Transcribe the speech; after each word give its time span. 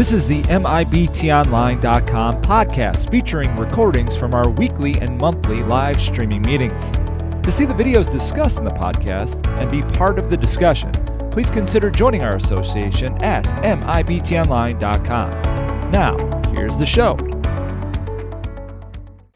This 0.00 0.14
is 0.14 0.26
the 0.26 0.40
MIBTOnline.com 0.44 2.40
podcast 2.40 3.10
featuring 3.10 3.54
recordings 3.56 4.16
from 4.16 4.32
our 4.32 4.48
weekly 4.48 4.98
and 4.98 5.20
monthly 5.20 5.62
live 5.62 6.00
streaming 6.00 6.40
meetings. 6.40 6.90
To 6.90 7.52
see 7.52 7.66
the 7.66 7.74
videos 7.74 8.10
discussed 8.10 8.56
in 8.56 8.64
the 8.64 8.70
podcast 8.70 9.46
and 9.60 9.70
be 9.70 9.82
part 9.98 10.18
of 10.18 10.30
the 10.30 10.38
discussion, 10.38 10.90
please 11.30 11.50
consider 11.50 11.90
joining 11.90 12.22
our 12.22 12.36
association 12.36 13.22
at 13.22 13.44
MIBTOnline.com. 13.62 15.30
Now, 15.90 16.16
here's 16.52 16.78
the 16.78 16.86
show. 16.86 17.16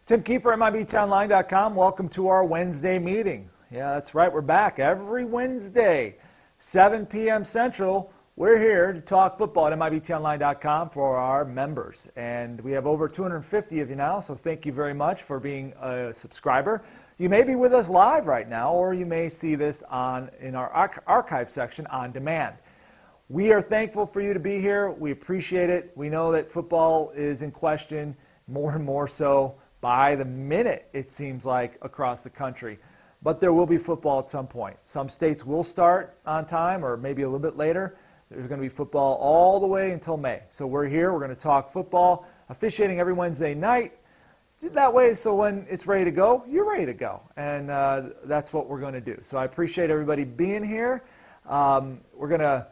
Tim 0.06 0.22
Keefer, 0.22 0.56
MIBTOnline.com. 0.56 1.74
Welcome 1.74 2.08
to 2.08 2.28
our 2.28 2.42
Wednesday 2.42 2.98
meeting. 2.98 3.50
Yeah, 3.70 3.92
that's 3.92 4.14
right, 4.14 4.32
we're 4.32 4.40
back 4.40 4.78
every 4.78 5.26
Wednesday, 5.26 6.16
7 6.56 7.04
p.m. 7.04 7.44
Central 7.44 8.13
we're 8.36 8.58
here 8.58 8.92
to 8.92 9.00
talk 9.00 9.38
football 9.38 9.68
at 9.68 9.78
MIBTOnline.com 9.78 10.90
for 10.90 11.16
our 11.16 11.44
members. 11.44 12.08
And 12.16 12.60
we 12.62 12.72
have 12.72 12.84
over 12.84 13.06
250 13.06 13.80
of 13.80 13.88
you 13.88 13.94
now, 13.94 14.18
so 14.18 14.34
thank 14.34 14.66
you 14.66 14.72
very 14.72 14.92
much 14.92 15.22
for 15.22 15.38
being 15.38 15.72
a 15.80 16.12
subscriber. 16.12 16.82
You 17.18 17.28
may 17.28 17.44
be 17.44 17.54
with 17.54 17.72
us 17.72 17.88
live 17.88 18.26
right 18.26 18.48
now, 18.48 18.72
or 18.72 18.92
you 18.92 19.06
may 19.06 19.28
see 19.28 19.54
this 19.54 19.84
on 19.84 20.30
in 20.40 20.56
our 20.56 20.68
archive 21.06 21.48
section 21.48 21.86
on 21.86 22.10
demand. 22.10 22.56
We 23.28 23.52
are 23.52 23.62
thankful 23.62 24.04
for 24.04 24.20
you 24.20 24.34
to 24.34 24.40
be 24.40 24.58
here. 24.58 24.90
We 24.90 25.12
appreciate 25.12 25.70
it. 25.70 25.92
We 25.94 26.08
know 26.08 26.32
that 26.32 26.50
football 26.50 27.10
is 27.10 27.42
in 27.42 27.52
question 27.52 28.16
more 28.48 28.74
and 28.74 28.84
more 28.84 29.06
so 29.06 29.54
by 29.80 30.16
the 30.16 30.24
minute, 30.24 30.88
it 30.92 31.12
seems 31.12 31.46
like, 31.46 31.78
across 31.82 32.24
the 32.24 32.30
country. 32.30 32.80
But 33.22 33.38
there 33.38 33.52
will 33.52 33.64
be 33.64 33.78
football 33.78 34.18
at 34.18 34.28
some 34.28 34.48
point. 34.48 34.76
Some 34.82 35.08
states 35.08 35.46
will 35.46 35.62
start 35.62 36.18
on 36.26 36.46
time 36.46 36.84
or 36.84 36.96
maybe 36.96 37.22
a 37.22 37.26
little 37.26 37.38
bit 37.38 37.56
later. 37.56 37.96
There's 38.34 38.48
going 38.48 38.60
to 38.60 38.64
be 38.64 38.68
football 38.68 39.14
all 39.14 39.60
the 39.60 39.66
way 39.66 39.92
until 39.92 40.16
May. 40.16 40.42
So 40.48 40.66
we're 40.66 40.86
here. 40.86 41.12
We're 41.12 41.20
going 41.20 41.30
to 41.30 41.36
talk 41.36 41.70
football, 41.70 42.26
officiating 42.48 42.98
every 42.98 43.12
Wednesday 43.12 43.54
night. 43.54 43.92
That 44.60 44.92
way, 44.92 45.14
so 45.14 45.34
when 45.34 45.66
it's 45.68 45.86
ready 45.86 46.04
to 46.04 46.10
go, 46.10 46.44
you're 46.48 46.68
ready 46.68 46.86
to 46.86 46.94
go. 46.94 47.20
And 47.36 47.70
uh, 47.70 48.02
that's 48.24 48.52
what 48.52 48.68
we're 48.68 48.80
going 48.80 48.94
to 48.94 49.00
do. 49.00 49.18
So 49.22 49.36
I 49.36 49.44
appreciate 49.44 49.90
everybody 49.90 50.24
being 50.24 50.64
here. 50.64 51.04
Um, 51.46 52.00
we're 52.14 52.28
going 52.28 52.40
to 52.40 52.66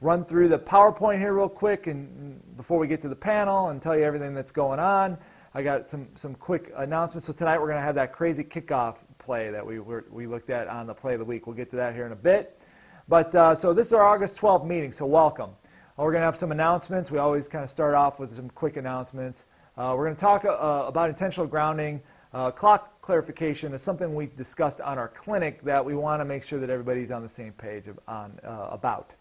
run 0.00 0.24
through 0.24 0.48
the 0.48 0.58
PowerPoint 0.58 1.18
here 1.18 1.34
real 1.34 1.48
quick 1.48 1.86
and 1.86 2.40
before 2.56 2.78
we 2.78 2.86
get 2.86 3.00
to 3.02 3.08
the 3.08 3.16
panel 3.16 3.68
and 3.68 3.80
tell 3.80 3.96
you 3.96 4.04
everything 4.04 4.34
that's 4.34 4.50
going 4.50 4.80
on. 4.80 5.18
I 5.54 5.62
got 5.62 5.88
some, 5.88 6.08
some 6.14 6.34
quick 6.34 6.72
announcements. 6.76 7.26
So 7.26 7.32
tonight 7.32 7.58
we're 7.58 7.68
going 7.68 7.78
to 7.78 7.84
have 7.84 7.94
that 7.94 8.12
crazy 8.12 8.42
kickoff 8.42 8.96
play 9.18 9.50
that 9.50 9.64
we, 9.64 9.78
we 9.78 10.26
looked 10.26 10.50
at 10.50 10.66
on 10.66 10.86
the 10.86 10.94
play 10.94 11.12
of 11.12 11.20
the 11.20 11.24
week. 11.24 11.46
We'll 11.46 11.56
get 11.56 11.70
to 11.70 11.76
that 11.76 11.94
here 11.94 12.06
in 12.06 12.12
a 12.12 12.16
bit. 12.16 12.58
But 13.06 13.34
uh, 13.34 13.54
so 13.54 13.74
this 13.74 13.88
is 13.88 13.92
our 13.92 14.02
August 14.02 14.40
12th 14.40 14.66
meeting, 14.66 14.90
so 14.90 15.04
welcome. 15.04 15.50
Uh, 15.50 16.04
we're 16.04 16.12
going 16.12 16.22
to 16.22 16.26
have 16.26 16.36
some 16.36 16.52
announcements. 16.52 17.10
We 17.10 17.18
always 17.18 17.46
kind 17.46 17.62
of 17.62 17.68
start 17.68 17.94
off 17.94 18.18
with 18.18 18.34
some 18.34 18.48
quick 18.48 18.78
announcements. 18.78 19.44
Uh, 19.76 19.94
we're 19.94 20.06
going 20.06 20.16
to 20.16 20.20
talk 20.20 20.46
uh, 20.46 20.86
about 20.86 21.10
intentional 21.10 21.46
grounding. 21.46 22.00
Uh, 22.32 22.50
clock 22.50 23.02
clarification 23.02 23.74
is 23.74 23.82
something 23.82 24.14
we 24.14 24.26
discussed 24.26 24.80
on 24.80 24.96
our 24.96 25.08
clinic 25.08 25.62
that 25.62 25.84
we 25.84 25.94
want 25.94 26.22
to 26.22 26.24
make 26.24 26.42
sure 26.42 26.58
that 26.58 26.70
everybody's 26.70 27.10
on 27.10 27.20
the 27.20 27.28
same 27.28 27.52
page 27.52 27.90
on, 28.08 28.40
uh, 28.42 28.68
about. 28.70 29.14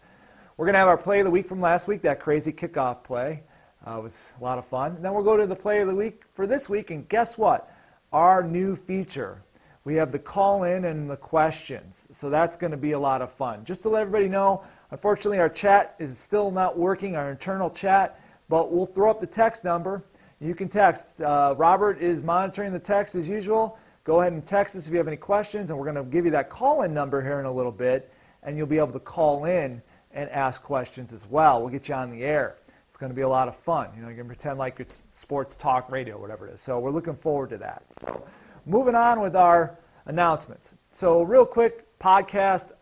We're 0.56 0.66
going 0.66 0.76
to 0.76 0.80
have 0.80 0.88
our 0.88 0.98
play 0.98 1.20
of 1.20 1.26
the 1.26 1.32
week 1.32 1.50
from 1.50 1.60
last 1.60 1.90
week, 1.90 2.02
that 2.04 2.22
crazy 2.22 2.54
kickoff 2.54 3.04
play. 3.04 3.44
it 3.86 4.02
was 4.02 4.34
a 4.40 4.44
lot 4.44 4.58
of 4.58 4.66
fun. 4.66 4.96
And 4.96 5.04
then 5.04 5.14
we'll 5.14 5.26
go 5.26 5.36
to 5.36 5.46
the 5.46 5.58
play 5.58 5.82
of 5.82 5.90
the 5.90 5.96
week 5.96 6.24
for 6.32 6.48
this 6.48 6.70
week, 6.70 6.90
and 6.90 7.08
guess 7.10 7.38
what? 7.38 7.70
Our 8.14 8.44
new 8.44 8.78
feature 8.78 9.44
we 9.86 9.96
have 9.96 10.12
the 10.12 10.20
call 10.20 10.64
in 10.64 10.86
and 10.86 11.10
the 11.10 11.18
questions. 11.18 12.08
So 12.12 12.30
that's 12.30 12.56
going 12.56 12.72
to 12.72 12.78
be 12.78 12.94
a 12.94 13.00
lot 13.00 13.22
of 13.22 13.32
fun. 13.32 13.66
Just 13.66 13.82
to 13.84 13.90
let 13.90 14.04
everybody 14.04 14.30
know, 14.30 14.64
unfortunately, 14.92 15.40
our 15.40 15.50
chat 15.50 15.96
is 16.00 16.18
still 16.18 16.52
not 16.52 16.78
working, 16.78 17.16
our 17.16 17.30
internal 17.30 17.70
chat, 17.70 18.20
but 18.48 18.72
we'll 18.72 18.86
throw 18.86 19.12
up 19.12 19.20
the 19.20 19.28
text 19.28 19.64
number. 19.64 20.04
You 20.40 20.56
can 20.56 20.70
text. 20.70 21.22
Uh, 21.22 21.56
Robert 21.58 22.00
is 22.00 22.22
monitoring 22.22 22.72
the 22.72 22.80
text 22.80 23.16
as 23.16 23.28
usual. 23.28 23.78
Go 24.04 24.22
ahead 24.22 24.34
and 24.34 24.46
text 24.46 24.76
us 24.76 24.86
if 24.88 24.92
you 24.92 24.98
have 24.98 25.08
any 25.08 25.18
questions, 25.18 25.70
and 25.70 25.80
we're 25.80 25.92
going 25.92 26.04
to 26.04 26.04
give 26.04 26.26
you 26.26 26.32
that 26.32 26.50
call 26.50 26.82
in 26.82 26.94
number 26.94 27.22
here 27.22 27.40
in 27.40 27.46
a 27.46 27.52
little 27.52 27.72
bit, 27.72 28.12
and 28.44 28.58
you'll 28.58 28.68
be 28.68 28.78
able 28.78 28.92
to 28.92 29.00
call 29.00 29.46
in 29.46 29.82
and 30.12 30.30
ask 30.30 30.62
questions 30.62 31.14
as 31.14 31.26
well. 31.26 31.62
We'll 31.62 31.70
get 31.70 31.88
you 31.88 31.96
on 31.96 32.12
the 32.12 32.24
air. 32.24 32.56
It's 32.88 32.98
going 32.98 33.10
to 33.10 33.16
be 33.16 33.22
a 33.22 33.30
lot 33.30 33.48
of 33.48 33.56
fun. 33.56 33.90
You 33.96 34.04
know, 34.04 34.10
you 34.10 34.16
can 34.16 34.28
pretend 34.28 34.60
like 34.60 34.80
it's 34.80 35.02
sports 35.10 35.56
talk 35.56 35.90
radio, 35.90 36.20
whatever 36.20 36.48
it 36.48 36.54
is. 36.54 36.62
So 36.62 36.80
we're 36.80 36.92
looking 36.92 37.16
forward 37.16 37.50
to 37.52 37.58
that. 37.58 37.84
So, 38.02 38.24
moving 38.66 38.96
on 38.96 39.20
with 39.20 39.36
our 39.36 39.78
announcements. 40.06 40.76
So, 40.90 41.22
real 41.22 41.46
quick 41.46 41.86
podcast. 42.00 42.74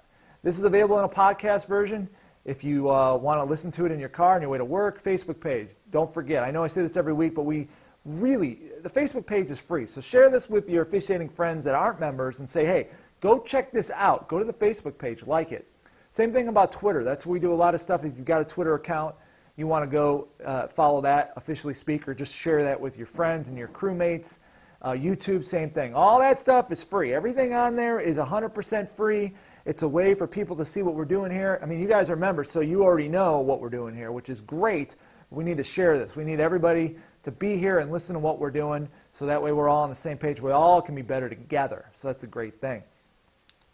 This 0.43 0.57
is 0.57 0.63
available 0.63 0.97
in 0.97 1.05
a 1.05 1.09
podcast 1.09 1.67
version. 1.67 2.09
If 2.45 2.63
you 2.63 2.89
uh, 2.89 3.15
want 3.15 3.39
to 3.39 3.43
listen 3.43 3.71
to 3.73 3.85
it 3.85 3.91
in 3.91 3.99
your 3.99 4.09
car 4.09 4.33
on 4.35 4.41
your 4.41 4.49
way 4.49 4.57
to 4.57 4.65
work, 4.65 5.03
Facebook 5.03 5.39
page. 5.39 5.75
Don't 5.91 6.11
forget. 6.11 6.43
I 6.43 6.49
know 6.49 6.63
I 6.63 6.67
say 6.67 6.81
this 6.81 6.97
every 6.97 7.13
week, 7.13 7.35
but 7.35 7.43
we 7.43 7.67
really, 8.03 8.59
the 8.81 8.89
Facebook 8.89 9.27
page 9.27 9.51
is 9.51 9.59
free. 9.59 9.85
So 9.85 10.01
share 10.01 10.31
this 10.31 10.49
with 10.49 10.67
your 10.67 10.81
officiating 10.81 11.29
friends 11.29 11.63
that 11.65 11.75
aren't 11.75 11.99
members 11.99 12.39
and 12.39 12.49
say, 12.49 12.65
hey, 12.65 12.89
go 13.19 13.39
check 13.39 13.71
this 13.71 13.91
out. 13.91 14.27
Go 14.27 14.39
to 14.39 14.45
the 14.45 14.53
Facebook 14.53 14.97
page, 14.97 15.27
like 15.27 15.51
it. 15.51 15.67
Same 16.09 16.33
thing 16.33 16.47
about 16.47 16.71
Twitter. 16.71 17.03
That's 17.03 17.27
where 17.27 17.33
we 17.33 17.39
do 17.39 17.53
a 17.53 17.55
lot 17.55 17.75
of 17.75 17.79
stuff. 17.79 18.03
If 18.03 18.17
you've 18.17 18.25
got 18.25 18.41
a 18.41 18.45
Twitter 18.45 18.73
account, 18.73 19.13
you 19.55 19.67
want 19.67 19.83
to 19.83 19.89
go 19.89 20.27
uh, 20.43 20.67
follow 20.67 21.01
that, 21.01 21.33
officially 21.35 21.75
speak, 21.75 22.07
or 22.07 22.15
just 22.15 22.33
share 22.33 22.63
that 22.63 22.79
with 22.79 22.97
your 22.97 23.05
friends 23.05 23.49
and 23.49 23.57
your 23.57 23.67
crewmates. 23.67 24.39
Uh, 24.81 24.91
YouTube, 24.91 25.45
same 25.45 25.69
thing. 25.69 25.93
All 25.93 26.17
that 26.19 26.39
stuff 26.39 26.71
is 26.71 26.83
free. 26.83 27.13
Everything 27.13 27.53
on 27.53 27.75
there 27.75 27.99
is 27.99 28.17
100% 28.17 28.89
free. 28.89 29.31
It's 29.65 29.83
a 29.83 29.87
way 29.87 30.15
for 30.15 30.25
people 30.25 30.55
to 30.55 30.65
see 30.65 30.81
what 30.81 30.95
we're 30.95 31.05
doing 31.05 31.31
here. 31.31 31.59
I 31.61 31.67
mean, 31.67 31.79
you 31.79 31.87
guys 31.87 32.09
are 32.09 32.15
members, 32.15 32.49
so 32.49 32.61
you 32.61 32.83
already 32.83 33.07
know 33.07 33.41
what 33.41 33.61
we're 33.61 33.69
doing 33.69 33.95
here, 33.95 34.11
which 34.11 34.29
is 34.29 34.41
great. 34.41 34.95
We 35.29 35.43
need 35.43 35.57
to 35.57 35.63
share 35.63 35.99
this. 35.99 36.15
We 36.15 36.23
need 36.23 36.39
everybody 36.39 36.95
to 37.23 37.31
be 37.31 37.57
here 37.57 37.77
and 37.77 37.91
listen 37.91 38.15
to 38.15 38.19
what 38.19 38.39
we're 38.39 38.51
doing 38.51 38.89
so 39.11 39.27
that 39.27 39.41
way 39.41 39.51
we're 39.51 39.69
all 39.69 39.83
on 39.83 39.89
the 39.89 39.95
same 39.95 40.17
page. 40.17 40.41
We 40.41 40.51
all 40.51 40.81
can 40.81 40.95
be 40.95 41.03
better 41.03 41.29
together. 41.29 41.85
So 41.93 42.07
that's 42.07 42.23
a 42.23 42.27
great 42.27 42.59
thing. 42.59 42.83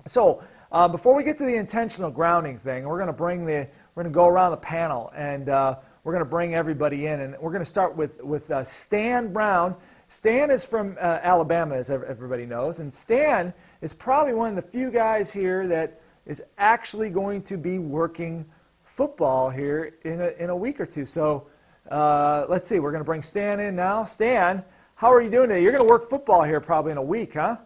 So, 0.06 0.44
uh, 0.72 0.88
before 0.88 1.16
we 1.16 1.23
get 1.23 1.38
to 1.38 1.46
the 1.46 1.56
intentional 1.56 2.12
grounding 2.12 2.57
thing, 2.57 2.85
we're 2.85 2.97
going 2.97 3.07
to 3.07 3.13
bring 3.13 3.46
the 3.46 3.69
we're 3.96 4.03
going 4.03 4.12
to 4.12 4.16
go 4.16 4.28
around 4.28 4.51
the 4.51 4.57
panel 4.57 5.12
and 5.16 5.47
uh, 5.47 5.75
we're 6.03 6.12
going 6.12 6.23
to 6.23 6.29
bring 6.29 6.56
everybody 6.56 7.07
in 7.07 7.22
and 7.22 7.38
we're 7.40 7.51
going 7.51 7.62
to 7.62 7.66
start 7.66 7.96
with 7.96 8.22
with 8.22 8.51
uh, 8.51 8.63
Stan 8.63 9.31
Brown. 9.31 9.75
Stan 10.09 10.50
is 10.51 10.66
from 10.66 10.95
uh, 11.01 11.19
Alabama, 11.22 11.75
as 11.75 11.90
everybody 11.90 12.45
knows, 12.45 12.79
and 12.79 12.94
Stan 12.94 13.53
is 13.81 13.94
probably 13.94 14.34
one 14.34 14.50
of 14.50 14.56
the 14.56 14.62
few 14.62 14.90
guys 14.90 15.31
here 15.31 15.68
that 15.68 16.01
is 16.25 16.41
actually 16.57 17.09
going 17.09 17.41
to 17.41 17.57
be 17.57 17.78
working 17.78 18.46
football 18.84 19.50
here 19.50 19.96
in 20.06 20.22
a, 20.22 20.28
in 20.40 20.50
a 20.50 20.56
week 20.56 20.79
or 20.79 20.85
two. 20.85 21.06
So 21.06 21.47
uh, 21.91 22.46
let's 22.47 22.69
see, 22.69 22.79
we're 22.79 22.91
going 22.91 23.01
to 23.01 23.06
bring 23.06 23.22
Stan 23.22 23.59
in 23.59 23.75
now. 23.75 24.06
Stan, 24.06 24.63
how 24.96 25.12
are 25.12 25.22
you 25.22 25.29
doing 25.29 25.50
today? 25.50 25.62
You're 25.62 25.73
going 25.73 25.84
to 25.84 25.90
work 25.90 26.09
football 26.09 26.44
here 26.44 26.62
probably 26.62 26.94
in 26.94 26.97
a 26.97 27.03
week, 27.03 27.34
huh? 27.34 27.57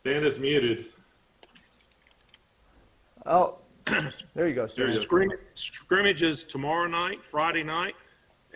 Stan 0.00 0.24
is 0.24 0.38
muted. 0.38 0.86
Oh, 3.26 3.58
there 4.34 4.48
you 4.48 4.54
go. 4.54 4.66
Stan. 4.66 4.86
There's 4.86 5.06
scrimmages 5.54 6.42
tomorrow 6.42 6.86
night, 6.86 7.22
Friday 7.22 7.62
night 7.62 7.94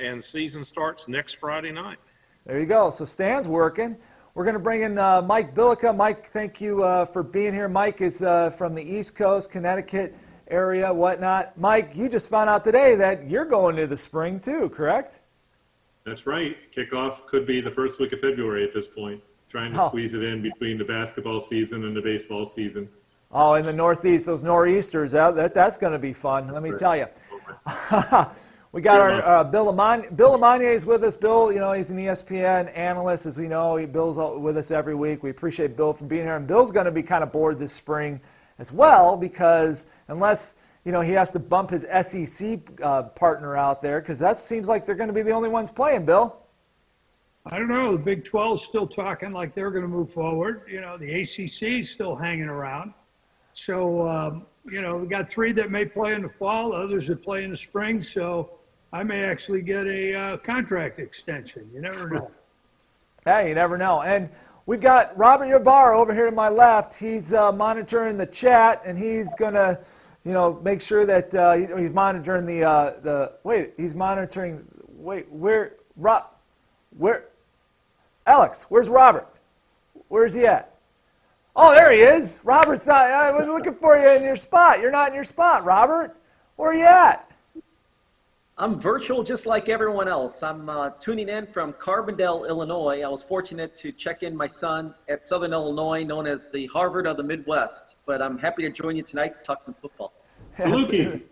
and 0.01 0.23
season 0.23 0.65
starts 0.65 1.09
next 1.09 1.35
Friday 1.35 1.73
night. 1.73 1.99
There 2.47 2.59
you 2.59 2.67
go. 2.67 2.91
So 2.91 3.05
Stan's 3.05 3.49
working. 3.49 3.97
We're 4.35 4.45
going 4.45 4.55
to 4.55 4.61
bring 4.61 4.83
in 4.83 4.97
uh, 4.99 5.23
Mike 5.23 5.55
Billica. 5.55 5.95
Mike, 5.95 6.31
thank 6.31 6.61
you 6.61 6.83
uh, 6.83 7.05
for 7.05 7.23
being 7.23 7.53
here. 7.53 7.69
Mike 7.69 8.01
is 8.01 8.23
uh, 8.23 8.51
from 8.51 8.75
the 8.75 8.83
East 8.83 9.15
Coast, 9.15 9.51
Connecticut 9.51 10.17
area, 10.49 10.93
whatnot. 10.93 11.59
Mike, 11.59 11.97
you 11.97 12.09
just 12.09 12.29
found 12.29 12.49
out 12.49 12.65
today 12.65 12.95
that 12.95 13.29
you're 13.29 13.45
going 13.45 13.77
to 13.77 13.87
the 13.87 13.97
spring 13.97 14.41
too, 14.41 14.69
correct? 14.71 15.21
That's 16.05 16.27
right. 16.27 16.57
Kickoff 16.75 17.27
could 17.27 17.47
be 17.47 17.61
the 17.61 17.71
first 17.71 18.01
week 18.01 18.13
of 18.13 18.21
February 18.21 18.65
at 18.65 18.73
this 18.73 18.89
point. 18.89 19.23
Trying 19.49 19.73
to 19.73 19.83
oh. 19.85 19.89
squeeze 19.89 20.15
it 20.15 20.23
in 20.23 20.43
between 20.43 20.79
the 20.79 20.85
basketball 20.85 21.41
season 21.41 21.85
and 21.85 21.97
the 21.97 22.01
baseball 22.01 22.47
season. 22.47 22.89
Oh, 23.33 23.55
in 23.55 23.65
the 23.65 23.73
Northeast, 23.73 24.27
those 24.27 24.43
nor'easters, 24.43 25.13
that, 25.13 25.37
that 25.37 25.55
that's 25.55 25.77
going 25.77 25.93
to 25.93 25.99
be 25.99 26.13
fun. 26.13 26.49
Let 26.49 26.63
me 26.63 26.71
right. 26.71 26.79
tell 26.79 26.97
you. 26.97 27.07
We 28.73 28.83
got 28.83 29.01
our 29.01 29.25
uh, 29.25 29.43
Bill 29.43 29.69
Amon- 29.69 30.15
Bill 30.15 30.39
LeMonnier 30.39 30.73
is 30.73 30.87
with 30.87 31.03
us. 31.03 31.17
Bill, 31.17 31.51
you 31.51 31.59
know, 31.59 31.73
he's 31.73 31.91
an 31.91 31.97
ESPN 31.97 32.71
analyst, 32.77 33.27
as 33.27 33.37
we 33.37 33.49
know. 33.49 33.75
He, 33.75 33.85
Bill's 33.85 34.17
with 34.41 34.57
us 34.57 34.71
every 34.71 34.95
week. 34.95 35.25
We 35.25 35.31
appreciate 35.31 35.77
Bill 35.77 35.93
for 35.93 36.05
being 36.05 36.23
here. 36.23 36.37
And 36.37 36.47
Bill's 36.47 36.71
going 36.71 36.85
to 36.85 36.93
be 36.93 37.03
kind 37.03 37.25
of 37.25 37.33
bored 37.33 37.59
this 37.59 37.73
spring 37.73 38.21
as 38.61 38.73
well 38.73 39.17
because 39.17 39.87
unless 40.07 40.55
you 40.85 40.93
know 40.93 41.01
he 41.01 41.11
has 41.13 41.31
to 41.31 41.41
bump 41.41 41.71
his 41.71 41.85
SEC 42.03 42.61
uh, 42.81 43.03
partner 43.03 43.57
out 43.57 43.83
there 43.83 44.01
because 44.01 44.21
that 44.21 44.39
seems 44.39 44.69
like 44.69 44.87
they're 44.87 44.95
going 44.95 45.09
to 45.09 45.15
be 45.15 45.23
the 45.23 45.33
only 45.33 45.49
ones 45.49 45.73
playing. 45.73 46.05
Bill. 46.05 46.37
I 47.47 47.59
don't 47.59 47.69
know. 47.69 47.97
The 47.97 48.03
Big 48.05 48.25
12 48.25 48.61
is 48.61 48.65
still 48.65 48.87
talking 48.87 49.33
like 49.33 49.53
they're 49.53 49.73
going 49.73 49.83
to 49.83 49.89
move 49.89 50.13
forward. 50.13 50.63
You 50.71 50.81
know, 50.81 50.97
the 50.97 51.23
ACC's 51.23 51.91
still 51.91 52.15
hanging 52.15 52.49
around. 52.49 52.95
So, 53.55 54.07
um, 54.07 54.47
you 54.65 54.81
know, 54.81 54.97
we 54.99 55.09
got 55.09 55.29
three 55.29 55.51
that 55.53 55.73
may 55.73 55.87
play 55.87 56.13
in 56.13 56.23
the 56.23 56.29
fall, 56.29 56.73
others 56.73 57.09
that 57.09 57.23
play 57.23 57.43
in 57.43 57.51
the 57.51 57.57
spring. 57.57 58.01
So, 58.01 58.60
I 58.93 59.03
may 59.05 59.23
actually 59.25 59.63
get 59.63 59.87
a 59.87 60.15
uh, 60.15 60.37
contract 60.39 60.99
extension. 60.99 61.69
You 61.73 61.81
never 61.81 62.09
know. 62.09 62.31
Hey, 63.27 63.51
you 63.51 63.55
never 63.55 63.77
know. 63.77 64.01
And 64.01 64.31
we've 64.65 64.81
got 64.81 65.15
Robert 65.15 65.55
Ybarra 65.55 66.01
over 66.01 66.15
here 66.15 66.25
to 66.25 66.35
my 66.35 66.49
left. 66.49 66.95
He's 66.95 67.35
uh, 67.35 67.53
monitoring 67.53 68.17
the 68.17 68.25
chat, 68.25 68.81
and 68.87 68.97
he's 68.97 69.35
to 69.35 69.79
you 70.25 70.33
know, 70.33 70.61
make 70.63 70.81
sure 70.81 71.07
that 71.07 71.35
uh, 71.35 71.53
he's 71.53 71.93
monitoring 71.93 72.47
the 72.47 72.65
uh, 72.65 73.01
the. 73.03 73.33
Wait, 73.43 73.73
he's 73.77 73.95
monitoring. 73.95 74.67
Wait, 74.97 75.31
where 75.31 75.77
Rob? 75.97 76.29
Where? 76.97 77.27
Alex, 78.27 78.67
where's 78.69 78.89
Robert? 78.89 79.27
Where's 80.09 80.35
he 80.35 80.47
at? 80.47 80.75
Oh, 81.57 81.75
there 81.75 81.91
he 81.91 82.01
is. 82.01 82.41
Robert's 82.45 82.87
not. 82.87 83.03
I 83.03 83.31
was 83.33 83.47
looking 83.47 83.75
for 83.75 83.99
you 83.99 84.09
in 84.11 84.23
your 84.23 84.37
spot. 84.37 84.81
You're 84.81 84.91
not 84.91 85.09
in 85.09 85.15
your 85.15 85.25
spot, 85.25 85.65
Robert. 85.65 86.17
Where 86.57 86.71
are 86.71 86.75
you 86.75 86.85
at? 86.85 87.30
I'm 88.61 88.79
virtual 88.79 89.23
just 89.23 89.47
like 89.47 89.71
everyone 89.71 90.07
else. 90.07 90.43
I'm 90.43 90.69
uh, 90.69 90.91
tuning 91.01 91.31
in 91.31 91.47
from 91.47 91.73
Carbondale, 91.73 92.47
Illinois. 92.47 93.01
I 93.01 93.09
was 93.09 93.23
fortunate 93.23 93.75
to 93.77 93.91
check 93.91 94.23
in 94.23 94.37
my 94.37 94.47
son 94.47 94.95
at 95.09 95.25
Southern 95.25 95.55
Illinois, 95.55 96.05
known 96.05 96.27
as 96.27 96.47
the 96.53 96.67
Harvard 96.67 97.07
of 97.07 97.17
the 97.17 97.23
Midwest. 97.23 97.97
But 98.05 98.21
I'm 98.21 98.37
happy 98.37 98.63
to 98.65 98.71
join 98.71 98.97
you 98.97 99.03
tonight 99.03 99.35
to 99.35 99.41
talk 99.41 99.63
some 99.63 99.73
football. 99.73 100.13
Lukey. 100.59 101.23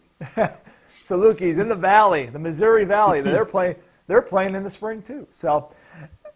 so 1.02 1.18
Lukey's 1.18 1.58
in 1.58 1.68
the 1.68 1.74
valley, 1.76 2.30
the 2.32 2.38
Missouri 2.38 2.86
Valley. 2.86 3.20
They're 3.20 3.44
playing. 3.56 3.76
They're 4.06 4.22
playing 4.22 4.54
in 4.54 4.62
the 4.62 4.70
spring 4.70 5.02
too. 5.02 5.28
So, 5.30 5.70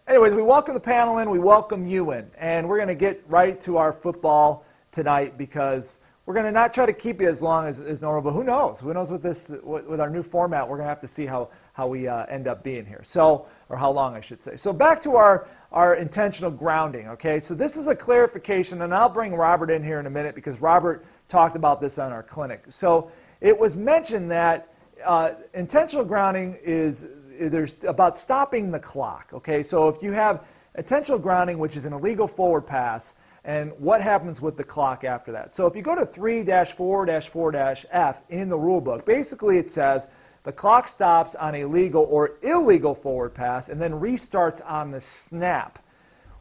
anyways, 0.07 0.35
we 0.35 0.43
welcome 0.43 0.75
the 0.75 0.81
panel 0.81 1.17
in. 1.19 1.31
We 1.31 1.39
welcome 1.39 1.87
you 1.87 2.11
in, 2.11 2.31
and 2.37 2.69
we're 2.69 2.77
going 2.77 2.89
to 2.89 2.95
get 2.95 3.25
right 3.29 3.59
to 3.63 3.79
our 3.79 3.95
football 3.95 4.67
tonight 4.91 5.39
because 5.39 6.01
we're 6.25 6.35
going 6.35 6.47
to 6.47 6.53
not 6.53 6.73
try 6.73 6.87
to 6.87 6.93
keep 6.93 7.21
you 7.21 7.29
as 7.29 7.43
long 7.43 7.67
as, 7.67 7.81
as 7.81 8.01
normal, 8.01 8.23
but 8.23 8.31
who 8.31 8.45
knows? 8.45 8.79
Who 8.79 8.95
knows 8.95 9.11
with 9.11 9.23
this, 9.23 9.51
with 9.65 10.01
our 10.01 10.09
new 10.09 10.23
format, 10.23 10.69
we're 10.69 10.77
going 10.77 10.85
to 10.85 10.89
have 10.89 11.01
to 11.01 11.09
see 11.09 11.27
how, 11.27 11.49
how 11.73 11.89
we 11.89 12.07
uh, 12.07 12.27
end 12.27 12.47
up 12.47 12.63
being 12.63 12.87
here. 12.87 13.01
So, 13.03 13.47
or 13.69 13.77
how 13.77 13.91
long 13.91 14.15
I 14.15 14.21
should 14.21 14.41
say. 14.41 14.55
So 14.55 14.73
back 14.73 15.01
to 15.03 15.17
our, 15.17 15.49
our 15.73 15.97
intentional 15.97 16.51
grounding, 16.51 17.09
okay? 17.09 17.41
So 17.41 17.55
this 17.55 17.77
is 17.77 17.89
a 17.89 17.95
clarification, 17.95 18.83
and 18.83 18.95
I'll 18.95 19.09
bring 19.09 19.35
Robert 19.35 19.71
in 19.71 19.83
here 19.83 19.99
in 19.99 20.07
a 20.07 20.11
minute 20.11 20.37
because 20.37 20.61
Robert 20.61 21.05
talked 21.29 21.57
about 21.57 21.81
this 21.81 21.99
on 21.99 22.13
our 22.13 22.23
clinic. 22.23 22.67
So 22.69 23.11
it 23.41 23.59
was 23.59 23.75
mentioned 23.75 24.31
that 24.31 24.73
uh, 25.05 25.33
intentional 25.55 26.05
grounding 26.05 26.57
is 26.63 27.09
there's 27.41 27.83
about 27.83 28.17
stopping 28.17 28.71
the 28.71 28.79
clock, 28.79 29.31
okay? 29.33 29.63
So 29.65 29.89
if 29.89 30.03
you 30.03 30.13
have 30.13 30.47
intentional 30.77 31.19
grounding, 31.19 31.59
which 31.59 31.77
is 31.77 31.85
an 31.85 31.93
illegal 31.93 32.29
forward 32.29 32.63
pass, 32.63 33.15
and 33.45 33.73
what 33.79 34.01
happens 34.01 34.41
with 34.41 34.57
the 34.57 34.65
clock 34.65 35.05
after 35.05 35.33
that. 35.33 35.53
So 35.53 35.67
if 35.67 35.75
you 35.75 35.83
go 35.83 35.97
to 35.97 36.07
3-4-4-F 36.07 38.23
in 38.29 38.49
the 38.49 38.57
rule 38.57 38.81
book, 38.81 39.05
basically 39.05 39.59
it 39.59 39.69
says 39.69 40.07
the 40.45 40.53
clock 40.53 40.87
stops 40.89 41.35
on 41.35 41.57
a 41.57 41.65
legal 41.65 42.05
or 42.05 42.37
illegal 42.43 42.95
forward 42.95 43.35
pass 43.35 43.69
and 43.69 43.81
then 43.81 43.93
restarts 43.93 44.61
on 44.65 44.91
the 44.91 45.01
snap. 45.01 45.79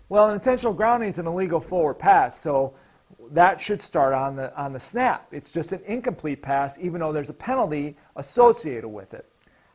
Well, 0.09 0.27
an 0.27 0.33
intentional 0.33 0.73
grounding 0.73 1.09
is 1.09 1.19
an 1.19 1.27
illegal 1.27 1.59
forward 1.59 1.95
pass, 1.95 2.37
so 2.37 2.73
that 3.31 3.61
should 3.61 3.81
start 3.81 4.13
on 4.13 4.35
the, 4.35 4.55
on 4.55 4.73
the 4.73 4.79
snap. 4.79 5.27
It's 5.31 5.53
just 5.53 5.71
an 5.71 5.81
incomplete 5.85 6.41
pass, 6.41 6.77
even 6.79 6.99
though 6.99 7.13
there's 7.13 7.29
a 7.29 7.33
penalty 7.33 7.95
associated 8.15 8.89
with 8.89 9.13
it. 9.13 9.25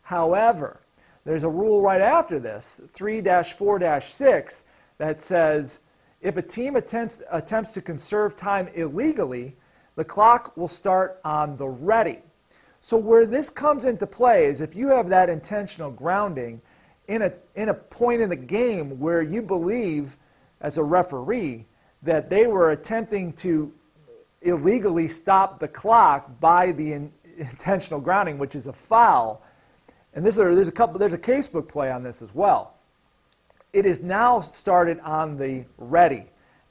However, 0.02 0.80
there's 1.24 1.44
a 1.44 1.48
rule 1.48 1.80
right 1.80 2.00
after 2.00 2.38
this, 2.38 2.80
3 2.92 3.22
4 3.22 4.00
6, 4.00 4.64
that 4.98 5.20
says 5.20 5.80
if 6.26 6.36
a 6.36 6.42
team 6.42 6.74
attempts, 6.74 7.22
attempts 7.30 7.70
to 7.70 7.80
conserve 7.80 8.34
time 8.34 8.66
illegally, 8.74 9.54
the 9.94 10.04
clock 10.04 10.56
will 10.56 10.66
start 10.66 11.20
on 11.24 11.56
the 11.56 11.68
ready. 11.68 12.18
So 12.80 12.96
where 12.96 13.26
this 13.26 13.48
comes 13.48 13.84
into 13.84 14.08
play 14.08 14.46
is 14.46 14.60
if 14.60 14.74
you 14.74 14.88
have 14.88 15.08
that 15.10 15.28
intentional 15.30 15.92
grounding 15.92 16.60
in 17.06 17.22
a, 17.22 17.32
in 17.54 17.68
a 17.68 17.74
point 17.74 18.22
in 18.22 18.28
the 18.28 18.34
game 18.34 18.98
where 18.98 19.22
you 19.22 19.40
believe 19.40 20.16
as 20.60 20.78
a 20.78 20.82
referee 20.82 21.64
that 22.02 22.28
they 22.28 22.48
were 22.48 22.72
attempting 22.72 23.32
to 23.34 23.72
illegally 24.42 25.06
stop 25.06 25.60
the 25.60 25.68
clock 25.68 26.40
by 26.40 26.72
the 26.72 26.94
in, 26.94 27.12
intentional 27.38 28.00
grounding, 28.00 28.36
which 28.36 28.56
is 28.56 28.66
a 28.66 28.72
foul. 28.72 29.44
And 30.12 30.26
this, 30.26 30.34
there's 30.34 30.66
a 30.66 30.72
couple, 30.72 30.98
there's 30.98 31.12
a 31.12 31.18
casebook 31.18 31.68
play 31.68 31.92
on 31.92 32.02
this 32.02 32.20
as 32.20 32.34
well 32.34 32.75
it 33.72 33.86
is 33.86 34.00
now 34.00 34.40
started 34.40 35.00
on 35.00 35.36
the 35.36 35.64
ready 35.78 36.24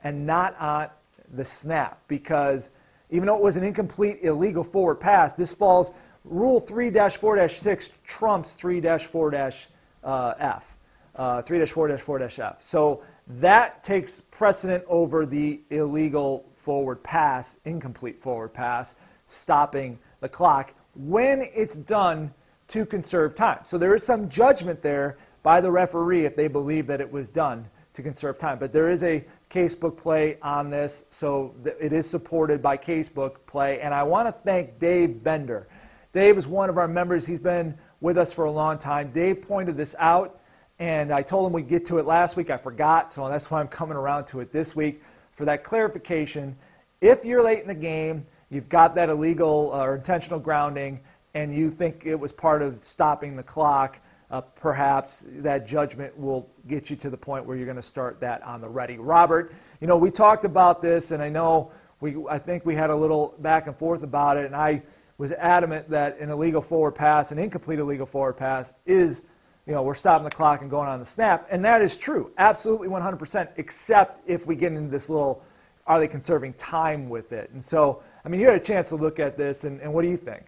and 0.04 0.26
not 0.26 0.58
on 0.60 0.90
the 1.34 1.46
snap 1.46 2.02
because 2.08 2.72
even 3.10 3.28
though 3.28 3.36
it 3.36 3.44
was 3.44 3.56
an 3.56 3.64
incomplete 3.64 4.20
illegal 4.22 4.64
forward 4.64 4.96
pass, 4.96 5.34
this 5.34 5.54
falls 5.54 5.92
Rule 6.24 6.60
3 6.60 6.92
4 6.92 7.48
6 7.48 7.92
trumps 8.04 8.54
3 8.54 8.82
4 8.82 9.36
F. 9.36 10.78
Uh, 11.16 11.42
3 11.42 11.66
4 11.66 11.98
4 11.98 12.22
F. 12.24 12.56
So 12.60 13.04
that 13.28 13.84
takes 13.84 14.20
precedent 14.20 14.84
over 14.88 15.26
the 15.26 15.62
illegal 15.70 16.46
forward 16.56 17.04
pass, 17.04 17.58
incomplete 17.66 18.20
forward 18.20 18.54
pass, 18.54 18.96
stopping 19.28 20.00
the 20.20 20.30
clock 20.30 20.74
when 20.96 21.48
it's 21.54 21.76
done 21.76 22.34
to 22.68 22.86
conserve 22.86 23.36
time. 23.36 23.60
So 23.64 23.78
there 23.78 23.94
is 23.96 24.04
some 24.04 24.28
judgment 24.30 24.82
there 24.82 25.18
by 25.46 25.62
the 25.62 25.70
referee 25.70 26.26
if 26.26 26.36
they 26.36 26.48
believe 26.48 26.88
that 26.88 27.00
it 27.00 27.12
was 27.12 27.30
done 27.30 27.70
to 27.94 28.02
conserve 28.02 28.40
time. 28.40 28.58
But 28.58 28.74
there 28.74 28.90
is 28.90 29.04
a 29.04 29.24
casebook 29.52 29.96
play 29.96 30.40
on 30.42 30.72
this, 30.72 31.04
so 31.12 31.54
it 31.80 31.94
is 31.94 32.10
supported 32.10 32.64
by 32.64 32.78
casebook 32.78 33.36
play. 33.46 33.80
And 33.80 33.94
I 33.94 34.02
want 34.02 34.28
to 34.28 34.32
thank 34.32 34.80
Dave 34.80 35.24
Bender. 35.24 35.68
Dave 36.14 36.40
is 36.40 36.48
one 36.48 36.68
of 36.68 36.80
our 36.80 36.88
members. 36.88 37.28
He's 37.28 37.38
been 37.38 37.78
with 38.02 38.18
us 38.18 38.34
for 38.34 38.46
a 38.46 38.52
long 38.52 38.80
time. 38.80 39.12
Dave 39.12 39.44
pointed 39.44 39.78
this 39.78 39.96
out, 40.00 40.42
and 40.80 41.12
I 41.12 41.22
told 41.22 41.46
him 41.46 41.54
we'd 41.54 41.68
get 41.68 41.86
to 41.86 42.00
it 42.00 42.08
last 42.08 42.36
week. 42.36 42.50
I 42.50 42.58
forgot, 42.58 43.14
so 43.14 43.30
that's 43.30 43.52
why 43.52 43.60
I'm 43.60 43.68
coming 43.68 43.96
around 43.96 44.26
to 44.28 44.40
it 44.40 44.52
this 44.52 44.76
week 44.76 45.04
for 45.32 45.46
that 45.46 45.64
clarification. 45.64 46.58
If 47.02 47.24
you're 47.24 47.44
late 47.44 47.60
in 47.60 47.68
the 47.68 47.76
game, 47.76 48.26
you've 48.50 48.68
got 48.68 48.96
that 48.96 49.10
illegal 49.10 49.72
uh, 49.72 49.86
or 49.86 49.96
intentional 49.96 50.40
grounding, 50.40 51.02
and 51.36 51.54
you 51.54 51.70
think 51.70 52.02
it 52.04 52.20
was 52.20 52.32
part 52.32 52.64
of 52.64 52.80
stopping 52.80 53.36
the 53.36 53.44
clock, 53.44 54.00
uh, 54.36 54.42
perhaps 54.42 55.26
that 55.30 55.66
judgment 55.66 56.18
will 56.18 56.50
get 56.68 56.90
you 56.90 56.96
to 56.98 57.10
the 57.10 57.16
point 57.16 57.46
where 57.46 57.56
you're 57.56 57.66
going 57.66 57.78
to 57.78 57.82
start 57.82 58.20
that 58.20 58.44
on 58.44 58.60
the 58.60 58.68
ready. 58.68 58.98
Robert, 58.98 59.54
you 59.80 59.88
know, 59.88 59.96
we 59.96 60.12
talked 60.12 60.44
about 60.44 60.82
this, 60.82 61.12
and 61.12 61.24
I 61.24 61.30
know 61.30 61.72
we, 62.02 62.18
I 62.30 62.38
think 62.38 62.66
we 62.66 62.76
had 62.76 62.90
a 62.90 62.96
little 62.96 63.34
back 63.40 63.68
and 63.68 63.78
forth 63.78 64.04
about 64.04 64.36
it, 64.36 64.46
and 64.46 64.54
I 64.54 64.84
was 65.18 65.32
adamant 65.32 65.90
that 65.90 66.20
an 66.20 66.32
illegal 66.32 66.62
forward 66.62 66.96
pass, 66.96 67.32
an 67.32 67.40
incomplete 67.40 67.80
illegal 67.80 68.06
forward 68.06 68.34
pass, 68.34 68.74
is, 68.86 69.24
you 69.66 69.74
know, 69.74 69.84
we're 69.84 69.94
stopping 69.94 70.26
the 70.26 70.32
clock 70.32 70.62
and 70.62 70.70
going 70.70 70.90
on 70.90 71.00
the 71.00 71.06
snap, 71.06 71.48
and 71.50 71.64
that 71.64 71.82
is 71.82 71.96
true, 71.96 72.34
absolutely 72.38 72.90
100%, 72.90 73.48
except 73.56 74.20
if 74.28 74.46
we 74.46 74.56
get 74.58 74.74
into 74.74 74.90
this 74.90 75.10
little, 75.10 75.42
are 75.88 75.98
they 75.98 76.10
conserving 76.10 76.52
time 76.56 77.08
with 77.08 77.32
it? 77.32 77.50
And 77.52 77.64
so, 77.64 78.04
I 78.26 78.28
mean, 78.28 78.42
you 78.42 78.48
had 78.48 78.58
a 78.58 78.66
chance 78.66 78.90
to 78.90 78.98
look 78.98 79.18
at 79.18 79.38
this, 79.38 79.64
and, 79.64 79.80
and 79.80 79.94
what 79.94 80.02
do 80.02 80.10
you 80.10 80.18
think? 80.18 80.44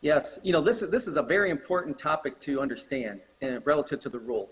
Yes, 0.00 0.38
you 0.44 0.52
know, 0.52 0.60
this, 0.60 0.82
is, 0.82 0.90
this 0.90 1.08
is 1.08 1.16
a 1.16 1.22
very 1.22 1.50
important 1.50 1.98
topic 1.98 2.38
to 2.40 2.60
understand 2.60 3.20
and 3.42 3.60
relative 3.66 3.98
to 4.00 4.08
the 4.08 4.18
rule. 4.18 4.48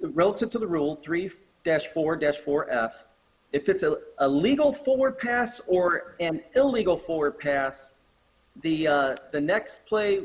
Relative 0.00 0.50
to 0.50 0.58
the 0.58 0.66
rule, 0.66 0.94
3 0.96 1.28
4 1.28 2.18
4F, 2.18 2.90
if 3.52 3.68
it's 3.68 3.82
a, 3.82 3.96
a 4.18 4.28
legal 4.28 4.72
forward 4.72 5.18
pass 5.18 5.60
or 5.66 6.14
an 6.20 6.40
illegal 6.54 6.96
forward 6.96 7.38
pass, 7.38 7.94
the, 8.62 8.86
uh, 8.86 9.16
the 9.32 9.40
next 9.40 9.84
play, 9.86 10.24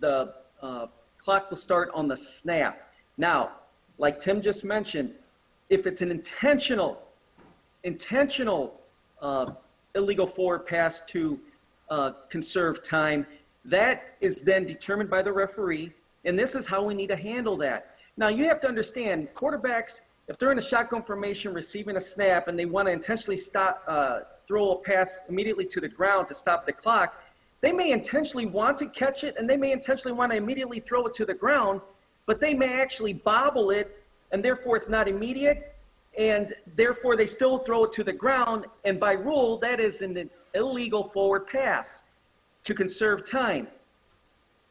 the 0.00 0.34
uh, 0.60 0.86
clock 1.16 1.50
will 1.50 1.56
start 1.56 1.90
on 1.94 2.08
the 2.08 2.16
snap. 2.16 2.92
Now, 3.16 3.52
like 3.98 4.18
Tim 4.18 4.42
just 4.42 4.64
mentioned, 4.64 5.12
if 5.70 5.86
it's 5.86 6.02
an 6.02 6.10
intentional, 6.10 7.02
intentional 7.84 8.80
uh, 9.22 9.52
illegal 9.94 10.26
forward 10.26 10.66
pass 10.66 11.02
to 11.08 11.38
uh, 11.88 12.10
conserve 12.28 12.82
time, 12.82 13.26
that 13.66 14.16
is 14.20 14.42
then 14.42 14.64
determined 14.64 15.10
by 15.10 15.22
the 15.22 15.32
referee, 15.32 15.92
and 16.24 16.38
this 16.38 16.54
is 16.54 16.66
how 16.66 16.82
we 16.82 16.94
need 16.94 17.08
to 17.08 17.16
handle 17.16 17.56
that. 17.58 17.96
Now, 18.16 18.28
you 18.28 18.44
have 18.44 18.60
to 18.60 18.68
understand, 18.68 19.28
quarterbacks, 19.34 20.00
if 20.28 20.38
they're 20.38 20.52
in 20.52 20.58
a 20.58 20.62
shotgun 20.62 21.02
formation 21.02 21.52
receiving 21.52 21.96
a 21.96 22.00
snap 22.00 22.48
and 22.48 22.58
they 22.58 22.64
want 22.64 22.86
to 22.86 22.92
intentionally 22.92 23.36
stop, 23.36 23.82
uh, 23.86 24.20
throw 24.48 24.72
a 24.72 24.76
pass 24.78 25.20
immediately 25.28 25.66
to 25.66 25.80
the 25.80 25.88
ground 25.88 26.26
to 26.28 26.34
stop 26.34 26.66
the 26.66 26.72
clock, 26.72 27.22
they 27.60 27.72
may 27.72 27.92
intentionally 27.92 28.46
want 28.46 28.78
to 28.78 28.86
catch 28.86 29.24
it 29.24 29.36
and 29.38 29.48
they 29.48 29.56
may 29.56 29.72
intentionally 29.72 30.16
want 30.16 30.32
to 30.32 30.36
immediately 30.36 30.80
throw 30.80 31.06
it 31.06 31.14
to 31.14 31.24
the 31.24 31.34
ground, 31.34 31.80
but 32.26 32.40
they 32.40 32.54
may 32.54 32.80
actually 32.80 33.12
bobble 33.12 33.70
it 33.70 34.02
and 34.32 34.44
therefore 34.44 34.76
it's 34.76 34.88
not 34.88 35.08
immediate 35.08 35.74
and 36.18 36.54
therefore 36.74 37.16
they 37.16 37.26
still 37.26 37.58
throw 37.58 37.84
it 37.84 37.92
to 37.92 38.02
the 38.02 38.12
ground 38.12 38.66
and 38.84 38.98
by 38.98 39.12
rule 39.12 39.58
that 39.58 39.80
is 39.80 40.02
an 40.02 40.30
illegal 40.54 41.04
forward 41.04 41.46
pass 41.46 42.04
to 42.66 42.74
conserve 42.74 43.24
time. 43.24 43.68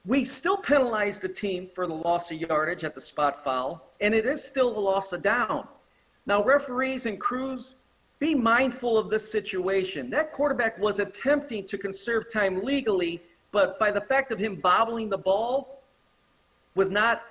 We 0.06 0.26
still 0.26 0.58
penalize 0.58 1.20
the 1.20 1.30
team 1.30 1.70
for 1.74 1.88
the 1.88 1.94
loss 1.94 2.30
of 2.30 2.38
yardage 2.40 2.84
at 2.84 2.94
the 2.94 3.02
spot 3.02 3.44
foul, 3.44 3.90
and 4.02 4.14
it 4.14 4.26
is 4.26 4.44
still 4.44 4.74
the 4.74 4.80
loss 4.80 5.14
of 5.14 5.24
down. 5.24 5.68
Now, 6.26 6.44
referees 6.44 7.06
and 7.06 7.20
crews, 7.20 7.78
be 8.20 8.36
mindful 8.36 8.98
of 8.98 9.10
this 9.10 9.32
situation. 9.32 10.10
That 10.10 10.34
quarterback 10.34 10.78
was 10.78 11.00
attempting 11.00 11.66
to 11.68 11.78
conserve 11.78 12.32
time 12.32 12.64
legally, 12.64 13.22
but 13.52 13.80
by 13.80 13.92
the 13.92 14.02
fact 14.02 14.32
of 14.34 14.40
him 14.40 14.56
bobbling 14.56 15.10
the 15.10 15.18
ball, 15.18 15.82
was 16.76 16.92
not 16.92 17.24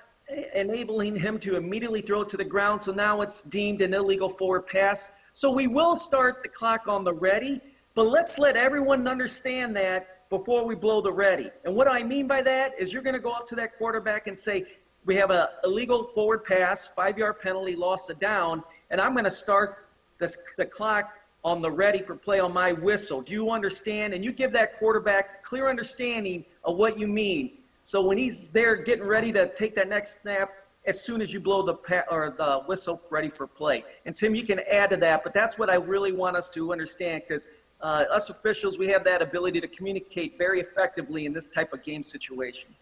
enabling 0.55 1.15
him 1.15 1.37
to 1.39 1.57
immediately 1.57 2.01
throw 2.01 2.21
it 2.21 2.29
to 2.29 2.37
the 2.37 2.43
ground. 2.43 2.81
So 2.81 2.91
now 2.91 3.21
it's 3.21 3.43
deemed 3.43 3.81
an 3.81 3.93
illegal 3.93 4.29
forward 4.29 4.65
pass. 4.65 5.11
So 5.33 5.51
we 5.51 5.67
will 5.67 5.95
start 5.95 6.41
the 6.41 6.49
clock 6.49 6.87
on 6.87 7.03
the 7.03 7.13
ready, 7.13 7.61
But 7.95 8.07
let's 8.07 8.37
let 8.37 8.57
everyone 8.57 9.07
understand 9.07 9.75
that 9.77 10.14
before 10.29 10.65
we 10.65 10.75
blow 10.75 11.01
the 11.01 11.11
ready. 11.11 11.51
And 11.63 11.75
what 11.75 11.87
I 11.87 12.03
mean 12.03 12.27
by 12.27 12.41
that 12.43 12.73
is 12.79 12.91
you're 12.91 13.01
going 13.01 13.15
to 13.15 13.21
go 13.21 13.31
up 13.31 13.47
to 13.47 13.55
that 13.55 13.77
quarterback 13.77 14.27
and 14.27 14.37
say, 14.37 14.65
we 15.05 15.15
have 15.15 15.29
a 15.29 15.51
illegal 15.63 16.05
forward 16.15 16.43
pass, 16.43 16.87
five 16.87 17.17
yard 17.17 17.39
penalty, 17.39 17.75
lost 17.75 18.09
a 18.09 18.15
down, 18.15 18.63
and 18.89 18.99
I'm 18.99 19.13
going 19.13 19.25
to 19.25 19.31
start 19.31 19.87
this, 20.17 20.37
the 20.57 20.65
clock 20.65 21.13
on 21.43 21.61
the 21.61 21.69
ready 21.69 22.01
for 22.01 22.15
play 22.15 22.39
on 22.39 22.51
my 22.51 22.73
whistle. 22.73 23.21
Do 23.21 23.33
you 23.33 23.51
understand? 23.51 24.15
And 24.15 24.25
you 24.25 24.31
give 24.31 24.51
that 24.53 24.79
quarterback 24.79 25.43
clear 25.43 25.69
understanding 25.69 26.43
of 26.63 26.77
what 26.77 26.97
you 26.97 27.07
mean. 27.07 27.59
So 27.83 28.01
when 28.01 28.17
he's 28.17 28.47
there 28.47 28.75
getting 28.75 29.05
ready 29.05 29.31
to 29.33 29.53
take 29.53 29.75
that 29.75 29.87
next 29.87 30.23
snap, 30.23 30.49
as 30.87 31.03
soon 31.03 31.21
as 31.21 31.33
you 31.33 31.39
blow 31.39 31.61
the 31.61 31.73
pa- 31.73 32.03
or 32.09 32.33
the 32.37 32.61
whistle 32.67 33.01
ready 33.09 33.29
for 33.29 33.47
play. 33.47 33.83
And 34.05 34.15
Tim, 34.15 34.35
you 34.35 34.43
can 34.43 34.59
add 34.71 34.91
to 34.91 34.97
that, 34.97 35.23
but 35.23 35.33
that's 35.33 35.57
what 35.57 35.69
I 35.69 35.75
really 35.75 36.11
want 36.11 36.35
us 36.35 36.49
to 36.51 36.71
understand 36.71 37.23
because 37.27 37.47
uh, 37.81 38.05
us 38.11 38.29
officials, 38.29 38.77
we 38.77 38.87
have 38.87 39.03
that 39.03 39.21
ability 39.21 39.61
to 39.61 39.67
communicate 39.67 40.37
very 40.37 40.59
effectively 40.59 41.25
in 41.25 41.33
this 41.33 41.49
type 41.49 41.73
of 41.73 41.83
game 41.83 42.03
situation. 42.03 42.73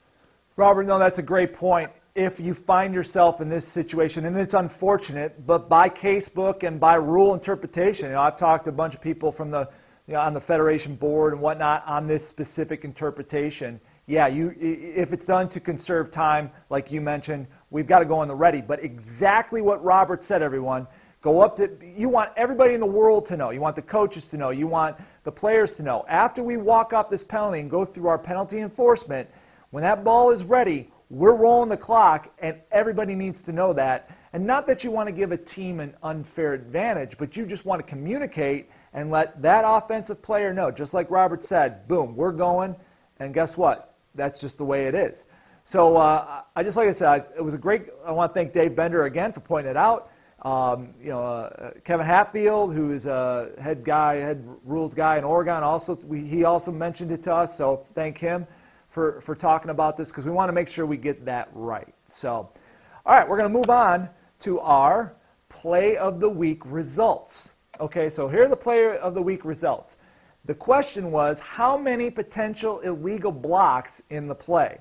Robert, 0.56 0.84
no, 0.84 1.00
that's 1.00 1.20
a 1.20 1.24
great 1.24 1.52
point. 1.52 1.92
If 2.16 2.40
you 2.40 2.54
find 2.54 2.94
yourself 2.94 3.42
in 3.42 3.50
this 3.50 3.68
situation, 3.68 4.26
and 4.26 4.38
it's 4.38 4.54
unfortunate, 4.54 5.48
but 5.48 5.68
by 5.68 5.90
casebook 5.90 6.62
and 6.62 6.80
by 6.80 6.96
rule 6.96 7.34
interpretation, 7.34 8.08
you 8.08 8.14
know, 8.14 8.22
I've 8.22 8.38
talked 8.38 8.66
to 8.66 8.70
a 8.70 8.74
bunch 8.74 8.94
of 8.94 9.02
people 9.02 9.32
from 9.32 9.50
the 9.50 9.70
you 10.08 10.14
know, 10.14 10.20
on 10.20 10.34
the 10.34 10.42
federation 10.42 10.96
board 10.96 11.34
and 11.34 11.42
whatnot 11.42 11.84
on 11.88 12.08
this 12.08 12.28
specific 12.28 12.84
interpretation. 12.84 13.80
Yeah, 14.06 14.28
you, 14.28 14.54
if 14.60 15.14
it's 15.14 15.26
done 15.26 15.48
to 15.50 15.60
conserve 15.62 16.12
time, 16.12 16.52
like 16.70 16.92
you 16.92 17.00
mentioned, 17.00 17.48
we've 17.70 17.88
got 17.88 18.00
to 18.00 18.06
go 18.06 18.20
on 18.20 18.28
the 18.28 18.36
ready. 18.36 18.60
But 18.62 18.84
exactly 18.84 19.62
what 19.62 19.84
Robert 19.84 20.24
said, 20.24 20.42
everyone. 20.42 20.88
Go 21.24 21.39
up 21.39 21.56
to, 21.56 21.72
you 21.82 22.10
want 22.10 22.32
everybody 22.36 22.74
in 22.74 22.82
the 22.82 22.86
world 22.86 23.25
to 23.27 23.38
know. 23.38 23.51
You 23.51 23.62
want 23.62 23.77
the 23.77 23.82
coaches 23.82 24.25
to 24.25 24.38
know. 24.38 24.50
You 24.50 24.68
want 24.68 24.98
the 25.24 25.32
players 25.32 25.77
to 25.77 25.84
know. 25.84 26.03
After 26.10 26.44
we 26.44 26.58
walk 26.58 26.92
off 26.92 27.10
this 27.10 27.24
penalty 27.24 27.62
and 27.62 27.72
go 27.72 27.86
through 27.86 28.08
our 28.08 28.20
penalty 28.20 28.60
enforcement, 28.60 29.30
when 29.70 29.84
that 29.84 30.03
ball 30.03 30.32
is 30.32 30.44
ready, 30.44 30.92
we're 31.10 31.36
rolling 31.36 31.70
the 31.70 31.77
clock, 31.77 32.30
and 32.39 32.58
everybody 32.74 33.15
needs 33.15 33.42
to 33.44 33.53
know 33.53 33.72
that. 33.72 34.12
And 34.34 34.46
not 34.46 34.68
that 34.68 34.84
you 34.84 34.92
want 34.92 35.08
to 35.08 35.13
give 35.13 35.32
a 35.32 35.38
team 35.38 35.80
an 35.80 35.96
unfair 36.03 36.51
advantage, 36.53 37.18
but 37.18 37.38
you 37.38 37.46
just 37.46 37.63
want 37.63 37.80
to 37.80 37.88
communicate 37.89 38.70
and 38.94 39.10
let 39.10 39.42
that 39.42 39.63
offensive 39.65 40.22
player 40.22 40.53
know. 40.53 40.72
Just 40.72 40.94
like 40.94 41.10
Robert 41.10 41.42
said, 41.42 41.88
boom, 41.88 42.18
we're 42.18 42.34
going, 42.34 42.75
and 43.20 43.34
guess 43.34 43.56
what? 43.56 43.96
That's 44.13 44.42
just 44.42 44.58
the 44.58 44.65
way 44.65 44.88
it 44.88 44.96
is. 44.96 45.25
So 45.63 45.96
uh, 45.96 46.42
I 46.53 46.63
just 46.63 46.75
like 46.75 46.89
I 46.89 46.92
said, 46.92 47.08
I, 47.08 47.18
it 47.38 47.44
was 47.44 47.53
a 47.53 47.58
great. 47.58 47.84
I 48.06 48.12
want 48.12 48.32
to 48.32 48.34
thank 48.34 48.51
Dave 48.51 48.75
Bender 48.75 49.06
again 49.06 49.32
for 49.32 49.39
pointing 49.39 49.72
it 49.72 49.77
out. 49.77 50.10
Um, 50.44 50.94
you 51.02 51.10
know, 51.10 51.22
uh, 51.24 51.72
Kevin 51.86 52.06
Hatfield, 52.06 52.74
who 52.74 52.92
is 52.92 53.06
a 53.06 53.52
head 53.60 53.84
guy, 53.84 54.16
head 54.16 54.46
rules 54.66 54.94
guy 54.94 55.18
in 55.18 55.24
Oregon, 55.24 55.64
also 55.64 55.96
we, 56.06 56.20
he 56.20 56.44
also 56.44 56.72
mentioned 56.72 57.12
it 57.12 57.24
to 57.24 57.34
us. 57.34 57.56
So 57.56 57.86
thank 57.94 58.18
him 58.18 58.46
for 58.90 59.22
for 59.22 59.36
talking 59.36 59.72
about 59.72 59.96
this 59.96 60.12
because 60.12 60.26
we 60.26 60.32
want 60.32 60.50
to 60.50 60.54
make 60.54 60.68
sure 60.68 60.86
we 60.86 60.98
get 60.98 61.24
that 61.26 61.50
right. 61.54 61.94
So, 62.06 62.50
all 63.06 63.16
right, 63.16 63.28
we're 63.28 63.40
going 63.40 63.52
to 63.52 63.58
move 63.58 63.70
on 63.70 64.10
to 64.40 64.60
our 64.60 65.16
play 65.48 65.96
of 65.96 66.20
the 66.20 66.30
week 66.30 66.62
results. 66.66 67.56
Okay, 67.80 68.10
so 68.10 68.28
here 68.28 68.44
are 68.44 68.50
the 68.50 68.58
player 68.58 68.96
of 68.96 69.16
the 69.16 69.22
week 69.22 69.46
results. 69.46 69.98
The 70.46 70.54
question 70.54 71.10
was 71.12 71.40
how 71.40 71.78
many 71.78 72.12
potential 72.12 72.82
illegal 72.82 73.32
blocks 73.32 74.02
in 74.10 74.28
the 74.28 74.36
play. 74.36 74.78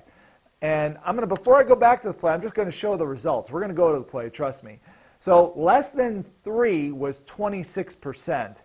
And 0.61 0.97
I'm 1.05 1.15
going 1.15 1.27
to, 1.27 1.35
before 1.35 1.57
I 1.57 1.63
go 1.63 1.75
back 1.75 2.01
to 2.01 2.07
the 2.07 2.13
play, 2.13 2.33
I'm 2.33 2.41
just 2.41 2.53
going 2.53 2.67
to 2.67 2.71
show 2.71 2.95
the 2.97 3.07
results. 3.07 3.49
We're 3.49 3.61
going 3.61 3.71
to 3.71 3.75
go 3.75 3.93
to 3.93 3.99
the 3.99 4.05
play, 4.05 4.29
trust 4.29 4.63
me. 4.63 4.79
So 5.23 5.53
less 5.55 5.87
than 5.87 6.21
three 6.21 6.91
was 6.91 7.21
26%, 7.21 8.63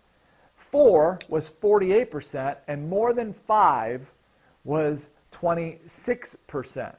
four 0.55 1.17
was 1.29 1.49
48%, 1.49 2.57
and 2.67 2.89
more 2.89 3.13
than 3.13 3.31
five 3.31 4.11
was 4.65 5.09
26%. 5.31 6.95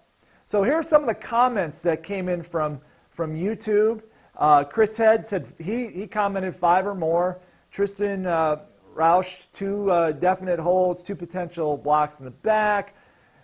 So 0.46 0.62
here 0.62 0.72
are 0.72 0.82
some 0.82 1.02
of 1.02 1.08
the 1.08 1.14
comments 1.14 1.82
that 1.82 2.02
came 2.02 2.30
in 2.30 2.42
from, 2.42 2.80
from 3.10 3.36
YouTube. 3.36 4.00
Uh, 4.34 4.64
Chris 4.64 4.96
Head 4.96 5.26
said 5.26 5.52
he, 5.58 5.88
he 5.88 6.06
commented 6.06 6.56
five 6.56 6.86
or 6.86 6.94
more. 6.94 7.38
Tristan 7.70 8.24
uh, 8.24 8.64
Roush, 8.94 9.46
two 9.52 9.90
uh, 9.90 10.12
definite 10.12 10.58
holds, 10.58 11.02
two 11.02 11.14
potential 11.14 11.76
blocks 11.76 12.18
in 12.18 12.24
the 12.24 12.30
back. 12.30 12.94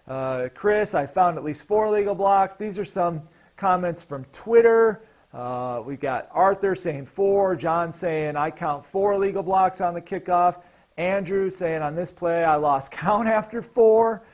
Uh, 0.09 0.49
Chris, 0.55 0.95
I 0.95 1.05
found 1.05 1.37
at 1.37 1.45
least 1.45 1.67
four 1.67 1.91
legal 1.91 2.15
blocks. 2.15 2.57
These 2.57 2.79
are 2.79 2.87
some 2.87 3.21
comments 3.59 4.03
from 4.03 4.25
Twitter. 4.33 5.03
Uh, 5.37 5.83
we 5.85 5.99
got 5.99 6.31
Arthur 6.33 6.75
saying 6.75 7.05
four, 7.05 7.55
John 7.55 7.93
saying 7.93 8.37
I 8.37 8.50
count 8.50 8.87
four 8.87 9.19
legal 9.19 9.43
blocks 9.43 9.83
on 9.83 9.93
the 9.93 10.00
kickoff, 10.00 10.62
Andrew 10.97 11.50
saying 11.50 11.83
on 11.83 11.95
this 11.95 12.11
play 12.11 12.43
I 12.43 12.55
lost 12.55 12.90
count 12.90 13.28
after 13.40 13.61
four. 13.61 14.25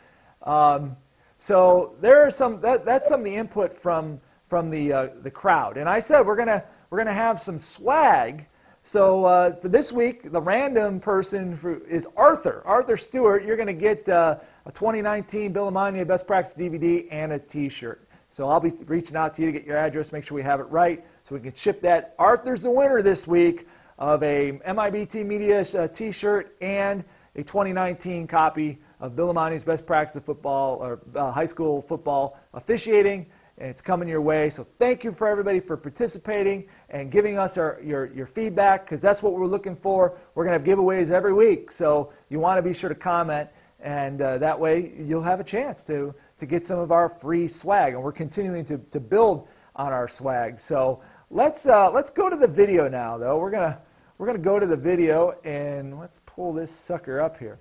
Um, 0.43 0.97
so 1.39 1.97
there 2.01 2.25
are 2.25 2.31
some 2.31 2.61
that, 2.61 2.85
that's 2.85 3.09
some 3.09 3.19
of 3.19 3.25
the 3.25 3.35
input 3.35 3.75
from 3.75 4.21
from 4.47 4.71
the 4.71 4.93
uh, 4.93 5.09
the 5.23 5.31
crowd, 5.31 5.77
and 5.77 5.89
I 5.89 5.99
said 5.99 6.25
we're 6.25 6.37
gonna 6.37 6.63
we're 6.91 6.99
gonna 6.99 7.13
have 7.13 7.41
some 7.41 7.59
swag. 7.59 8.47
So 8.85 9.25
uh, 9.25 9.57
for 9.57 9.69
this 9.69 9.93
week, 9.93 10.31
the 10.31 10.41
random 10.41 11.01
person 11.01 11.57
for, 11.57 11.85
is 11.87 12.07
Arthur. 12.17 12.63
Arthur 12.65 12.97
Stewart. 12.97 13.45
You're 13.45 13.57
gonna 13.57 13.73
get 13.73 14.09
uh, 14.09 14.37
a 14.67 14.71
2019 14.71 15.53
Bill 15.53 15.69
LeMonnier 15.69 16.07
Best 16.07 16.29
Practice 16.29 16.55
DVD, 16.55 17.09
and 17.11 17.33
a 17.33 17.41
T-shirt. 17.41 18.07
So 18.33 18.49
I'll 18.49 18.61
be 18.61 18.73
reaching 18.87 19.15
out 19.15 19.35
to 19.35 19.43
you 19.43 19.53
to 19.53 19.53
get 19.53 19.67
your 19.67 19.77
address, 19.77 20.11
make 20.11 20.25
sure 20.25 20.35
we 20.35 20.43
have 20.43 20.59
it 20.59 20.65
right, 20.65 21.05
so 21.23 21.35
we 21.35 21.41
can 21.43 21.53
ship 21.53 21.83
that. 21.83 22.15
Arthur's 22.19 22.63
the 22.63 22.71
winner 22.71 23.03
this 23.03 23.29
week 23.29 23.69
of 23.99 24.23
a 24.23 24.53
MIBT 24.67 25.27
Media 25.27 25.61
uh, 25.61 25.87
T-shirt 25.87 26.57
and 26.63 27.05
a 27.37 27.43
2019 27.43 28.27
copy 28.27 28.79
of 29.01 29.15
Bill 29.15 29.35
LeMonnier's 29.35 29.65
Best 29.65 29.85
Practice 29.85 30.17
of 30.17 30.25
Football 30.25 30.77
or 30.77 31.01
uh, 31.15 31.31
High 31.31 31.45
School 31.45 31.83
Football 31.83 32.41
Officiating. 32.55 33.27
And 33.59 33.69
it's 33.69 33.83
coming 33.83 34.09
your 34.09 34.23
way. 34.23 34.49
So 34.49 34.67
thank 34.79 35.05
you 35.05 35.13
for 35.13 35.29
everybody 35.29 35.61
for 35.61 35.77
participating 35.77 36.65
and 36.89 37.11
giving 37.11 37.39
us 37.39 37.59
our, 37.59 37.81
your, 37.85 38.15
your 38.15 38.25
feedback 38.25 38.87
because 38.87 39.03
that's 39.03 39.23
what 39.23 39.35
we're 39.35 39.45
looking 39.45 39.77
for. 39.77 40.19
We're 40.35 40.45
going 40.47 40.59
to 40.59 40.71
have 40.71 40.79
giveaways 40.79 41.11
every 41.11 41.35
week. 41.35 41.71
So 41.71 42.15
you 42.31 42.41
want 42.41 42.57
to 42.57 42.63
be 42.63 42.73
sure 42.73 42.89
to 42.89 42.95
comment 42.95 43.51
and 43.83 44.23
uh, 44.23 44.39
that 44.39 44.59
way 44.59 44.93
you'll 44.97 45.23
have 45.23 45.41
a 45.41 45.45
chance 45.45 45.83
to, 45.85 46.15
to 46.43 46.47
get 46.47 46.67
some 46.67 46.79
of 46.79 46.93
our 46.93 47.09
free 47.09 47.49
swag. 47.49 47.95
And 47.95 48.03
we're 48.03 48.13
continuing 48.13 48.65
to, 48.67 48.79
to 48.79 49.01
build 49.01 49.49
on 49.75 49.93
our 49.93 50.07
swag. 50.09 50.61
So 50.61 51.01
let's, 51.31 51.67
uh, 51.67 51.91
let's 51.91 52.11
go 52.11 52.29
to 52.29 52.37
the 52.37 52.49
video 52.49 52.89
now, 52.89 53.17
though. 53.17 53.39
We're 53.39 53.51
going 53.51 53.71
to 53.71 53.79
we're 54.23 54.33
to 54.33 54.39
go 54.39 54.61
to 54.61 54.67
the 54.67 54.77
video 54.77 55.33
and 55.43 55.99
let's 55.99 56.21
pull 56.27 56.53
this 56.53 56.71
sucker 56.71 57.21
up 57.21 57.37
here. 57.37 57.59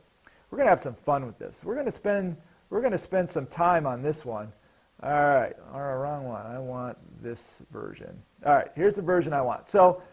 We're 0.52 0.58
going 0.58 0.68
to 0.68 0.70
have 0.70 0.80
some 0.80 0.94
fun 0.94 1.26
with 1.26 1.40
this. 1.40 1.64
We're 1.66 1.74
going 1.74 1.88
to 1.88 1.92
spend, 1.92 2.38
we're 2.70 2.82
going 2.82 2.92
to 2.92 3.00
spend 3.00 3.28
some 3.28 3.48
time 3.48 3.88
on 3.88 4.04
this 4.04 4.26
one. 4.26 4.54
All 5.02 5.10
right, 5.10 5.56
all 5.74 5.80
right, 5.80 5.94
wrong 5.96 6.26
one. 6.26 6.46
I 6.46 6.60
want 6.60 7.00
this 7.24 7.64
version. 7.72 8.16
All 8.46 8.54
right, 8.54 8.68
here's 8.76 8.94
the 8.94 9.02
version 9.02 9.34
I 9.34 9.42
want. 9.42 9.68
So 9.68 10.04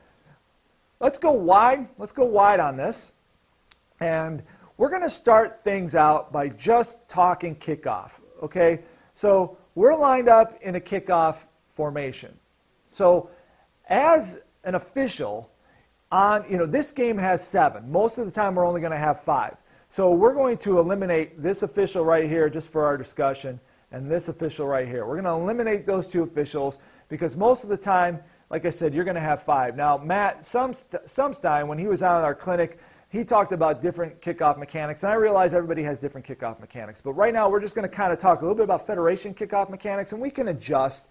let's 1.00 1.18
go 1.18 1.32
wide. 1.32 1.86
Let's 1.98 2.12
go 2.12 2.24
wide 2.24 2.60
on 2.60 2.76
this. 2.76 3.12
And 4.00 4.42
we're 4.78 4.88
going 4.88 5.02
to 5.02 5.10
start 5.10 5.62
things 5.64 5.94
out 5.94 6.32
by 6.32 6.48
just 6.48 7.10
talking 7.10 7.56
kickoff, 7.56 8.12
okay? 8.42 8.80
So 9.14 9.56
we're 9.74 9.96
lined 9.96 10.28
up 10.28 10.58
in 10.62 10.76
a 10.76 10.80
kickoff 10.80 11.46
formation. 11.68 12.36
So 12.88 13.30
as 13.88 14.42
an 14.64 14.74
official, 14.74 15.50
on 16.10 16.44
you 16.50 16.56
know 16.56 16.66
this 16.66 16.92
game 16.92 17.18
has 17.18 17.46
seven. 17.46 17.90
Most 17.90 18.18
of 18.18 18.24
the 18.26 18.32
time, 18.32 18.54
we're 18.54 18.66
only 18.66 18.80
going 18.80 18.92
to 18.92 18.98
have 18.98 19.20
five. 19.20 19.56
So 19.88 20.12
we're 20.12 20.34
going 20.34 20.58
to 20.58 20.78
eliminate 20.78 21.42
this 21.42 21.62
official 21.62 22.04
right 22.04 22.28
here 22.28 22.48
just 22.50 22.70
for 22.70 22.84
our 22.84 22.96
discussion, 22.96 23.60
and 23.92 24.10
this 24.10 24.28
official 24.28 24.66
right 24.66 24.86
here. 24.86 25.06
We're 25.06 25.20
going 25.20 25.24
to 25.24 25.42
eliminate 25.42 25.86
those 25.86 26.06
two 26.06 26.22
officials 26.22 26.78
because 27.08 27.36
most 27.36 27.64
of 27.64 27.70
the 27.70 27.76
time, 27.76 28.20
like 28.50 28.64
I 28.66 28.70
said, 28.70 28.94
you're 28.94 29.04
going 29.04 29.14
to 29.14 29.20
have 29.20 29.42
five. 29.42 29.76
Now, 29.76 29.96
Matt 29.98 30.42
Sumstein, 30.42 31.66
when 31.66 31.78
he 31.78 31.86
was 31.86 32.02
out 32.02 32.18
in 32.18 32.24
our 32.24 32.34
clinic, 32.34 32.78
he 33.10 33.24
talked 33.24 33.52
about 33.52 33.80
different 33.80 34.20
kickoff 34.20 34.58
mechanics, 34.58 35.02
and 35.02 35.10
I 35.10 35.14
realize 35.14 35.54
everybody 35.54 35.82
has 35.82 35.98
different 35.98 36.26
kickoff 36.26 36.60
mechanics. 36.60 37.00
But 37.00 37.12
right 37.12 37.32
now, 37.32 37.48
we're 37.48 37.60
just 37.60 37.74
going 37.74 37.88
to 37.88 37.94
kind 37.94 38.12
of 38.12 38.18
talk 38.18 38.40
a 38.40 38.42
little 38.42 38.54
bit 38.54 38.64
about 38.64 38.86
Federation 38.86 39.32
kickoff 39.32 39.70
mechanics, 39.70 40.12
and 40.12 40.20
we 40.20 40.30
can 40.30 40.48
adjust 40.48 41.10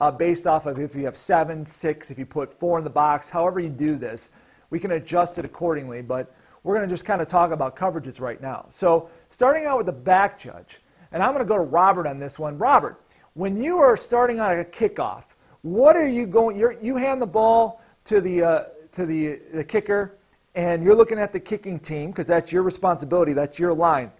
uh, 0.00 0.10
based 0.10 0.48
off 0.48 0.66
of 0.66 0.78
if 0.80 0.96
you 0.96 1.04
have 1.04 1.16
seven, 1.16 1.64
six, 1.64 2.10
if 2.10 2.18
you 2.18 2.26
put 2.26 2.52
four 2.52 2.78
in 2.78 2.84
the 2.84 2.90
box, 2.90 3.30
however 3.30 3.60
you 3.60 3.68
do 3.68 3.96
this, 3.96 4.30
we 4.70 4.80
can 4.80 4.92
adjust 4.92 5.38
it 5.38 5.44
accordingly. 5.44 6.02
But 6.02 6.34
we're 6.64 6.74
going 6.74 6.88
to 6.88 6.92
just 6.92 7.04
kind 7.04 7.22
of 7.22 7.28
talk 7.28 7.52
about 7.52 7.76
coverages 7.76 8.20
right 8.20 8.40
now. 8.40 8.66
So, 8.68 9.08
starting 9.28 9.66
out 9.66 9.76
with 9.76 9.86
the 9.86 9.92
back 9.92 10.36
judge, 10.36 10.80
and 11.12 11.22
I'm 11.22 11.32
going 11.32 11.44
to 11.44 11.48
go 11.48 11.56
to 11.56 11.62
Robert 11.62 12.08
on 12.08 12.18
this 12.18 12.40
one. 12.40 12.58
Robert, 12.58 13.00
when 13.34 13.56
you 13.56 13.78
are 13.78 13.96
starting 13.96 14.40
on 14.40 14.58
a 14.58 14.64
kickoff, 14.64 15.36
what 15.62 15.94
are 15.94 16.08
you 16.08 16.26
going? 16.26 16.58
you 16.58 16.76
you 16.82 16.96
hand 16.96 17.22
the 17.22 17.26
ball 17.26 17.80
to 18.06 18.20
the 18.20 18.42
uh, 18.42 18.64
to 18.90 19.06
the, 19.06 19.40
the 19.52 19.62
kicker 19.62 20.16
and 20.56 20.82
you're 20.82 20.94
looking 20.94 21.18
at 21.18 21.32
the 21.32 21.38
kicking 21.38 21.78
team 21.78 22.10
because 22.10 22.26
that's 22.26 22.50
your 22.50 22.62
responsibility, 22.62 23.34
that's 23.34 23.58
your 23.58 23.74
line. 23.74 24.10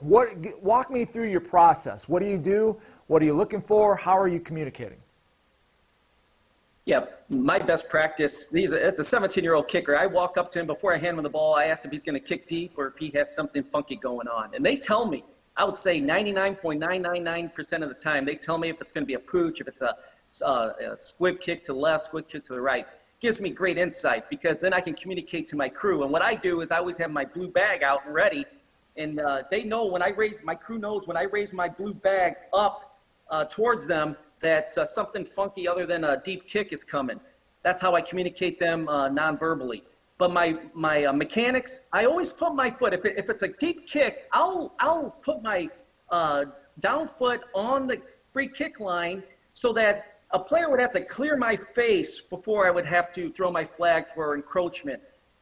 What, 0.00 0.28
walk 0.62 0.90
me 0.90 1.04
through 1.04 1.28
your 1.28 1.40
process. 1.40 2.08
What 2.08 2.22
do 2.22 2.28
you 2.28 2.38
do? 2.38 2.76
What 3.06 3.22
are 3.22 3.26
you 3.26 3.34
looking 3.34 3.60
for? 3.60 3.94
How 3.94 4.18
are 4.18 4.26
you 4.26 4.40
communicating? 4.40 4.98
Yeah, 6.86 7.06
my 7.28 7.58
best 7.58 7.88
practice. 7.88 8.46
These 8.46 8.72
as 8.72 8.96
the 8.96 9.02
17-year-old 9.02 9.68
kicker, 9.68 9.96
I 9.96 10.06
walk 10.06 10.36
up 10.38 10.50
to 10.52 10.60
him 10.60 10.66
before 10.66 10.94
I 10.94 10.98
hand 10.98 11.18
him 11.18 11.22
the 11.22 11.30
ball. 11.30 11.54
I 11.54 11.66
ask 11.66 11.84
if 11.84 11.90
he's 11.90 12.04
going 12.04 12.14
to 12.14 12.26
kick 12.26 12.46
deep 12.46 12.72
or 12.76 12.86
if 12.86 12.96
he 12.96 13.10
has 13.10 13.34
something 13.34 13.62
funky 13.62 13.96
going 13.96 14.28
on, 14.28 14.54
and 14.54 14.64
they 14.64 14.76
tell 14.76 15.06
me. 15.06 15.24
I 15.58 15.64
would 15.64 15.74
say 15.74 16.00
99.999% 16.00 17.82
of 17.82 17.88
the 17.88 17.94
time, 17.94 18.26
they 18.26 18.34
tell 18.34 18.58
me 18.58 18.68
if 18.68 18.80
it's 18.82 18.92
going 18.92 19.04
to 19.04 19.06
be 19.06 19.14
a 19.14 19.18
pooch, 19.18 19.60
if 19.62 19.66
it's 19.66 19.80
a, 19.80 19.96
uh, 20.44 20.72
a 20.92 20.98
squib 20.98 21.40
kick 21.40 21.62
to 21.64 21.72
the 21.72 21.78
left, 21.78 22.04
squib 22.04 22.28
kick 22.28 22.44
to 22.44 22.52
the 22.52 22.60
right. 22.60 22.86
Gives 23.20 23.40
me 23.40 23.50
great 23.50 23.78
insight 23.78 24.28
because 24.28 24.60
then 24.60 24.74
I 24.74 24.80
can 24.80 24.94
communicate 24.94 25.46
to 25.48 25.56
my 25.56 25.68
crew. 25.68 26.02
And 26.02 26.12
what 26.12 26.22
I 26.22 26.34
do 26.34 26.60
is 26.60 26.70
I 26.70 26.78
always 26.78 26.98
have 26.98 27.10
my 27.10 27.24
blue 27.24 27.48
bag 27.48 27.82
out 27.82 28.04
and 28.04 28.14
ready, 28.14 28.44
and 28.96 29.20
uh, 29.20 29.42
they 29.50 29.64
know 29.64 29.86
when 29.86 30.02
I 30.02 30.08
raise 30.08 30.42
my 30.42 30.54
crew 30.54 30.78
knows 30.78 31.06
when 31.06 31.16
I 31.16 31.22
raise 31.22 31.52
my 31.52 31.68
blue 31.68 31.94
bag 31.94 32.34
up 32.52 32.98
uh, 33.30 33.44
towards 33.46 33.86
them 33.86 34.16
that 34.40 34.76
uh, 34.76 34.84
something 34.84 35.24
funky 35.24 35.66
other 35.66 35.86
than 35.86 36.04
a 36.04 36.20
deep 36.22 36.46
kick 36.46 36.72
is 36.72 36.84
coming. 36.84 37.18
That's 37.62 37.80
how 37.80 37.94
I 37.94 38.00
communicate 38.00 38.60
them 38.60 38.88
uh, 38.88 39.08
non-verbally. 39.08 39.82
But 40.18 40.32
my 40.32 40.58
my 40.72 41.04
uh, 41.04 41.12
mechanics, 41.12 41.80
I 41.92 42.04
always 42.04 42.30
put 42.30 42.54
my 42.54 42.70
foot. 42.70 42.92
If, 42.94 43.04
it, 43.04 43.18
if 43.18 43.28
it's 43.28 43.42
a 43.42 43.48
deep 43.48 43.86
kick, 43.86 44.28
I'll 44.32 44.74
I'll 44.78 45.16
put 45.22 45.42
my 45.42 45.68
uh, 46.10 46.44
down 46.80 47.08
foot 47.08 47.42
on 47.54 47.86
the 47.86 48.00
free 48.32 48.48
kick 48.48 48.80
line 48.80 49.22
so 49.52 49.72
that 49.72 50.15
a 50.32 50.38
player 50.38 50.68
would 50.70 50.80
have 50.80 50.92
to 50.92 51.00
clear 51.00 51.36
my 51.36 51.56
face 51.56 52.20
before 52.20 52.66
I 52.66 52.70
would 52.70 52.86
have 52.86 53.12
to 53.14 53.30
throw 53.32 53.50
my 53.50 53.64
flag 53.64 54.06
for 54.14 54.34
encroachment. 54.34 55.00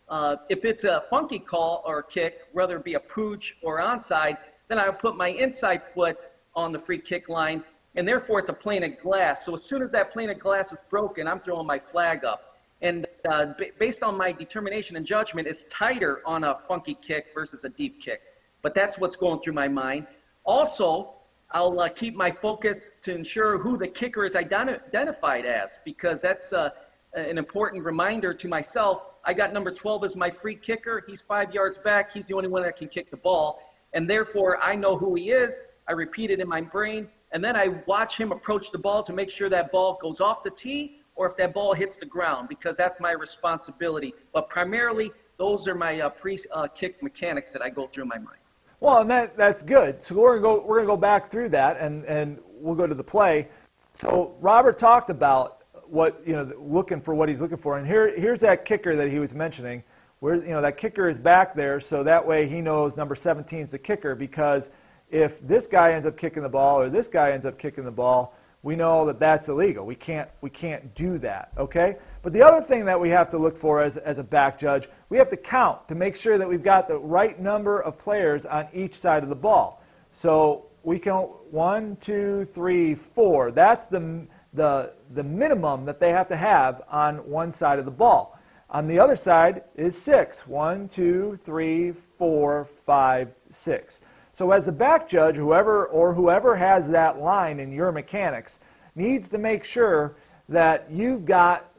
Uh, 0.08 0.36
if 0.48 0.64
it's 0.64 0.84
a 0.84 1.04
funky 1.08 1.38
call 1.38 1.82
or 1.86 2.02
kick, 2.02 2.42
whether 2.52 2.76
it 2.76 2.84
be 2.84 2.94
a 2.94 3.00
pooch 3.00 3.56
or 3.62 3.80
onside, 3.80 4.36
then 4.68 4.78
I 4.78 4.88
would 4.88 4.98
put 4.98 5.16
my 5.16 5.28
inside 5.28 5.82
foot 5.82 6.18
on 6.54 6.72
the 6.72 6.78
free 6.78 6.98
kick 6.98 7.28
line 7.28 7.64
and 7.96 8.06
therefore 8.06 8.38
it's 8.40 8.48
a 8.48 8.54
plane 8.54 8.82
of 8.82 8.98
glass. 8.98 9.44
So 9.46 9.54
as 9.54 9.62
soon 9.62 9.82
as 9.82 9.92
that 9.92 10.12
plane 10.12 10.30
of 10.30 10.38
glass 10.38 10.72
is 10.72 10.80
broken, 10.90 11.28
I'm 11.28 11.40
throwing 11.40 11.66
my 11.66 11.78
flag 11.78 12.24
up. 12.24 12.56
And 12.82 13.06
uh, 13.30 13.46
b- 13.58 13.70
based 13.78 14.02
on 14.02 14.16
my 14.16 14.32
determination 14.32 14.96
and 14.96 15.06
judgment, 15.06 15.46
it's 15.46 15.64
tighter 15.64 16.20
on 16.26 16.44
a 16.44 16.58
funky 16.68 16.94
kick 16.94 17.26
versus 17.32 17.64
a 17.64 17.68
deep 17.68 18.00
kick. 18.00 18.20
But 18.62 18.74
that's 18.74 18.98
what's 18.98 19.16
going 19.16 19.40
through 19.40 19.52
my 19.52 19.68
mind. 19.68 20.06
Also, 20.44 21.13
I'll 21.54 21.80
uh, 21.80 21.88
keep 21.88 22.14
my 22.16 22.30
focus 22.30 22.88
to 23.02 23.14
ensure 23.14 23.58
who 23.58 23.78
the 23.78 23.86
kicker 23.86 24.24
is 24.24 24.34
identi- 24.34 24.84
identified 24.88 25.46
as, 25.46 25.78
because 25.84 26.20
that's 26.20 26.52
uh, 26.52 26.70
an 27.14 27.38
important 27.38 27.84
reminder 27.84 28.34
to 28.34 28.48
myself. 28.48 29.04
I 29.24 29.32
got 29.32 29.52
number 29.52 29.70
12 29.70 30.04
as 30.04 30.16
my 30.16 30.30
free 30.30 30.56
kicker. 30.56 31.04
He's 31.06 31.22
five 31.22 31.54
yards 31.54 31.78
back. 31.78 32.12
He's 32.12 32.26
the 32.26 32.34
only 32.34 32.48
one 32.48 32.62
that 32.64 32.76
can 32.76 32.88
kick 32.88 33.10
the 33.10 33.16
ball. 33.16 33.60
And 33.92 34.10
therefore, 34.10 34.60
I 34.60 34.74
know 34.74 34.98
who 34.98 35.14
he 35.14 35.30
is. 35.30 35.62
I 35.88 35.92
repeat 35.92 36.30
it 36.30 36.40
in 36.40 36.48
my 36.48 36.60
brain 36.60 37.08
and 37.34 37.42
then 37.42 37.56
I 37.56 37.68
watch 37.86 38.16
him 38.16 38.30
approach 38.30 38.70
the 38.70 38.78
ball 38.78 39.02
to 39.02 39.12
make 39.12 39.28
sure 39.28 39.48
that 39.48 39.72
ball 39.72 39.98
goes 40.00 40.20
off 40.20 40.44
the 40.44 40.50
tee 40.50 41.00
or 41.16 41.28
if 41.28 41.36
that 41.36 41.52
ball 41.52 41.74
hits 41.74 41.96
the 41.96 42.06
ground 42.06 42.48
because 42.48 42.76
that's 42.76 43.00
my 43.00 43.10
responsibility. 43.10 44.14
But 44.32 44.48
primarily, 44.48 45.10
those 45.36 45.66
are 45.66 45.74
my 45.74 46.00
uh, 46.00 46.10
pre-kick 46.10 46.48
uh, 46.52 47.02
mechanics 47.02 47.52
that 47.52 47.60
I 47.60 47.70
go 47.70 47.88
through 47.88 48.04
my 48.04 48.18
mind. 48.18 48.43
Well, 48.84 49.00
and 49.00 49.10
that, 49.10 49.34
that's 49.34 49.62
good. 49.62 50.04
So 50.04 50.14
we're 50.14 50.38
gonna 50.38 50.58
go 50.58 50.66
we're 50.66 50.76
gonna 50.76 50.88
go 50.88 50.98
back 50.98 51.30
through 51.30 51.48
that, 51.48 51.78
and 51.80 52.04
and 52.04 52.38
we'll 52.52 52.74
go 52.74 52.86
to 52.86 52.94
the 52.94 53.02
play. 53.02 53.48
So 53.94 54.36
Robert 54.42 54.76
talked 54.76 55.08
about 55.08 55.62
what 55.86 56.20
you 56.26 56.34
know, 56.34 56.52
looking 56.58 57.00
for 57.00 57.14
what 57.14 57.30
he's 57.30 57.40
looking 57.40 57.56
for, 57.56 57.78
and 57.78 57.86
here 57.86 58.14
here's 58.14 58.40
that 58.40 58.66
kicker 58.66 58.94
that 58.94 59.10
he 59.10 59.18
was 59.18 59.34
mentioning. 59.34 59.82
Where 60.20 60.34
you 60.34 60.50
know 60.50 60.60
that 60.60 60.76
kicker 60.76 61.08
is 61.08 61.18
back 61.18 61.54
there, 61.54 61.80
so 61.80 62.02
that 62.02 62.26
way 62.26 62.46
he 62.46 62.60
knows 62.60 62.94
number 62.94 63.14
17 63.14 63.60
is 63.60 63.70
the 63.70 63.78
kicker 63.78 64.14
because 64.14 64.68
if 65.10 65.40
this 65.40 65.66
guy 65.66 65.94
ends 65.94 66.06
up 66.06 66.18
kicking 66.18 66.42
the 66.42 66.50
ball 66.50 66.78
or 66.78 66.90
this 66.90 67.08
guy 67.08 67.32
ends 67.32 67.46
up 67.46 67.58
kicking 67.58 67.84
the 67.84 67.90
ball, 67.90 68.36
we 68.62 68.76
know 68.76 69.06
that 69.06 69.18
that's 69.18 69.48
illegal. 69.48 69.86
We 69.86 69.94
can't, 69.94 70.28
we 70.42 70.50
can't 70.50 70.94
do 70.94 71.16
that, 71.18 71.52
okay? 71.56 71.96
But 72.24 72.32
the 72.32 72.42
other 72.42 72.62
thing 72.62 72.86
that 72.86 72.98
we 72.98 73.10
have 73.10 73.28
to 73.30 73.38
look 73.38 73.54
for 73.54 73.82
as, 73.82 73.98
as 73.98 74.18
a 74.18 74.24
back 74.24 74.58
judge, 74.58 74.88
we 75.10 75.18
have 75.18 75.28
to 75.28 75.36
count 75.36 75.86
to 75.88 75.94
make 75.94 76.16
sure 76.16 76.38
that 76.38 76.48
we've 76.48 76.62
got 76.62 76.88
the 76.88 76.96
right 76.96 77.38
number 77.38 77.80
of 77.80 77.98
players 77.98 78.46
on 78.46 78.66
each 78.72 78.94
side 78.94 79.22
of 79.22 79.28
the 79.28 79.36
ball. 79.36 79.82
So 80.10 80.70
we 80.84 80.98
count 80.98 81.30
one, 81.52 81.96
two, 81.96 82.46
three, 82.46 82.94
four. 82.94 83.50
That's 83.50 83.84
the, 83.84 84.26
the, 84.54 84.94
the 85.10 85.22
minimum 85.22 85.84
that 85.84 86.00
they 86.00 86.12
have 86.12 86.26
to 86.28 86.36
have 86.36 86.80
on 86.88 87.18
one 87.28 87.52
side 87.52 87.78
of 87.78 87.84
the 87.84 87.90
ball. 87.90 88.40
On 88.70 88.86
the 88.86 88.98
other 88.98 89.16
side 89.16 89.64
is 89.76 90.00
six. 90.00 90.46
One, 90.46 90.88
two, 90.88 91.38
three, 91.44 91.92
four, 91.92 92.64
five, 92.64 93.34
six. 93.50 94.00
So 94.32 94.50
as 94.50 94.64
the 94.64 94.72
back 94.72 95.06
judge, 95.06 95.36
whoever 95.36 95.88
or 95.88 96.14
whoever 96.14 96.56
has 96.56 96.88
that 96.88 97.18
line 97.18 97.60
in 97.60 97.70
your 97.70 97.92
mechanics 97.92 98.60
needs 98.94 99.28
to 99.28 99.36
make 99.36 99.62
sure 99.62 100.16
that 100.48 100.90
you've 100.90 101.26
got 101.26 101.70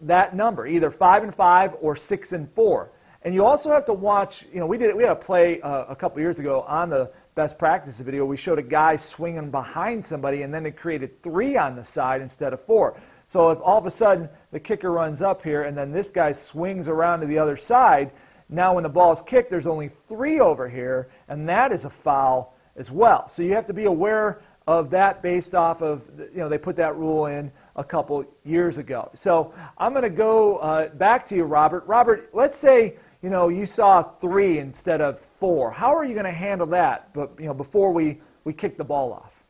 that 0.00 0.34
number, 0.34 0.66
either 0.66 0.90
five 0.90 1.22
and 1.22 1.34
five 1.34 1.76
or 1.80 1.96
six 1.96 2.32
and 2.32 2.50
four. 2.52 2.90
And 3.22 3.34
you 3.34 3.44
also 3.44 3.70
have 3.70 3.84
to 3.86 3.92
watch. 3.92 4.46
You 4.52 4.60
know, 4.60 4.66
we 4.66 4.78
did 4.78 4.90
it 4.90 4.96
we 4.96 5.02
had 5.02 5.12
a 5.12 5.16
play 5.16 5.60
uh, 5.60 5.86
a 5.88 5.96
couple 5.96 6.20
years 6.20 6.38
ago 6.38 6.62
on 6.62 6.88
the 6.88 7.10
best 7.34 7.58
practice 7.58 8.00
video. 8.00 8.24
We 8.24 8.36
showed 8.36 8.58
a 8.58 8.62
guy 8.62 8.96
swinging 8.96 9.50
behind 9.50 10.04
somebody, 10.04 10.42
and 10.42 10.54
then 10.54 10.66
it 10.66 10.76
created 10.76 11.22
three 11.22 11.56
on 11.56 11.76
the 11.76 11.84
side 11.84 12.20
instead 12.20 12.52
of 12.52 12.60
four. 12.62 12.98
So 13.26 13.50
if 13.50 13.58
all 13.62 13.78
of 13.78 13.86
a 13.86 13.90
sudden 13.90 14.28
the 14.52 14.60
kicker 14.60 14.92
runs 14.92 15.20
up 15.20 15.42
here, 15.42 15.64
and 15.64 15.76
then 15.76 15.92
this 15.92 16.10
guy 16.10 16.32
swings 16.32 16.88
around 16.88 17.20
to 17.20 17.26
the 17.26 17.38
other 17.38 17.56
side, 17.56 18.12
now, 18.48 18.74
when 18.74 18.82
the 18.82 18.88
ball 18.88 19.12
is 19.12 19.20
kicked, 19.20 19.50
there's 19.50 19.66
only 19.66 19.88
three 19.88 20.40
over 20.40 20.68
here, 20.68 21.10
and 21.28 21.48
that 21.48 21.70
is 21.70 21.84
a 21.84 21.90
foul 21.90 22.56
as 22.76 22.90
well. 22.90 23.28
So 23.28 23.42
you 23.42 23.52
have 23.54 23.66
to 23.66 23.74
be 23.74 23.84
aware 23.84 24.40
of 24.66 24.90
that 24.90 25.22
based 25.22 25.54
off 25.54 25.82
of, 25.82 26.08
you 26.32 26.38
know, 26.38 26.48
they 26.48 26.56
put 26.56 26.76
that 26.76 26.96
rule 26.96 27.26
in 27.26 27.52
a 27.78 27.84
couple 27.84 28.26
years 28.44 28.76
ago. 28.76 29.08
So 29.14 29.54
I'm 29.78 29.92
going 29.92 30.02
to 30.02 30.10
go 30.10 30.58
uh, 30.58 30.88
back 30.88 31.24
to 31.26 31.36
you, 31.36 31.44
Robert. 31.44 31.86
Robert, 31.86 32.28
let's 32.34 32.58
say, 32.58 32.96
you 33.22 33.30
know, 33.30 33.48
you 33.48 33.64
saw 33.66 34.02
three 34.02 34.58
instead 34.58 35.00
of 35.00 35.18
four. 35.18 35.70
How 35.70 35.94
are 35.94 36.04
you 36.04 36.12
going 36.12 36.26
to 36.26 36.32
handle 36.32 36.66
that, 36.66 37.14
but, 37.14 37.30
you 37.38 37.46
know, 37.46 37.54
before 37.54 37.92
we, 37.92 38.20
we 38.42 38.52
kick 38.52 38.76
the 38.76 38.84
ball 38.84 39.12
off? 39.12 39.44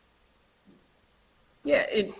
Yeah, 1.64 1.86
it, 1.90 2.12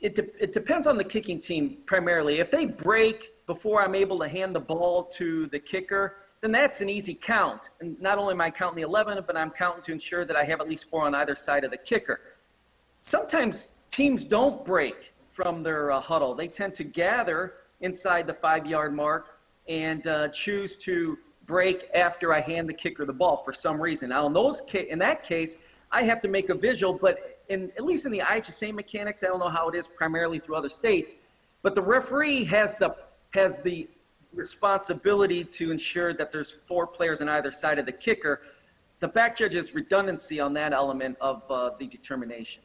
it, 0.00 0.16
de- 0.16 0.42
it 0.42 0.52
depends 0.52 0.88
on 0.88 0.98
the 0.98 1.04
kicking 1.04 1.38
team 1.38 1.78
primarily. 1.86 2.40
If 2.40 2.50
they 2.50 2.66
break 2.66 3.46
before 3.46 3.82
I'm 3.82 3.94
able 3.94 4.18
to 4.18 4.28
hand 4.28 4.54
the 4.54 4.60
ball 4.60 5.04
to 5.04 5.46
the 5.46 5.60
kicker, 5.60 6.16
then 6.40 6.50
that's 6.50 6.80
an 6.80 6.88
easy 6.88 7.14
count. 7.14 7.70
And 7.80 8.00
not 8.00 8.18
only 8.18 8.32
am 8.32 8.40
I 8.40 8.50
counting 8.50 8.76
the 8.76 8.82
11, 8.82 9.22
but 9.28 9.36
I'm 9.36 9.50
counting 9.50 9.82
to 9.84 9.92
ensure 9.92 10.24
that 10.24 10.36
I 10.36 10.42
have 10.42 10.60
at 10.60 10.68
least 10.68 10.90
four 10.90 11.04
on 11.04 11.14
either 11.14 11.36
side 11.36 11.62
of 11.62 11.70
the 11.70 11.76
kicker. 11.76 12.20
Sometimes 13.00 13.70
teams 13.90 14.24
don't 14.24 14.64
break 14.64 15.11
from 15.32 15.62
their 15.62 15.90
uh, 15.90 16.00
huddle. 16.00 16.34
They 16.34 16.48
tend 16.48 16.74
to 16.74 16.84
gather 16.84 17.54
inside 17.80 18.26
the 18.26 18.34
five 18.34 18.66
yard 18.66 18.94
mark 18.94 19.38
and 19.68 20.06
uh, 20.06 20.28
choose 20.28 20.76
to 20.76 21.18
break 21.46 21.88
after 21.94 22.32
I 22.32 22.40
hand 22.40 22.68
the 22.68 22.74
kicker 22.74 23.04
the 23.04 23.12
ball 23.12 23.36
for 23.38 23.52
some 23.52 23.80
reason. 23.80 24.10
Now, 24.10 24.26
in, 24.26 24.32
those 24.32 24.62
ca- 24.68 24.88
in 24.88 24.98
that 25.00 25.22
case, 25.22 25.56
I 25.90 26.02
have 26.04 26.20
to 26.22 26.28
make 26.28 26.48
a 26.50 26.54
visual, 26.54 26.92
but 26.92 27.40
in, 27.48 27.72
at 27.76 27.84
least 27.84 28.06
in 28.06 28.12
the 28.12 28.20
IHSA 28.20 28.72
mechanics, 28.72 29.24
I 29.24 29.26
don't 29.26 29.40
know 29.40 29.48
how 29.48 29.68
it 29.68 29.74
is 29.74 29.88
primarily 29.88 30.38
through 30.38 30.56
other 30.56 30.68
states, 30.68 31.14
but 31.62 31.74
the 31.74 31.82
referee 31.82 32.44
has 32.44 32.76
the, 32.76 32.94
has 33.30 33.56
the 33.58 33.88
responsibility 34.32 35.44
to 35.44 35.70
ensure 35.70 36.14
that 36.14 36.30
there's 36.30 36.50
four 36.66 36.86
players 36.86 37.20
on 37.20 37.28
either 37.28 37.52
side 37.52 37.78
of 37.78 37.86
the 37.86 37.92
kicker. 37.92 38.42
The 39.00 39.08
back 39.08 39.36
judge's 39.36 39.74
redundancy 39.74 40.40
on 40.40 40.54
that 40.54 40.72
element 40.72 41.16
of 41.20 41.42
uh, 41.50 41.70
the 41.78 41.86
determination. 41.86 42.62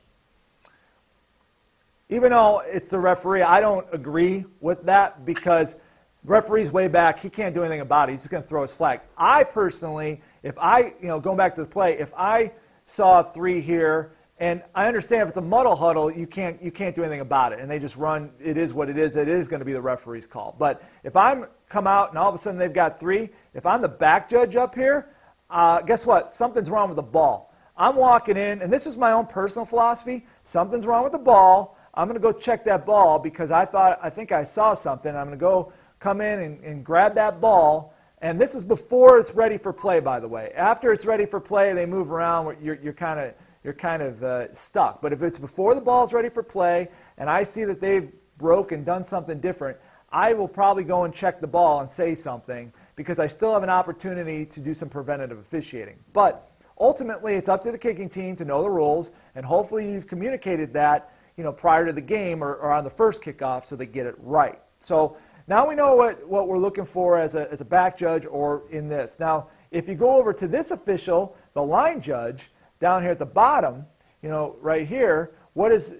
Even 2.09 2.31
though 2.31 2.61
it's 2.65 2.87
the 2.87 2.99
referee, 2.99 3.41
I 3.41 3.59
don't 3.59 3.85
agree 3.91 4.45
with 4.61 4.83
that 4.83 5.25
because 5.25 5.75
referee's 6.23 6.71
way 6.71 6.87
back. 6.87 7.19
He 7.19 7.29
can't 7.29 7.53
do 7.53 7.61
anything 7.61 7.81
about 7.81 8.07
it. 8.07 8.13
He's 8.13 8.21
just 8.21 8.29
going 8.29 8.43
to 8.43 8.47
throw 8.47 8.61
his 8.61 8.73
flag. 8.73 9.01
I 9.17 9.43
personally, 9.43 10.21
if 10.41 10.57
I, 10.57 10.93
you 11.01 11.07
know, 11.07 11.19
going 11.19 11.37
back 11.37 11.55
to 11.55 11.61
the 11.61 11.67
play, 11.67 11.97
if 11.97 12.13
I 12.15 12.53
saw 12.85 13.21
three 13.23 13.59
here 13.59 14.13
and 14.39 14.61
I 14.73 14.87
understand 14.87 15.23
if 15.23 15.29
it's 15.29 15.37
a 15.37 15.41
muddle 15.41 15.75
huddle, 15.75 16.09
you 16.11 16.27
can't, 16.27 16.61
you 16.61 16.71
can't 16.71 16.95
do 16.95 17.03
anything 17.03 17.21
about 17.21 17.51
it. 17.51 17.59
And 17.59 17.69
they 17.69 17.79
just 17.79 17.97
run, 17.97 18.31
it 18.39 18.55
is 18.55 18.73
what 18.73 18.87
it 18.87 18.97
is. 18.97 19.17
It 19.17 19.27
is 19.27 19.49
going 19.49 19.59
to 19.59 19.65
be 19.65 19.73
the 19.73 19.81
referee's 19.81 20.27
call. 20.27 20.55
But 20.57 20.83
if 21.03 21.17
I'm 21.17 21.47
come 21.67 21.87
out 21.87 22.09
and 22.09 22.17
all 22.17 22.29
of 22.29 22.35
a 22.35 22.37
sudden 22.37 22.57
they've 22.57 22.71
got 22.71 22.99
three, 22.99 23.29
if 23.53 23.65
I'm 23.65 23.81
the 23.81 23.89
back 23.89 24.29
judge 24.29 24.55
up 24.55 24.75
here, 24.75 25.09
uh, 25.49 25.81
guess 25.81 26.05
what? 26.05 26.33
Something's 26.33 26.69
wrong 26.69 26.87
with 26.87 26.97
the 26.97 27.01
ball. 27.01 27.53
I'm 27.75 27.95
walking 27.95 28.37
in, 28.37 28.61
and 28.61 28.71
this 28.73 28.87
is 28.87 28.97
my 28.97 29.11
own 29.11 29.27
personal 29.27 29.65
philosophy. 29.65 30.25
Something's 30.43 30.85
wrong 30.85 31.03
with 31.03 31.11
the 31.11 31.19
ball. 31.19 31.76
I'm 31.97 32.07
going 32.07 32.21
to 32.21 32.21
go 32.21 32.31
check 32.31 32.63
that 32.65 32.85
ball 32.85 33.17
because 33.17 33.49
I 33.49 33.65
thought, 33.65 33.97
I 34.03 34.11
think 34.11 34.31
I 34.31 34.43
saw 34.43 34.75
something. 34.75 35.15
I'm 35.15 35.25
going 35.25 35.31
to 35.31 35.41
go 35.41 35.73
come 35.97 36.21
in 36.21 36.39
and, 36.41 36.63
and 36.63 36.85
grab 36.85 37.15
that 37.15 37.41
ball. 37.41 37.95
And 38.21 38.39
this 38.39 38.53
is 38.53 38.63
before 38.63 39.17
it's 39.17 39.33
ready 39.33 39.57
for 39.57 39.73
play, 39.73 39.99
by 39.99 40.19
the 40.19 40.27
way. 40.27 40.51
After 40.55 40.93
it's 40.93 41.07
ready 41.07 41.25
for 41.25 41.39
play, 41.39 41.73
they 41.73 41.87
move 41.87 42.11
around. 42.11 42.55
You're, 42.61 42.75
you're 42.75 42.93
kind 42.93 43.19
of 43.19 43.33
you're 43.63 43.73
kind 43.73 44.03
of 44.03 44.23
uh, 44.23 44.53
stuck. 44.53 45.01
But 45.01 45.11
if 45.11 45.23
it's 45.23 45.39
before 45.39 45.73
the 45.73 45.81
ball's 45.81 46.13
ready 46.13 46.29
for 46.29 46.43
play 46.43 46.87
and 47.17 47.29
I 47.29 47.41
see 47.43 47.65
that 47.65 47.81
they've 47.81 48.11
broke 48.37 48.71
and 48.71 48.85
done 48.85 49.03
something 49.03 49.39
different, 49.39 49.77
I 50.11 50.33
will 50.33 50.47
probably 50.47 50.83
go 50.83 51.03
and 51.03 51.13
check 51.13 51.41
the 51.41 51.47
ball 51.47 51.81
and 51.81 51.89
say 51.89 52.13
something 52.13 52.71
because 52.95 53.17
I 53.17 53.25
still 53.25 53.53
have 53.53 53.63
an 53.63 53.69
opportunity 53.69 54.45
to 54.45 54.59
do 54.59 54.73
some 54.73 54.87
preventative 54.87 55.39
officiating. 55.39 55.97
But 56.13 56.49
ultimately, 56.79 57.33
it's 57.33 57.49
up 57.49 57.63
to 57.63 57.71
the 57.71 57.77
kicking 57.77 58.07
team 58.07 58.35
to 58.37 58.45
know 58.45 58.61
the 58.61 58.69
rules, 58.69 59.11
and 59.35 59.43
hopefully, 59.43 59.91
you've 59.91 60.07
communicated 60.07 60.71
that 60.73 61.11
you 61.37 61.43
know, 61.43 61.53
prior 61.53 61.85
to 61.85 61.93
the 61.93 62.01
game 62.01 62.43
or, 62.43 62.55
or 62.55 62.73
on 62.73 62.83
the 62.83 62.89
first 62.89 63.21
kickoff 63.21 63.63
so 63.63 63.75
they 63.75 63.85
get 63.85 64.05
it 64.05 64.15
right. 64.19 64.59
So 64.79 65.17
now 65.47 65.67
we 65.67 65.75
know 65.75 65.95
what, 65.95 66.27
what 66.27 66.47
we're 66.47 66.57
looking 66.57 66.85
for 66.85 67.17
as 67.17 67.35
a, 67.35 67.49
as 67.51 67.61
a 67.61 67.65
back 67.65 67.95
judge 67.95 68.25
or 68.25 68.63
in 68.69 68.89
this. 68.89 69.19
Now, 69.19 69.47
if 69.71 69.87
you 69.87 69.95
go 69.95 70.17
over 70.17 70.33
to 70.33 70.47
this 70.47 70.71
official, 70.71 71.37
the 71.53 71.63
line 71.63 72.01
judge, 72.01 72.51
down 72.79 73.01
here 73.01 73.11
at 73.11 73.19
the 73.19 73.25
bottom, 73.25 73.85
you 74.21 74.29
know, 74.29 74.55
right 74.61 74.87
here, 74.87 75.31
what 75.53 75.71
is, 75.71 75.95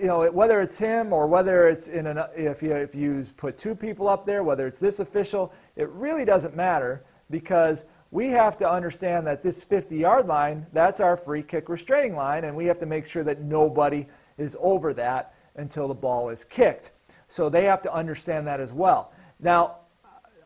you 0.00 0.06
know, 0.06 0.30
whether 0.30 0.60
it's 0.60 0.78
him 0.78 1.12
or 1.12 1.26
whether 1.26 1.68
it's 1.68 1.88
in 1.88 2.06
an, 2.06 2.22
if 2.34 2.62
you, 2.62 2.72
if 2.72 2.94
you 2.94 3.24
put 3.36 3.58
two 3.58 3.74
people 3.74 4.08
up 4.08 4.24
there, 4.24 4.42
whether 4.42 4.66
it's 4.66 4.80
this 4.80 5.00
official, 5.00 5.52
it 5.76 5.88
really 5.90 6.24
doesn't 6.24 6.56
matter 6.56 7.04
because 7.30 7.84
we 8.10 8.28
have 8.28 8.56
to 8.58 8.70
understand 8.70 9.26
that 9.26 9.42
this 9.42 9.64
50 9.64 9.96
yard 9.96 10.26
line, 10.26 10.66
that's 10.72 11.00
our 11.00 11.16
free 11.16 11.42
kick 11.42 11.68
restraining 11.68 12.14
line, 12.14 12.44
and 12.44 12.54
we 12.54 12.66
have 12.66 12.78
to 12.78 12.86
make 12.86 13.06
sure 13.06 13.24
that 13.24 13.40
nobody 13.40 14.06
is 14.38 14.56
over 14.60 14.92
that 14.94 15.34
until 15.56 15.88
the 15.88 15.94
ball 15.94 16.28
is 16.28 16.44
kicked. 16.44 16.92
So 17.28 17.48
they 17.48 17.64
have 17.64 17.82
to 17.82 17.92
understand 17.92 18.46
that 18.46 18.60
as 18.60 18.72
well. 18.72 19.12
Now, 19.40 19.76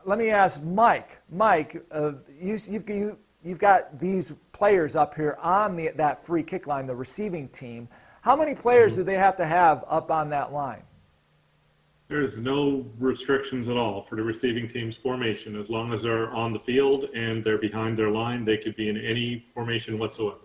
let 0.05 0.19
me 0.19 0.31
ask 0.31 0.63
Mike. 0.63 1.19
Mike, 1.31 1.85
uh, 1.91 2.13
you, 2.41 2.57
you've, 2.69 2.89
you, 2.89 3.19
you've 3.43 3.59
got 3.59 3.99
these 3.99 4.33
players 4.53 4.95
up 4.97 5.15
here 5.15 5.37
on 5.41 5.77
the, 5.77 5.91
that 5.97 6.25
free 6.25 6.43
kick 6.43 6.67
line, 6.67 6.87
the 6.87 6.95
receiving 6.95 7.49
team. 7.49 7.89
How 8.21 8.37
many 8.37 8.55
players 8.55 8.93
mm-hmm. 8.93 9.01
do 9.03 9.05
they 9.05 9.15
have 9.15 9.37
to 9.37 9.47
have 9.47 9.85
up 9.89 10.11
on 10.11 10.31
that 10.31 10.53
line? 10.53 10.83
There's 12.09 12.39
no 12.39 12.87
restrictions 13.01 13.69
at 13.69 13.77
all 13.77 14.01
for 14.01 14.15
the 14.15 14.23
receiving 14.23 14.69
team's 14.69 14.97
formation. 14.97 15.59
As 15.59 15.69
long 15.69 15.93
as 15.93 16.03
they're 16.03 16.33
on 16.33 16.53
the 16.53 16.61
field 16.61 17.07
and 17.17 17.43
they're 17.43 17.59
behind 17.59 17.99
their 17.99 18.11
line, 18.11 18.45
they 18.45 18.59
could 18.59 18.77
be 18.77 18.89
in 18.89 18.97
any 18.97 19.45
formation 19.53 19.99
whatsoever. 19.99 20.39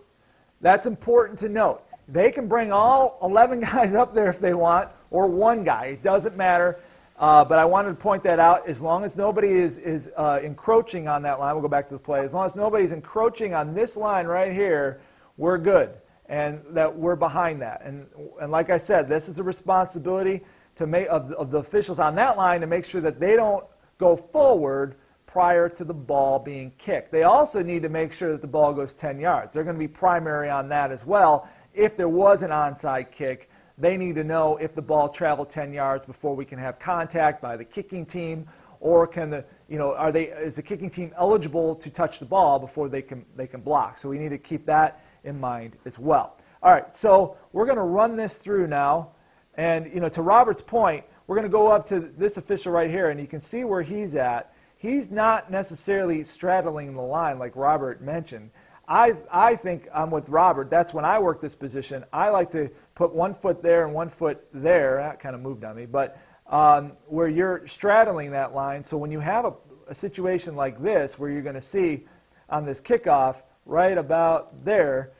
That's 0.60 0.86
important 0.86 1.38
to 1.40 1.48
note. 1.48 1.84
They 2.12 2.30
can 2.30 2.46
bring 2.46 2.70
all 2.70 3.18
11 3.22 3.60
guys 3.72 3.94
up 3.94 4.12
there 4.12 4.28
if 4.28 4.38
they 4.38 4.54
want, 4.54 4.90
or 5.10 5.26
one 5.26 5.64
guy. 5.64 5.86
It 5.86 6.02
doesn't 6.02 6.36
matter. 6.36 6.78
Uh, 7.18 7.44
but 7.44 7.58
I 7.58 7.64
wanted 7.64 7.90
to 7.90 7.94
point 7.94 8.22
that 8.24 8.38
out. 8.38 8.66
As 8.66 8.82
long 8.82 9.04
as 9.04 9.16
nobody 9.16 9.48
is, 9.48 9.78
is 9.78 10.10
uh, 10.16 10.40
encroaching 10.42 11.08
on 11.08 11.22
that 11.22 11.38
line, 11.38 11.54
we'll 11.54 11.62
go 11.62 11.68
back 11.68 11.88
to 11.88 11.94
the 11.94 12.00
play. 12.00 12.20
As 12.20 12.34
long 12.34 12.44
as 12.44 12.54
nobody's 12.54 12.92
encroaching 12.92 13.54
on 13.54 13.74
this 13.74 13.96
line 13.96 14.26
right 14.26 14.52
here, 14.52 15.00
we're 15.36 15.58
good. 15.58 15.94
And 16.26 16.62
that 16.70 16.94
we're 16.94 17.16
behind 17.16 17.60
that. 17.62 17.82
And, 17.84 18.06
and 18.40 18.50
like 18.50 18.70
I 18.70 18.76
said, 18.76 19.06
this 19.06 19.28
is 19.28 19.38
a 19.38 19.42
responsibility 19.42 20.42
to 20.76 20.86
make, 20.86 21.06
of, 21.08 21.30
of 21.32 21.50
the 21.50 21.58
officials 21.58 21.98
on 21.98 22.14
that 22.16 22.36
line 22.36 22.60
to 22.60 22.66
make 22.66 22.84
sure 22.84 23.00
that 23.02 23.20
they 23.20 23.36
don't 23.36 23.64
go 23.98 24.16
forward 24.16 24.96
prior 25.26 25.68
to 25.68 25.84
the 25.84 25.94
ball 25.94 26.38
being 26.38 26.72
kicked. 26.76 27.10
They 27.10 27.22
also 27.22 27.62
need 27.62 27.82
to 27.82 27.88
make 27.88 28.12
sure 28.12 28.32
that 28.32 28.40
the 28.40 28.46
ball 28.46 28.74
goes 28.74 28.92
10 28.94 29.18
yards. 29.18 29.54
They're 29.54 29.64
going 29.64 29.76
to 29.76 29.80
be 29.80 29.88
primary 29.88 30.50
on 30.50 30.68
that 30.68 30.90
as 30.90 31.06
well. 31.06 31.48
If 31.74 31.96
there 31.96 32.08
was 32.08 32.42
an 32.42 32.50
onside 32.50 33.10
kick, 33.10 33.50
they 33.78 33.96
need 33.96 34.14
to 34.16 34.24
know 34.24 34.56
if 34.58 34.74
the 34.74 34.82
ball 34.82 35.08
traveled 35.08 35.50
10 35.50 35.72
yards 35.72 36.04
before 36.04 36.36
we 36.36 36.44
can 36.44 36.58
have 36.58 36.78
contact 36.78 37.40
by 37.40 37.56
the 37.56 37.64
kicking 37.64 38.04
team, 38.04 38.46
or 38.80 39.06
can 39.06 39.30
the, 39.30 39.44
you 39.68 39.78
know, 39.78 39.94
are 39.94 40.12
they, 40.12 40.24
is 40.24 40.56
the 40.56 40.62
kicking 40.62 40.90
team 40.90 41.12
eligible 41.16 41.74
to 41.76 41.88
touch 41.88 42.18
the 42.18 42.26
ball 42.26 42.58
before 42.58 42.88
they 42.88 43.00
can, 43.00 43.24
they 43.36 43.46
can 43.46 43.60
block? 43.60 43.96
So 43.96 44.08
we 44.08 44.18
need 44.18 44.30
to 44.30 44.38
keep 44.38 44.66
that 44.66 45.04
in 45.24 45.40
mind 45.40 45.76
as 45.84 45.98
well. 45.98 46.36
All 46.62 46.72
right, 46.72 46.94
so 46.94 47.36
we're 47.52 47.64
going 47.64 47.78
to 47.78 47.84
run 47.84 48.16
this 48.16 48.36
through 48.36 48.66
now. 48.66 49.10
And, 49.54 49.92
you 49.92 50.00
know, 50.00 50.08
to 50.10 50.22
Robert's 50.22 50.62
point, 50.62 51.04
we're 51.26 51.36
going 51.36 51.48
to 51.48 51.52
go 51.52 51.70
up 51.70 51.86
to 51.86 52.00
this 52.00 52.36
official 52.36 52.72
right 52.72 52.90
here, 52.90 53.10
and 53.10 53.20
you 53.20 53.26
can 53.26 53.40
see 53.40 53.64
where 53.64 53.82
he's 53.82 54.14
at. 54.14 54.54
He's 54.78 55.10
not 55.10 55.50
necessarily 55.50 56.24
straddling 56.24 56.94
the 56.94 57.02
line 57.02 57.38
like 57.38 57.54
Robert 57.54 58.02
mentioned. 58.02 58.50
I, 58.92 59.14
I 59.32 59.56
think 59.56 59.88
I'm 59.94 60.10
with 60.10 60.28
Robert. 60.28 60.68
That's 60.68 60.92
when 60.92 61.06
I 61.06 61.18
work 61.18 61.40
this 61.40 61.54
position. 61.54 62.04
I 62.12 62.28
like 62.28 62.50
to 62.50 62.70
put 62.94 63.14
one 63.14 63.32
foot 63.32 63.62
there 63.62 63.86
and 63.86 63.94
one 63.94 64.10
foot 64.10 64.46
there. 64.52 64.96
That 64.96 65.18
kind 65.18 65.34
of 65.34 65.40
moved 65.40 65.64
on 65.64 65.76
me. 65.76 65.86
But 65.86 66.20
um, 66.46 66.92
where 67.06 67.28
you're 67.28 67.66
straddling 67.66 68.30
that 68.32 68.54
line, 68.54 68.84
so 68.84 68.98
when 68.98 69.10
you 69.10 69.18
have 69.18 69.46
a, 69.46 69.54
a 69.88 69.94
situation 69.94 70.56
like 70.56 70.78
this, 70.82 71.18
where 71.18 71.30
you're 71.30 71.40
going 71.40 71.54
to 71.54 71.60
see 71.60 72.04
on 72.50 72.66
this 72.66 72.82
kickoff 72.82 73.44
right 73.64 73.96
about 73.96 74.62
there, 74.62 75.12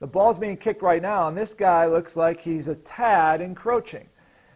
the 0.00 0.06
ball's 0.08 0.36
being 0.36 0.56
kicked 0.56 0.82
right 0.82 1.00
now, 1.00 1.28
and 1.28 1.38
this 1.38 1.54
guy 1.54 1.86
looks 1.86 2.16
like 2.16 2.40
he's 2.40 2.66
a 2.66 2.74
tad 2.74 3.40
encroaching. 3.40 4.08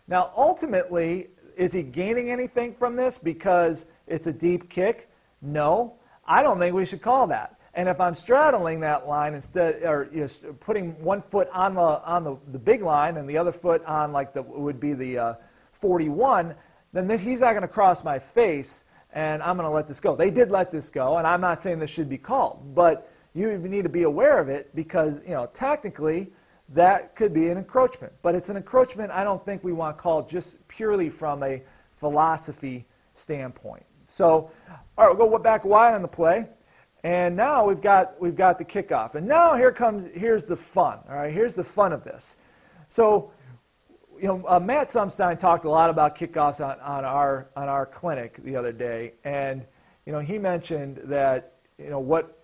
Now, 0.08 0.32
ultimately, 0.36 1.28
is 1.56 1.72
he 1.72 1.84
gaining 1.84 2.32
anything 2.32 2.74
from 2.74 2.96
this 2.96 3.16
because 3.16 3.86
it's 4.08 4.26
a 4.26 4.32
deep 4.32 4.68
kick? 4.68 5.08
No. 5.40 6.00
I 6.26 6.42
don't 6.42 6.58
think 6.58 6.74
we 6.74 6.84
should 6.84 7.00
call 7.00 7.28
that. 7.28 7.55
And 7.76 7.90
if 7.90 8.00
I'm 8.00 8.14
straddling 8.14 8.80
that 8.80 9.06
line 9.06 9.34
instead, 9.34 9.82
or 9.84 10.08
you 10.10 10.22
know, 10.22 10.52
putting 10.60 11.00
one 11.02 11.20
foot 11.20 11.48
on 11.52 11.74
the 11.74 11.80
on 11.80 12.24
the, 12.24 12.36
the 12.50 12.58
big 12.58 12.82
line 12.82 13.18
and 13.18 13.28
the 13.28 13.36
other 13.36 13.52
foot 13.52 13.84
on 13.84 14.12
like 14.12 14.32
the 14.32 14.42
would 14.42 14.80
be 14.80 14.94
the 14.94 15.18
uh, 15.18 15.34
41, 15.72 16.54
then 16.94 17.06
this, 17.06 17.20
he's 17.20 17.40
not 17.40 17.52
going 17.52 17.62
to 17.62 17.68
cross 17.68 18.02
my 18.02 18.18
face, 18.18 18.84
and 19.12 19.42
I'm 19.42 19.56
going 19.56 19.68
to 19.68 19.74
let 19.74 19.86
this 19.86 20.00
go. 20.00 20.16
They 20.16 20.30
did 20.30 20.50
let 20.50 20.70
this 20.70 20.88
go, 20.88 21.18
and 21.18 21.26
I'm 21.26 21.42
not 21.42 21.60
saying 21.60 21.78
this 21.78 21.90
should 21.90 22.08
be 22.08 22.16
called, 22.16 22.74
but 22.74 23.12
you 23.34 23.58
need 23.58 23.82
to 23.82 23.90
be 23.90 24.04
aware 24.04 24.40
of 24.40 24.48
it 24.48 24.74
because, 24.74 25.20
you 25.26 25.34
know, 25.34 25.46
technically 25.52 26.32
that 26.70 27.14
could 27.14 27.34
be 27.34 27.48
an 27.50 27.58
encroachment. 27.58 28.12
But 28.22 28.34
it's 28.34 28.48
an 28.48 28.56
encroachment 28.56 29.12
I 29.12 29.22
don't 29.22 29.44
think 29.44 29.62
we 29.62 29.74
want 29.74 29.98
called 29.98 30.26
just 30.26 30.66
purely 30.68 31.10
from 31.10 31.42
a 31.42 31.62
philosophy 31.96 32.86
standpoint. 33.12 33.84
So, 34.06 34.50
all 34.96 35.08
right, 35.08 35.16
we'll 35.16 35.28
go 35.28 35.38
back 35.38 35.66
wide 35.66 35.92
on 35.92 36.00
the 36.00 36.08
play. 36.08 36.48
And 37.06 37.36
now 37.36 37.64
we've 37.64 37.80
got, 37.80 38.20
we've 38.20 38.34
got 38.34 38.58
the 38.58 38.64
kickoff. 38.64 39.14
And 39.14 39.28
now 39.28 39.54
here 39.54 39.70
comes, 39.70 40.06
here's 40.06 40.44
the 40.44 40.56
fun. 40.56 40.98
All 41.08 41.14
right, 41.14 41.32
here's 41.32 41.54
the 41.54 41.62
fun 41.62 41.92
of 41.92 42.02
this. 42.02 42.36
So, 42.88 43.30
you 44.20 44.26
know, 44.26 44.44
uh, 44.48 44.58
Matt 44.58 44.88
Sumstein 44.88 45.38
talked 45.38 45.66
a 45.66 45.70
lot 45.70 45.88
about 45.88 46.18
kickoffs 46.18 46.60
on, 46.60 46.80
on, 46.80 47.04
our, 47.04 47.46
on 47.54 47.68
our 47.68 47.86
clinic 47.86 48.42
the 48.42 48.56
other 48.56 48.72
day. 48.72 49.12
And, 49.22 49.64
you 50.04 50.12
know, 50.12 50.18
he 50.18 50.36
mentioned 50.36 51.00
that, 51.04 51.52
you 51.78 51.90
know, 51.90 52.00
what 52.00 52.42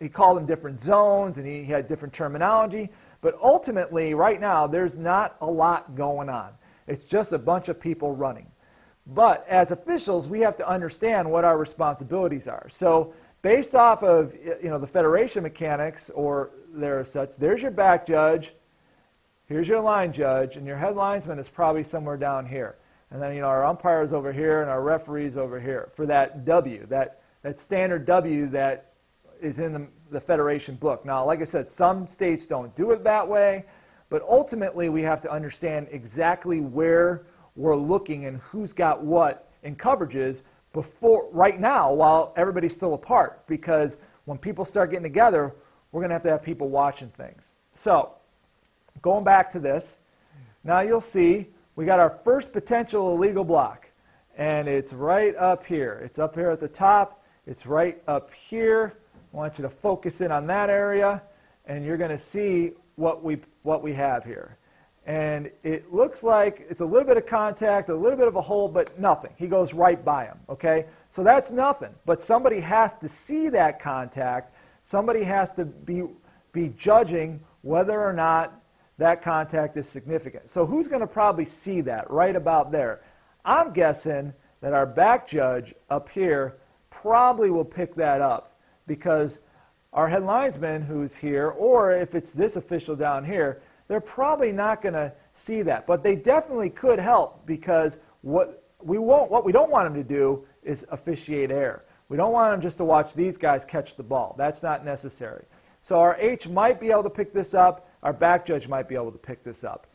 he 0.00 0.08
called 0.08 0.38
them 0.38 0.44
different 0.44 0.80
zones 0.80 1.38
and 1.38 1.46
he, 1.46 1.62
he 1.62 1.70
had 1.70 1.86
different 1.86 2.12
terminology. 2.12 2.90
But 3.20 3.38
ultimately, 3.40 4.12
right 4.14 4.40
now, 4.40 4.66
there's 4.66 4.96
not 4.96 5.36
a 5.40 5.46
lot 5.46 5.94
going 5.94 6.28
on. 6.28 6.50
It's 6.88 7.08
just 7.08 7.32
a 7.32 7.38
bunch 7.38 7.68
of 7.68 7.78
people 7.78 8.12
running. 8.12 8.48
But 9.06 9.46
as 9.46 9.70
officials, 9.70 10.28
we 10.28 10.40
have 10.40 10.56
to 10.56 10.68
understand 10.68 11.30
what 11.30 11.44
our 11.44 11.58
responsibilities 11.58 12.48
are. 12.48 12.68
So, 12.68 13.14
based 13.44 13.74
off 13.74 14.02
of 14.02 14.34
you 14.62 14.70
know 14.70 14.78
the 14.78 14.86
federation 14.86 15.42
mechanics 15.42 16.08
or 16.10 16.50
there 16.72 16.98
are 16.98 17.04
such, 17.04 17.36
there's 17.36 17.60
your 17.62 17.70
back 17.70 18.04
judge, 18.04 18.54
here's 19.44 19.68
your 19.68 19.80
line 19.80 20.12
judge, 20.12 20.56
and 20.56 20.66
your 20.66 20.78
head 20.78 20.96
linesman 20.96 21.38
is 21.38 21.48
probably 21.48 21.82
somewhere 21.82 22.16
down 22.16 22.46
here. 22.46 22.76
And 23.10 23.22
then 23.22 23.34
you 23.34 23.42
know 23.42 23.46
our 23.46 23.64
umpires 23.64 24.14
over 24.14 24.32
here 24.32 24.62
and 24.62 24.70
our 24.70 24.82
referees 24.82 25.36
over 25.36 25.60
here 25.60 25.88
for 25.94 26.06
that 26.06 26.46
W, 26.46 26.86
that 26.86 27.20
that 27.42 27.60
standard 27.60 28.06
W 28.06 28.46
that 28.46 28.94
is 29.42 29.58
in 29.58 29.74
the, 29.74 29.86
the 30.10 30.20
Federation 30.20 30.74
book. 30.76 31.04
Now, 31.04 31.22
like 31.22 31.42
I 31.42 31.44
said, 31.44 31.70
some 31.70 32.08
states 32.08 32.46
don't 32.46 32.74
do 32.74 32.92
it 32.92 33.04
that 33.04 33.28
way, 33.28 33.66
but 34.08 34.22
ultimately 34.22 34.88
we 34.88 35.02
have 35.02 35.20
to 35.20 35.30
understand 35.30 35.88
exactly 35.90 36.60
where 36.60 37.26
we're 37.56 37.76
looking 37.76 38.24
and 38.24 38.38
who's 38.38 38.72
got 38.72 39.04
what 39.04 39.52
in 39.64 39.76
coverages 39.76 40.42
before 40.74 41.26
right 41.32 41.58
now 41.58 41.90
while 41.90 42.34
everybody's 42.36 42.74
still 42.74 42.92
apart 42.92 43.46
because 43.46 43.96
when 44.26 44.36
people 44.36 44.66
start 44.66 44.90
getting 44.90 45.02
together 45.02 45.54
we're 45.90 46.02
going 46.02 46.10
to 46.10 46.14
have 46.14 46.22
to 46.24 46.30
have 46.30 46.42
people 46.42 46.68
watching 46.68 47.08
things. 47.08 47.54
So 47.72 48.12
going 49.00 49.24
back 49.24 49.48
to 49.52 49.58
this 49.58 49.98
now 50.64 50.80
you'll 50.80 51.00
see 51.00 51.46
we 51.76 51.86
got 51.86 51.98
our 51.98 52.10
first 52.10 52.52
potential 52.52 53.14
illegal 53.14 53.44
block 53.44 53.88
and 54.36 54.68
it's 54.68 54.92
right 54.92 55.34
up 55.36 55.64
here. 55.64 56.00
It's 56.04 56.18
up 56.18 56.34
here 56.34 56.50
at 56.50 56.60
the 56.60 56.68
top. 56.68 57.24
It's 57.46 57.66
right 57.66 58.02
up 58.08 58.32
here. 58.32 58.96
I 59.32 59.36
want 59.36 59.58
you 59.58 59.62
to 59.62 59.68
focus 59.70 60.20
in 60.20 60.32
on 60.32 60.46
that 60.46 60.70
area, 60.70 61.22
and 61.66 61.84
you're 61.84 61.96
going 61.96 62.10
to 62.10 62.18
see 62.18 62.72
what 62.96 63.22
we, 63.22 63.38
what 63.62 63.82
we 63.82 63.92
have 63.94 64.24
here. 64.24 64.56
And 65.06 65.50
it 65.62 65.92
looks 65.92 66.22
like 66.22 66.66
it's 66.70 66.80
a 66.80 66.84
little 66.84 67.06
bit 67.06 67.18
of 67.18 67.26
contact, 67.26 67.90
a 67.90 67.94
little 67.94 68.18
bit 68.18 68.26
of 68.26 68.36
a 68.36 68.40
hole, 68.40 68.68
but 68.68 68.98
nothing. 68.98 69.32
He 69.36 69.46
goes 69.46 69.74
right 69.74 70.02
by 70.02 70.24
him, 70.24 70.38
okay? 70.48 70.86
So 71.10 71.22
that's 71.22 71.50
nothing. 71.50 71.94
But 72.06 72.22
somebody 72.22 72.58
has 72.60 72.96
to 72.96 73.08
see 73.08 73.50
that 73.50 73.78
contact. 73.78 74.54
Somebody 74.82 75.22
has 75.24 75.52
to 75.54 75.66
be, 75.66 76.04
be 76.52 76.70
judging 76.70 77.40
whether 77.60 78.00
or 78.00 78.14
not 78.14 78.62
that 78.96 79.20
contact 79.20 79.76
is 79.76 79.86
significant. 79.86 80.48
So 80.48 80.64
who's 80.64 80.88
going 80.88 81.00
to 81.00 81.06
probably 81.06 81.44
see 81.44 81.82
that 81.82 82.10
right 82.10 82.34
about 82.34 82.72
there? 82.72 83.02
I'm 83.44 83.72
guessing 83.72 84.32
that 84.60 84.72
our 84.72 84.86
back 84.86 85.26
judge 85.26 85.74
up 85.90 86.08
here 86.08 86.56
probably 86.88 87.50
will 87.50 87.64
pick 87.64 87.94
that 87.96 88.22
up 88.22 88.58
because 88.86 89.40
our 89.92 90.08
head 90.08 90.24
linesman 90.24 90.80
who's 90.80 91.14
here, 91.14 91.50
or 91.50 91.92
if 91.92 92.14
it's 92.14 92.32
this 92.32 92.56
official 92.56 92.96
down 92.96 93.24
here, 93.24 93.60
they're 93.88 94.00
probably 94.00 94.52
not 94.52 94.82
going 94.82 94.94
to 94.94 95.12
see 95.32 95.62
that. 95.62 95.86
But 95.86 96.02
they 96.02 96.16
definitely 96.16 96.70
could 96.70 96.98
help 96.98 97.46
because 97.46 97.98
what 98.22 98.64
we, 98.82 98.98
won't, 98.98 99.30
what 99.30 99.44
we 99.44 99.52
don't 99.52 99.70
want 99.70 99.86
them 99.86 99.94
to 100.02 100.08
do 100.08 100.46
is 100.62 100.86
officiate 100.90 101.50
error. 101.50 101.84
We 102.08 102.16
don't 102.16 102.32
want 102.32 102.52
them 102.52 102.60
just 102.60 102.76
to 102.78 102.84
watch 102.84 103.14
these 103.14 103.36
guys 103.36 103.64
catch 103.64 103.96
the 103.96 104.02
ball. 104.02 104.34
That's 104.38 104.62
not 104.62 104.84
necessary. 104.84 105.44
So 105.80 106.00
our 106.00 106.16
H 106.18 106.48
might 106.48 106.80
be 106.80 106.90
able 106.90 107.02
to 107.02 107.10
pick 107.10 107.32
this 107.32 107.54
up. 107.54 107.88
Our 108.02 108.12
back 108.12 108.46
judge 108.46 108.68
might 108.68 108.88
be 108.88 108.94
able 108.94 109.12
to 109.12 109.18
pick 109.18 109.42
this 109.42 109.64
up. 109.64 109.86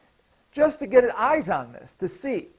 just 0.51 0.79
to 0.79 0.87
get 0.87 1.03
eyes 1.17 1.49
on 1.49 1.71
this 1.71 1.93
to 1.93 2.07
see. 2.07 2.49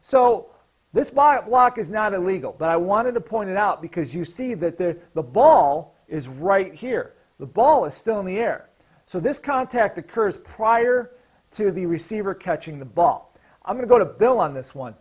So 0.00 0.50
this 0.92 1.10
block 1.10 1.78
is 1.78 1.88
not 1.90 2.14
illegal, 2.14 2.54
but 2.58 2.70
I 2.70 2.76
wanted 2.76 3.14
to 3.14 3.20
point 3.20 3.50
it 3.50 3.56
out 3.56 3.82
because 3.82 4.14
you 4.14 4.24
see 4.24 4.54
that 4.54 4.78
the, 4.78 4.98
the 5.14 5.22
ball 5.22 5.96
is 6.08 6.28
right 6.28 6.72
here. 6.72 7.14
The 7.38 7.46
ball 7.46 7.84
is 7.84 7.94
still 7.94 8.20
in 8.20 8.26
the 8.26 8.38
air. 8.38 8.65
So 9.06 9.20
this 9.20 9.38
contact 9.38 9.98
occurs 9.98 10.36
prior 10.38 11.12
to 11.52 11.70
the 11.70 11.86
receiver 11.86 12.34
catching 12.34 12.78
the 12.78 12.84
ball. 12.84 13.34
I'm 13.64 13.76
going 13.76 13.86
to 13.86 13.88
go 13.88 13.98
to 13.98 14.04
Bill 14.04 14.40
on 14.40 14.52
this 14.52 14.74
one. 14.74 14.94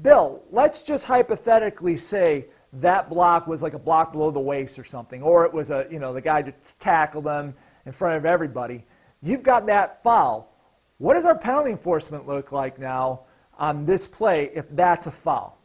Bill, 0.00 0.42
let's 0.50 0.82
just 0.82 1.04
hypothetically 1.04 1.96
say 1.96 2.46
that 2.74 3.10
block 3.10 3.46
was 3.46 3.62
like 3.62 3.74
a 3.74 3.78
block 3.78 4.12
below 4.12 4.30
the 4.30 4.40
waist 4.40 4.78
or 4.78 4.84
something, 4.84 5.22
or 5.22 5.44
it 5.44 5.52
was 5.52 5.70
a, 5.70 5.86
you 5.90 5.98
know, 5.98 6.14
the 6.14 6.20
guy 6.20 6.40
just 6.40 6.80
tackled 6.80 7.24
them 7.24 7.54
in 7.84 7.92
front 7.92 8.16
of 8.16 8.24
everybody. 8.24 8.84
You've 9.22 9.42
got 9.42 9.66
that 9.66 10.02
foul. 10.02 10.50
What 10.96 11.14
does 11.14 11.26
our 11.26 11.36
penalty 11.36 11.70
enforcement 11.70 12.26
look 12.26 12.52
like 12.52 12.78
now 12.78 13.20
on 13.58 13.84
this 13.84 14.08
play 14.08 14.50
if 14.54 14.66
that's 14.70 15.06
a 15.06 15.10
foul? 15.10 15.58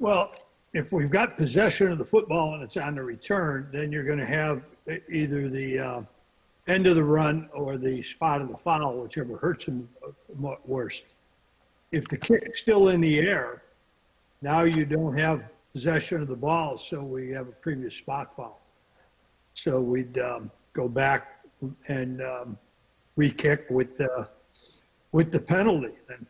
Well, 0.00 0.34
if 0.72 0.92
we've 0.92 1.10
got 1.10 1.36
possession 1.36 1.90
of 1.90 1.98
the 1.98 2.04
football 2.04 2.54
and 2.54 2.62
it's 2.62 2.76
on 2.76 2.94
the 2.94 3.02
return, 3.02 3.68
then 3.72 3.90
you're 3.90 4.04
going 4.04 4.18
to 4.18 4.26
have 4.26 4.64
either 5.10 5.48
the 5.48 5.78
uh, 5.78 6.02
end 6.68 6.86
of 6.86 6.94
the 6.94 7.02
run 7.02 7.48
or 7.52 7.76
the 7.76 8.02
spot 8.02 8.40
of 8.40 8.48
the 8.48 8.56
foul, 8.56 9.02
whichever 9.02 9.36
hurts 9.36 9.64
him 9.64 9.88
worst. 10.64 11.04
If 11.90 12.06
the 12.06 12.16
kick's 12.16 12.60
still 12.60 12.88
in 12.88 13.00
the 13.00 13.18
air, 13.18 13.62
now 14.42 14.62
you 14.62 14.84
don't 14.84 15.18
have 15.18 15.44
possession 15.72 16.22
of 16.22 16.28
the 16.28 16.36
ball, 16.36 16.78
so 16.78 17.02
we 17.02 17.30
have 17.30 17.48
a 17.48 17.52
previous 17.52 17.96
spot 17.96 18.34
foul. 18.34 18.60
So 19.54 19.80
we'd 19.80 20.18
um, 20.18 20.50
go 20.72 20.88
back 20.88 21.44
and 21.88 22.22
um, 22.22 22.58
re-kick 23.16 23.66
with 23.70 23.96
the 23.96 24.28
with 25.12 25.32
the 25.32 25.40
penalty. 25.40 25.94
Then 26.08 26.24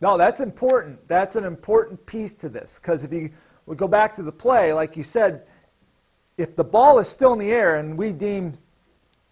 no, 0.00 0.16
that's 0.16 0.40
important. 0.40 1.06
That's 1.08 1.36
an 1.36 1.44
important 1.44 2.04
piece 2.06 2.32
to 2.34 2.48
this 2.48 2.78
because 2.80 3.04
if 3.04 3.12
you 3.12 3.30
would 3.66 3.78
go 3.78 3.86
back 3.86 4.14
to 4.16 4.22
the 4.22 4.32
play, 4.32 4.72
like 4.72 4.96
you 4.96 5.02
said, 5.02 5.42
if 6.38 6.56
the 6.56 6.64
ball 6.64 6.98
is 6.98 7.08
still 7.08 7.34
in 7.34 7.38
the 7.38 7.52
air 7.52 7.76
and 7.76 7.98
we 7.98 8.12
deem, 8.12 8.54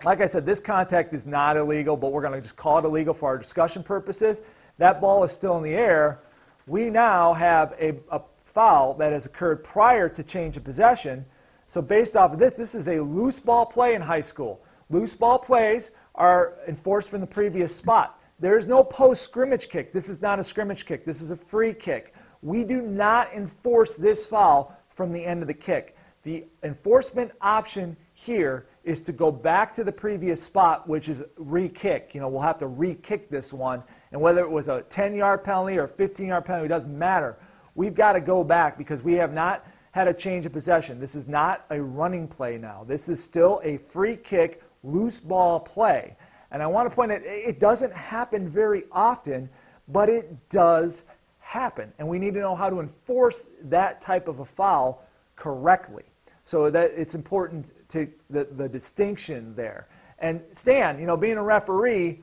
like 0.04 0.20
I 0.20 0.26
said, 0.26 0.44
this 0.44 0.60
contact 0.60 1.14
is 1.14 1.24
not 1.24 1.56
illegal, 1.56 1.96
but 1.96 2.12
we're 2.12 2.20
going 2.20 2.34
to 2.34 2.40
just 2.40 2.56
call 2.56 2.78
it 2.78 2.84
illegal 2.84 3.14
for 3.14 3.30
our 3.30 3.38
discussion 3.38 3.82
purposes, 3.82 4.42
that 4.76 5.00
ball 5.00 5.24
is 5.24 5.32
still 5.32 5.56
in 5.56 5.62
the 5.62 5.74
air, 5.74 6.20
we 6.66 6.90
now 6.90 7.32
have 7.32 7.74
a, 7.80 7.96
a 8.10 8.20
foul 8.44 8.92
that 8.94 9.12
has 9.12 9.24
occurred 9.24 9.64
prior 9.64 10.08
to 10.08 10.22
change 10.22 10.56
of 10.58 10.64
possession. 10.64 11.24
So 11.66 11.80
based 11.80 12.14
off 12.14 12.32
of 12.32 12.38
this, 12.38 12.54
this 12.54 12.74
is 12.74 12.88
a 12.88 13.00
loose 13.00 13.40
ball 13.40 13.64
play 13.64 13.94
in 13.94 14.02
high 14.02 14.20
school. 14.20 14.60
Loose 14.90 15.14
ball 15.14 15.38
plays 15.38 15.92
are 16.14 16.58
enforced 16.66 17.10
from 17.10 17.20
the 17.20 17.26
previous 17.26 17.74
spot. 17.74 18.17
There's 18.40 18.66
no 18.66 18.84
post 18.84 19.22
scrimmage 19.22 19.68
kick. 19.68 19.92
This 19.92 20.08
is 20.08 20.20
not 20.20 20.38
a 20.38 20.44
scrimmage 20.44 20.86
kick. 20.86 21.04
This 21.04 21.20
is 21.20 21.30
a 21.30 21.36
free 21.36 21.72
kick. 21.72 22.14
We 22.42 22.64
do 22.64 22.82
not 22.82 23.32
enforce 23.32 23.96
this 23.96 24.26
foul 24.26 24.76
from 24.88 25.12
the 25.12 25.24
end 25.24 25.42
of 25.42 25.48
the 25.48 25.54
kick. 25.54 25.96
The 26.22 26.44
enforcement 26.62 27.32
option 27.40 27.96
here 28.14 28.66
is 28.84 29.00
to 29.02 29.12
go 29.12 29.30
back 29.30 29.74
to 29.74 29.84
the 29.84 29.92
previous 29.92 30.42
spot, 30.42 30.88
which 30.88 31.08
is 31.08 31.22
re 31.36 31.68
kick. 31.68 32.14
You 32.14 32.20
know, 32.20 32.28
we'll 32.28 32.42
have 32.42 32.58
to 32.58 32.66
re 32.66 32.94
kick 32.94 33.28
this 33.28 33.52
one. 33.52 33.82
And 34.12 34.20
whether 34.20 34.42
it 34.42 34.50
was 34.50 34.68
a 34.68 34.82
10 34.82 35.14
yard 35.14 35.42
penalty 35.42 35.78
or 35.78 35.84
a 35.84 35.88
15 35.88 36.26
yard 36.28 36.44
penalty, 36.44 36.66
it 36.66 36.68
doesn't 36.68 36.96
matter. 36.96 37.38
We've 37.74 37.94
got 37.94 38.12
to 38.12 38.20
go 38.20 38.44
back 38.44 38.78
because 38.78 39.02
we 39.02 39.14
have 39.14 39.32
not 39.32 39.66
had 39.92 40.08
a 40.08 40.14
change 40.14 40.46
of 40.46 40.52
possession. 40.52 41.00
This 41.00 41.14
is 41.14 41.26
not 41.26 41.64
a 41.70 41.80
running 41.80 42.28
play 42.28 42.58
now. 42.58 42.84
This 42.86 43.08
is 43.08 43.22
still 43.22 43.60
a 43.64 43.78
free 43.78 44.16
kick, 44.16 44.62
loose 44.82 45.20
ball 45.20 45.60
play. 45.60 46.16
And 46.50 46.62
I 46.62 46.66
want 46.66 46.88
to 46.88 46.94
point 46.94 47.12
out, 47.12 47.20
it 47.24 47.60
doesn't 47.60 47.92
happen 47.92 48.48
very 48.48 48.84
often, 48.90 49.50
but 49.88 50.08
it 50.08 50.48
does 50.48 51.04
happen. 51.40 51.92
And 51.98 52.08
we 52.08 52.18
need 52.18 52.34
to 52.34 52.40
know 52.40 52.54
how 52.54 52.70
to 52.70 52.80
enforce 52.80 53.48
that 53.64 54.00
type 54.00 54.28
of 54.28 54.40
a 54.40 54.44
foul 54.44 55.04
correctly. 55.36 56.04
So 56.44 56.70
that 56.70 56.92
it's 56.96 57.14
important 57.14 57.72
to 57.90 58.08
the, 58.30 58.44
the 58.44 58.68
distinction 58.68 59.54
there. 59.54 59.88
And 60.18 60.42
Stan, 60.54 60.98
you 60.98 61.06
know, 61.06 61.16
being 61.16 61.36
a 61.36 61.42
referee, 61.42 62.22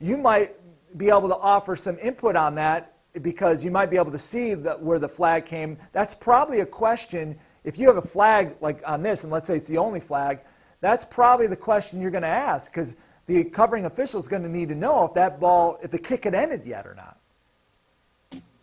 you 0.00 0.16
might 0.16 0.56
be 0.98 1.08
able 1.08 1.28
to 1.28 1.36
offer 1.36 1.76
some 1.76 1.96
input 1.98 2.36
on 2.36 2.54
that 2.56 2.94
because 3.20 3.64
you 3.64 3.70
might 3.70 3.90
be 3.90 3.96
able 3.96 4.10
to 4.10 4.18
see 4.18 4.54
that 4.54 4.82
where 4.82 4.98
the 4.98 5.08
flag 5.08 5.46
came. 5.46 5.78
That's 5.92 6.14
probably 6.14 6.60
a 6.60 6.66
question. 6.66 7.38
If 7.64 7.78
you 7.78 7.86
have 7.86 7.98
a 7.98 8.02
flag 8.02 8.56
like 8.60 8.82
on 8.86 9.02
this, 9.02 9.22
and 9.22 9.32
let's 9.32 9.46
say 9.46 9.56
it's 9.56 9.68
the 9.68 9.78
only 9.78 10.00
flag, 10.00 10.40
that's 10.80 11.04
probably 11.04 11.46
the 11.46 11.56
question 11.56 12.00
you're 12.00 12.10
going 12.10 12.22
to 12.22 12.28
ask 12.28 12.70
because 12.70 12.96
the 13.26 13.44
covering 13.44 13.84
official 13.84 14.18
is 14.18 14.28
going 14.28 14.42
to 14.42 14.48
need 14.48 14.68
to 14.68 14.74
know 14.74 15.04
if 15.04 15.14
that 15.14 15.38
ball, 15.38 15.78
if 15.82 15.90
the 15.90 15.98
kick 15.98 16.24
had 16.24 16.34
ended 16.34 16.64
yet 16.64 16.86
or 16.86 16.94
not. 16.94 17.18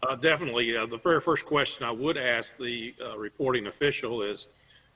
Uh, 0.01 0.15
definitely. 0.15 0.75
Uh, 0.75 0.85
the 0.85 0.97
very 0.97 1.19
first 1.19 1.45
question 1.45 1.85
I 1.85 1.91
would 1.91 2.17
ask 2.17 2.57
the 2.57 2.93
uh, 3.03 3.17
reporting 3.17 3.67
official 3.67 4.21
is 4.21 4.47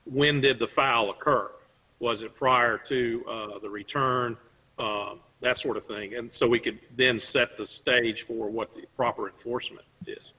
when 0.04 0.40
did 0.40 0.58
the 0.58 0.66
foul 0.66 1.10
occur? 1.10 1.50
Was 1.98 2.22
it 2.22 2.34
prior 2.34 2.78
to 2.78 3.24
uh, 3.28 3.58
the 3.58 3.68
return? 3.68 4.36
Uh, 4.78 5.14
that 5.40 5.58
sort 5.58 5.76
of 5.76 5.84
thing. 5.84 6.14
And 6.14 6.32
so 6.32 6.48
we 6.48 6.58
could 6.58 6.78
then 6.96 7.20
set 7.20 7.56
the 7.56 7.66
stage 7.66 8.22
for 8.22 8.48
what 8.48 8.74
the 8.74 8.86
proper 8.96 9.28
enforcement 9.28 9.86
is. 10.06 10.32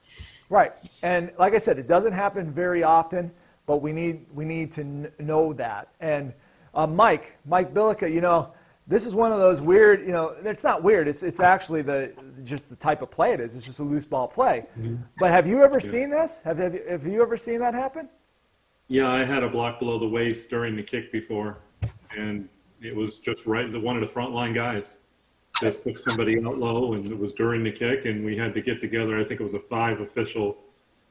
Right. 0.50 0.72
And 1.02 1.32
like 1.38 1.54
I 1.54 1.58
said, 1.58 1.78
it 1.78 1.88
doesn't 1.88 2.12
happen 2.12 2.52
very 2.52 2.82
often, 2.82 3.30
but 3.66 3.78
we 3.78 3.92
need, 3.92 4.26
we 4.34 4.44
need 4.44 4.72
to 4.72 4.80
n- 4.82 5.12
know 5.18 5.52
that. 5.54 5.88
And 6.00 6.32
uh, 6.74 6.86
Mike, 6.86 7.36
Mike 7.46 7.72
Bilica, 7.72 8.12
you 8.12 8.20
know, 8.20 8.52
this 8.86 9.04
is 9.04 9.14
one 9.14 9.32
of 9.32 9.38
those 9.38 9.60
weird, 9.60 10.06
you 10.06 10.12
know, 10.12 10.36
it's 10.44 10.62
not 10.62 10.82
weird. 10.82 11.08
It's, 11.08 11.22
it's 11.22 11.40
actually 11.40 11.82
the, 11.82 12.12
just 12.44 12.68
the 12.68 12.76
type 12.76 13.02
of 13.02 13.10
play 13.10 13.32
it 13.32 13.40
is. 13.40 13.56
It's 13.56 13.66
just 13.66 13.80
a 13.80 13.82
loose 13.82 14.04
ball 14.04 14.28
play. 14.28 14.66
Mm-hmm. 14.78 14.96
But 15.18 15.32
have 15.32 15.46
you 15.46 15.62
ever 15.64 15.76
yeah. 15.76 15.90
seen 15.90 16.10
this? 16.10 16.42
Have, 16.42 16.58
have, 16.58 16.78
have 16.88 17.06
you 17.06 17.20
ever 17.20 17.36
seen 17.36 17.58
that 17.60 17.74
happen? 17.74 18.08
Yeah, 18.88 19.10
I 19.10 19.24
had 19.24 19.42
a 19.42 19.48
block 19.48 19.80
below 19.80 19.98
the 19.98 20.08
waist 20.08 20.48
during 20.48 20.76
the 20.76 20.82
kick 20.82 21.10
before, 21.10 21.58
and 22.16 22.48
it 22.80 22.94
was 22.94 23.18
just 23.18 23.44
right, 23.44 23.70
the 23.70 23.80
one 23.80 23.96
of 23.96 24.00
the 24.00 24.06
front 24.06 24.32
line 24.32 24.52
guys 24.52 24.98
just 25.60 25.82
took 25.82 25.98
somebody 25.98 26.38
out 26.38 26.58
low, 26.58 26.92
and 26.92 27.10
it 27.10 27.18
was 27.18 27.32
during 27.32 27.64
the 27.64 27.72
kick, 27.72 28.04
and 28.04 28.24
we 28.24 28.36
had 28.36 28.54
to 28.54 28.60
get 28.60 28.80
together. 28.80 29.18
I 29.18 29.24
think 29.24 29.40
it 29.40 29.42
was 29.42 29.54
a 29.54 29.60
five 29.60 30.00
official 30.00 30.58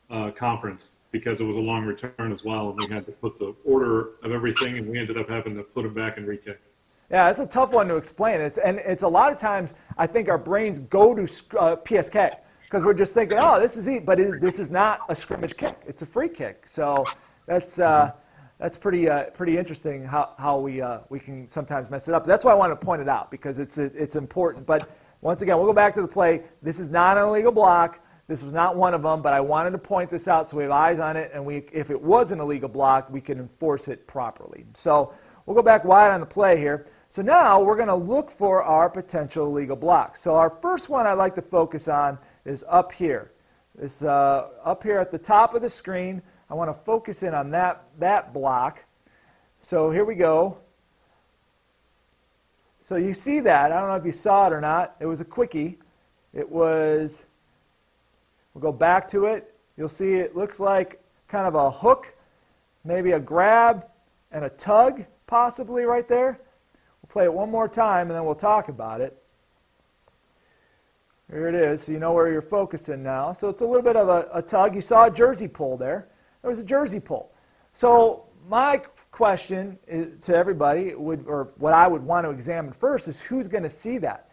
uh, 0.09 0.31
conference 0.31 0.99
because 1.11 1.41
it 1.41 1.43
was 1.43 1.57
a 1.57 1.61
long 1.61 1.83
return 1.83 2.31
as 2.31 2.45
well, 2.45 2.69
and 2.69 2.79
we 2.79 2.88
had 2.88 3.05
to 3.07 3.11
put 3.11 3.38
the 3.38 3.53
order 3.65 4.11
of 4.23 4.31
everything, 4.31 4.77
and 4.77 4.88
we 4.88 4.97
ended 4.97 5.17
up 5.17 5.27
having 5.27 5.55
to 5.57 5.63
put 5.63 5.83
him 5.85 5.93
back 5.93 6.17
and 6.17 6.25
re-kick. 6.27 6.61
Yeah, 7.09 7.29
it's 7.29 7.39
a 7.39 7.45
tough 7.45 7.71
one 7.71 7.87
to 7.89 7.97
explain. 7.97 8.41
It's, 8.41 8.57
and 8.57 8.79
it's 8.79 9.03
a 9.03 9.07
lot 9.07 9.31
of 9.31 9.37
times 9.37 9.73
I 9.97 10.07
think 10.07 10.27
our 10.27 10.37
brains 10.37 10.79
go 10.79 11.13
to 11.13 11.23
uh, 11.23 11.75
PSK 11.77 12.37
because 12.63 12.83
we're 12.83 12.95
just 12.95 13.13
thinking, 13.13 13.37
oh, 13.39 13.59
this 13.59 13.77
is 13.77 13.87
it, 13.87 14.05
but 14.05 14.19
it, 14.19 14.41
this 14.41 14.59
is 14.59 14.71
not 14.71 15.01
a 15.09 15.15
scrimmage 15.15 15.55
kick. 15.55 15.77
It's 15.87 16.01
a 16.01 16.05
free 16.05 16.29
kick. 16.29 16.67
So 16.67 17.05
that's 17.45 17.77
uh, 17.79 18.11
that's 18.57 18.77
pretty 18.77 19.07
uh, 19.07 19.25
pretty 19.31 19.57
interesting 19.57 20.03
how, 20.03 20.33
how 20.39 20.59
we 20.59 20.81
uh, 20.81 20.99
we 21.09 21.19
can 21.19 21.47
sometimes 21.47 21.89
mess 21.89 22.07
it 22.07 22.15
up. 22.15 22.25
That's 22.25 22.43
why 22.43 22.51
I 22.51 22.55
want 22.55 22.71
to 22.71 22.85
point 22.85 23.01
it 23.01 23.09
out 23.09 23.29
because 23.29 23.59
it's 23.59 23.77
it's 23.77 24.15
important. 24.15 24.65
But 24.65 24.89
once 25.21 25.41
again, 25.41 25.57
we'll 25.57 25.67
go 25.67 25.73
back 25.73 25.93
to 25.95 26.01
the 26.01 26.07
play. 26.07 26.43
This 26.61 26.79
is 26.79 26.89
not 26.89 27.17
an 27.17 27.25
illegal 27.25 27.51
block. 27.51 27.99
This 28.27 28.41
was 28.41 28.53
not 28.53 28.75
one 28.75 28.95
of 28.95 29.03
them, 29.03 29.21
but 29.21 29.33
I 29.33 29.39
wanted 29.39 29.71
to 29.71 29.77
point 29.77 30.09
this 30.09 30.27
out 30.27 30.49
so 30.49 30.57
we 30.57 30.63
have 30.63 30.71
eyes 30.71 30.99
on 30.99 31.15
it, 31.15 31.29
and 31.31 31.45
we, 31.45 31.57
if 31.71 31.91
it 31.91 32.01
was 32.01 32.31
an 32.31 32.39
illegal 32.39 32.67
block, 32.67 33.07
we 33.11 33.21
can 33.21 33.37
enforce 33.37 33.87
it 33.87 34.07
properly. 34.07 34.65
So 34.73 35.13
we'll 35.45 35.55
go 35.55 35.62
back 35.62 35.86
wide 35.86 36.12
on 36.12 36.19
the 36.19 36.25
play 36.25 36.58
here. 36.58 36.86
So 37.10 37.21
now 37.21 37.62
we're 37.62 37.75
going 37.75 37.88
to 37.88 37.95
look 37.95 38.29
for 38.29 38.63
our 38.63 38.89
potential 38.89 39.51
legal 39.51 39.75
blocks. 39.75 40.21
So 40.21 40.36
our 40.36 40.49
first 40.49 40.89
one 40.89 41.08
I'd 41.08 41.13
like 41.13 41.36
to 41.36 41.41
focus 41.41 41.88
on 41.88 42.17
is 42.45 42.65
up 42.67 42.91
here. 42.91 43.31
This 43.75 44.03
uh, 44.03 44.49
up 44.63 44.84
here 44.84 44.99
at 44.99 45.12
the 45.12 45.17
top 45.17 45.53
of 45.53 45.62
the 45.62 45.69
screen. 45.69 46.21
I 46.49 46.53
want 46.53 46.69
to 46.69 46.73
focus 46.73 47.23
in 47.23 47.34
on 47.34 47.51
that, 47.51 47.88
that 47.99 48.34
block. 48.34 48.86
So 49.60 49.89
here 49.89 50.05
we 50.05 50.15
go. 50.15 50.58
So 52.84 52.97
you 52.97 53.13
see 53.13 53.39
that. 53.39 53.71
I 53.71 53.79
don't 53.79 53.89
know 53.89 53.95
if 53.95 54.05
you 54.05 54.12
saw 54.12 54.47
it 54.47 54.53
or 54.53 54.62
not. 54.62 54.95
It 54.99 55.05
was 55.08 55.21
a 55.21 55.25
quickie. 55.25 55.79
It 56.34 56.47
was, 56.47 57.25
we'll 58.53 58.62
go 58.62 58.71
back 58.71 59.08
to 59.10 59.25
it. 59.25 59.55
You'll 59.75 59.89
see 59.89 60.15
it 60.15 60.36
looks 60.36 60.60
like 60.60 61.01
kind 61.27 61.47
of 61.47 61.55
a 61.55 61.71
hook, 61.71 62.15
maybe 62.84 63.13
a 63.13 63.19
grab 63.19 63.88
and 64.31 64.45
a 64.45 64.49
tug 64.49 65.05
possibly 65.27 65.85
right 65.85 66.07
there. 66.07 66.39
We'll 67.01 67.09
play 67.09 67.25
it 67.25 67.33
one 67.33 67.49
more 67.51 67.67
time 67.67 68.07
and 68.07 68.11
then 68.11 68.25
we'll 68.25 68.35
talk 68.35 68.69
about 68.69 69.01
it. 69.01 69.21
Here 71.29 71.47
it 71.47 71.55
is, 71.55 71.83
so 71.83 71.91
you 71.91 71.99
know 71.99 72.13
where 72.13 72.31
you're 72.31 72.41
focusing 72.41 73.01
now. 73.01 73.31
So 73.31 73.49
it's 73.49 73.61
a 73.61 73.65
little 73.65 73.81
bit 73.81 73.95
of 73.95 74.09
a, 74.09 74.27
a 74.31 74.41
tug. 74.41 74.75
You 74.75 74.81
saw 74.81 75.05
a 75.05 75.11
jersey 75.11 75.47
pull 75.47 75.75
there. 75.75 76.07
There 76.41 76.49
was 76.49 76.59
a 76.59 76.63
jersey 76.63 76.99
pull. 76.99 77.33
So 77.73 78.25
my 78.47 78.81
question 79.09 79.79
to 80.21 80.35
everybody 80.35 80.93
would, 80.93 81.25
or 81.27 81.49
what 81.57 81.73
I 81.73 81.88
would 81.88 82.03
want 82.03 82.25
to 82.25 82.29
examine 82.29 82.71
first 82.71 83.07
is 83.07 83.21
who's 83.21 83.47
going 83.47 83.63
to 83.63 83.69
see 83.69 83.97
that. 83.99 84.29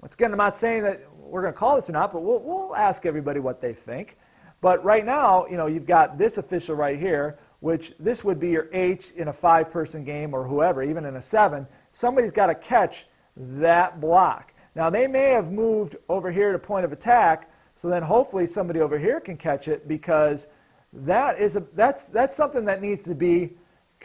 Once 0.00 0.14
again, 0.14 0.32
I'm 0.32 0.38
not 0.38 0.56
saying 0.56 0.82
that 0.82 1.02
we're 1.16 1.42
going 1.42 1.54
to 1.54 1.58
call 1.58 1.76
this 1.76 1.88
or 1.88 1.92
not, 1.92 2.12
but 2.12 2.22
we'll, 2.22 2.40
we'll 2.40 2.74
ask 2.74 3.06
everybody 3.06 3.38
what 3.38 3.60
they 3.60 3.72
think. 3.72 4.18
But 4.60 4.84
right 4.84 5.04
now, 5.04 5.46
you 5.46 5.56
know, 5.56 5.66
you've 5.66 5.86
got 5.86 6.18
this 6.18 6.36
official 6.38 6.74
right 6.74 6.98
here, 6.98 7.38
which 7.64 7.94
this 7.98 8.22
would 8.22 8.38
be 8.38 8.50
your 8.50 8.68
H 8.74 9.12
in 9.12 9.28
a 9.28 9.32
five-person 9.32 10.04
game 10.04 10.34
or 10.34 10.44
whoever, 10.44 10.82
even 10.82 11.06
in 11.06 11.16
a 11.16 11.22
seven 11.22 11.66
somebody's 11.92 12.30
got 12.30 12.48
to 12.48 12.54
catch 12.54 13.06
that 13.38 14.02
block. 14.02 14.52
Now, 14.74 14.90
they 14.90 15.06
may 15.06 15.30
have 15.30 15.50
moved 15.50 15.96
over 16.10 16.30
here 16.30 16.52
to 16.52 16.58
point 16.58 16.84
of 16.84 16.92
attack, 16.92 17.50
so 17.74 17.88
then 17.88 18.02
hopefully 18.02 18.44
somebody 18.44 18.80
over 18.80 18.98
here 18.98 19.18
can 19.18 19.38
catch 19.38 19.66
it 19.68 19.88
because 19.88 20.46
that 20.92 21.40
is 21.40 21.56
a, 21.56 21.60
that's, 21.72 22.04
that's 22.04 22.36
something 22.36 22.66
that 22.66 22.82
needs 22.82 23.06
to 23.06 23.14
be 23.14 23.54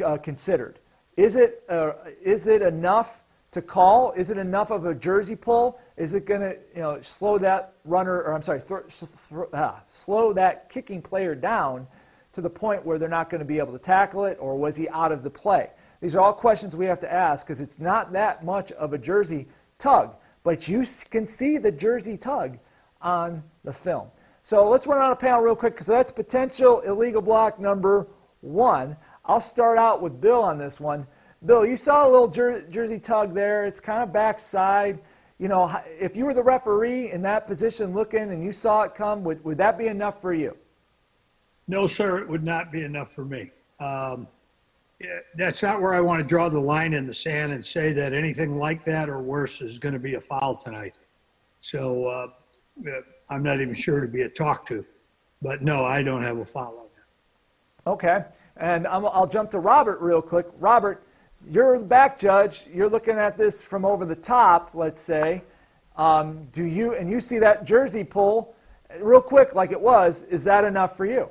uh, 0.05 0.15
considered. 0.15 0.79
Is 1.17 1.35
it, 1.35 1.61
uh, 1.67 1.91
is 2.23 2.47
it 2.47 2.61
enough 2.61 3.25
to 3.51 3.61
call? 3.61 4.13
Is 4.13 4.29
it 4.29 4.37
enough 4.37 4.71
of 4.71 4.85
a 4.85 4.95
jersey 4.95 5.35
pull? 5.35 5.81
Is 5.97 6.13
it 6.13 6.25
going 6.25 6.41
to 6.41 6.57
you 6.73 6.81
know, 6.81 7.01
slow 7.01 7.37
that 7.39 7.73
runner, 7.83 8.21
or 8.21 8.33
I'm 8.33 8.41
sorry, 8.41 8.61
th- 8.61 8.87
th- 8.87 9.49
ah, 9.53 9.81
slow 9.89 10.31
that 10.31 10.69
kicking 10.69 11.01
player 11.01 11.35
down 11.35 11.87
to 12.33 12.41
the 12.41 12.49
point 12.49 12.85
where 12.85 12.97
they're 12.97 13.09
not 13.09 13.29
going 13.29 13.39
to 13.39 13.45
be 13.45 13.59
able 13.59 13.73
to 13.73 13.79
tackle 13.79 14.25
it, 14.25 14.37
or 14.39 14.55
was 14.57 14.75
he 14.75 14.87
out 14.89 15.11
of 15.11 15.23
the 15.23 15.29
play? 15.29 15.69
These 16.01 16.15
are 16.15 16.21
all 16.21 16.33
questions 16.33 16.75
we 16.75 16.85
have 16.85 16.99
to 16.99 17.11
ask 17.11 17.45
because 17.45 17.59
it's 17.59 17.79
not 17.79 18.13
that 18.13 18.43
much 18.43 18.71
of 18.73 18.93
a 18.93 18.97
jersey 18.97 19.47
tug, 19.77 20.15
but 20.43 20.67
you 20.67 20.85
can 21.09 21.27
see 21.27 21.57
the 21.57 21.71
jersey 21.71 22.17
tug 22.17 22.57
on 23.01 23.43
the 23.63 23.73
film. 23.73 24.09
So 24.43 24.67
let's 24.67 24.87
run 24.87 25.01
on 25.01 25.11
a 25.11 25.15
panel 25.15 25.41
real 25.41 25.55
quick 25.55 25.73
because 25.73 25.87
that's 25.87 26.11
potential 26.11 26.79
illegal 26.81 27.21
block 27.21 27.59
number 27.59 28.07
one. 28.41 28.95
I'll 29.25 29.41
start 29.41 29.77
out 29.77 30.01
with 30.01 30.21
Bill 30.21 30.41
on 30.41 30.57
this 30.57 30.79
one. 30.79 31.05
Bill, 31.45 31.65
you 31.65 31.75
saw 31.75 32.07
a 32.07 32.09
little 32.09 32.27
jer- 32.27 32.65
jersey 32.69 32.99
tug 32.99 33.33
there. 33.33 33.65
It's 33.65 33.79
kind 33.79 34.01
of 34.01 34.11
backside. 34.11 35.01
You 35.37 35.47
know, 35.47 35.73
if 35.99 36.17
you 36.17 36.25
were 36.25 36.33
the 36.33 36.43
referee 36.43 37.11
in 37.11 37.21
that 37.23 37.47
position 37.47 37.93
looking 37.93 38.31
and 38.31 38.43
you 38.43 38.51
saw 38.51 38.83
it 38.83 38.95
come, 38.95 39.23
would, 39.23 39.43
would 39.43 39.57
that 39.57 39.77
be 39.77 39.87
enough 39.87 40.21
for 40.21 40.33
you? 40.33 40.55
No, 41.69 41.85
sir, 41.85 42.17
it 42.17 42.27
would 42.27 42.43
not 42.43 42.71
be 42.71 42.83
enough 42.83 43.11
for 43.11 43.23
me. 43.23 43.51
Um, 43.79 44.27
that's 45.35 45.61
not 45.61 45.79
where 45.79 45.93
I 45.93 46.01
want 46.01 46.19
to 46.19 46.25
draw 46.25 46.49
the 46.49 46.59
line 46.59 46.93
in 46.93 47.05
the 47.05 47.13
sand 47.13 47.51
and 47.51 47.63
say 47.63 47.93
that 47.93 48.11
anything 48.11 48.57
like 48.57 48.83
that 48.85 49.07
or 49.07 49.21
worse 49.21 49.61
is 49.61 49.77
going 49.77 49.93
to 49.93 49.99
be 49.99 50.15
a 50.15 50.19
foul 50.19 50.55
tonight. 50.55 50.95
So 51.59 52.07
uh, 52.07 52.27
I'm 53.29 53.43
not 53.43 53.61
even 53.61 53.75
sure 53.75 54.01
to 54.01 54.07
be 54.07 54.23
a 54.23 54.29
talk 54.29 54.65
to. 54.69 54.83
But 55.43 55.61
no, 55.61 55.85
I 55.85 56.01
don't 56.01 56.23
have 56.23 56.39
a 56.39 56.45
foul 56.45 56.75
on 56.79 56.87
that. 56.95 57.91
Okay. 57.91 58.25
And 58.57 58.87
i 58.87 58.97
will 58.97 59.27
jump 59.27 59.51
to 59.51 59.59
Robert 59.59 60.01
real 60.01 60.23
quick. 60.23 60.47
Robert, 60.57 61.05
you're 61.47 61.77
the 61.77 61.85
back 61.85 62.17
judge. 62.17 62.65
You're 62.73 62.89
looking 62.89 63.15
at 63.15 63.37
this 63.37 63.61
from 63.61 63.85
over 63.85 64.05
the 64.05 64.15
top, 64.15 64.71
let's 64.73 64.99
say. 64.99 65.43
Um, 65.97 66.47
do 66.51 66.63
you, 66.63 66.95
and 66.95 67.07
you 67.07 67.19
see 67.19 67.37
that 67.37 67.63
jersey 67.63 68.03
pull 68.03 68.55
real 68.99 69.21
quick 69.21 69.53
like 69.53 69.71
it 69.71 69.79
was, 69.79 70.23
is 70.23 70.43
that 70.45 70.63
enough 70.63 70.97
for 70.97 71.05
you? 71.05 71.29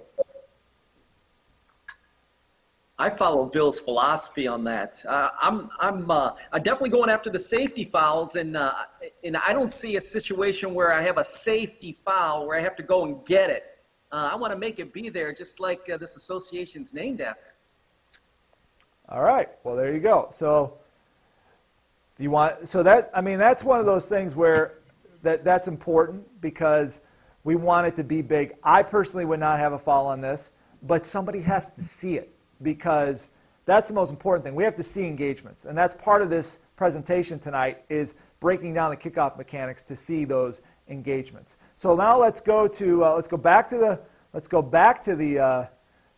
I 3.00 3.08
follow 3.08 3.46
Bill's 3.46 3.78
philosophy 3.78 4.48
on 4.48 4.64
that. 4.64 5.04
Uh, 5.06 5.30
I'm 5.40 5.70
I'm 5.78 6.11
uh, 6.11 6.32
I'm 6.52 6.62
definitely 6.62 6.90
going 6.90 7.11
after 7.11 7.30
the 7.30 7.38
safety 7.38 7.84
fouls, 7.84 8.34
and 8.34 8.56
uh, 8.56 8.72
and 9.22 9.37
I 9.37 9.52
don't 9.52 9.70
see 9.70 9.96
a 9.96 10.00
situation 10.00 10.74
where 10.74 10.92
I 10.92 11.00
have 11.02 11.16
a 11.16 11.24
safety 11.24 11.96
foul 12.04 12.46
where 12.46 12.58
I 12.58 12.61
have 12.61 12.74
to 12.76 12.82
go 12.82 13.04
and 13.04 13.24
get 13.24 13.50
it. 13.50 13.78
Uh, 14.11 14.30
I 14.32 14.34
want 14.34 14.52
to 14.52 14.58
make 14.58 14.80
it 14.80 14.92
be 14.92 15.11
there, 15.11 15.32
just 15.32 15.61
like 15.61 15.88
uh, 15.88 15.96
this 15.96 16.16
association's 16.16 16.92
named 16.92 17.20
after. 17.20 17.54
All 19.08 19.22
right. 19.22 19.48
Well, 19.62 19.76
there 19.76 19.92
you 19.92 20.00
go. 20.00 20.26
So 20.32 20.78
you 22.18 22.32
want 22.32 22.68
so 22.68 22.82
that 22.82 23.12
I 23.14 23.20
mean 23.20 23.38
that's 23.38 23.62
one 23.62 23.78
of 23.78 23.87
those 23.87 24.06
things 24.06 24.34
where 24.34 24.78
that 25.22 25.44
that's 25.44 25.68
important 25.68 26.26
because 26.40 27.00
we 27.44 27.54
want 27.54 27.87
it 27.87 27.94
to 27.94 28.02
be 28.02 28.22
big. 28.22 28.56
I 28.64 28.82
personally 28.82 29.24
would 29.24 29.38
not 29.38 29.61
have 29.61 29.72
a 29.72 29.78
foul 29.78 30.06
on 30.06 30.20
this, 30.20 30.50
but 30.82 31.06
somebody 31.06 31.40
has 31.42 31.70
to 31.70 31.82
see 31.82 32.16
it 32.16 32.34
because 32.62 33.31
that's 33.66 33.88
the 33.88 33.94
most 33.94 34.11
important 34.11 34.44
thing. 34.44 34.55
We 34.55 34.64
have 34.64 34.77
to 34.77 34.83
see 34.83 35.05
engagements, 35.07 35.64
and 35.64 35.77
that's 35.77 35.94
part 35.94 36.23
of 36.23 36.31
this 36.31 36.61
presentation 36.77 37.38
tonight 37.38 37.85
is 37.88 38.14
breaking 38.40 38.75
down 38.75 38.90
the 38.90 38.97
kickoff 38.97 39.37
mechanics 39.37 39.83
to 39.85 39.97
see 39.97 40.25
those 40.25 40.61
engagements. 40.88 41.57
So 41.77 41.94
now 41.94 42.16
let's 42.18 42.40
go 42.40 42.66
to 42.68 43.05
uh, 43.05 43.14
let's 43.14 43.29
go 43.29 43.37
back 43.37 43.68
to 43.71 43.79
the 43.79 44.01
let's 44.33 44.49
go 44.49 44.62
back 44.62 45.03
to 45.03 45.16
the 45.16 45.38
uh, 45.38 45.66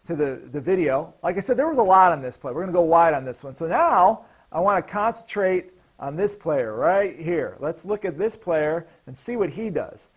to 0.05 0.16
the, 0.16 0.40
the 0.53 0.61
video. 0.61 1.12
Like 1.22 1.37
I 1.37 1.40
said, 1.40 1.57
there 1.57 1.68
was 1.68 1.79
a 1.79 1.83
lot 1.83 2.12
on 2.12 2.22
this 2.22 2.37
play. 2.37 2.53
We're 2.53 2.62
going 2.62 2.72
to 2.72 2.79
go 2.79 2.83
wide 2.83 3.14
on 3.14 3.24
this 3.24 3.44
one. 3.44 3.55
So 3.55 3.66
now 3.66 4.24
I 4.53 4.61
want 4.61 4.85
to 4.85 4.92
concentrate 4.92 5.72
on 5.98 6.16
this 6.16 6.35
player 6.35 6.74
right 6.74 7.18
here. 7.18 7.57
Let's 7.61 7.85
look 7.85 8.05
at 8.05 8.18
this 8.18 8.35
player 8.35 8.87
and 9.07 9.16
see 9.16 9.37
what 9.37 9.50
he 9.50 9.70
does. 9.70 10.09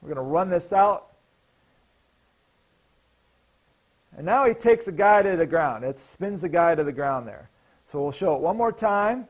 We're 0.00 0.14
going 0.14 0.24
to 0.24 0.30
run 0.30 0.48
this 0.48 0.72
out. 0.72 1.11
And 4.16 4.26
now 4.26 4.46
he 4.46 4.54
takes 4.54 4.88
a 4.88 4.92
guy 4.92 5.22
to 5.22 5.36
the 5.36 5.46
ground. 5.46 5.84
It 5.84 5.98
spins 5.98 6.42
the 6.42 6.48
guy 6.48 6.74
to 6.74 6.84
the 6.84 6.92
ground 6.92 7.26
there. 7.26 7.50
So 7.86 8.02
we'll 8.02 8.12
show 8.12 8.34
it 8.34 8.40
one 8.40 8.56
more 8.56 8.72
time. 8.72 9.26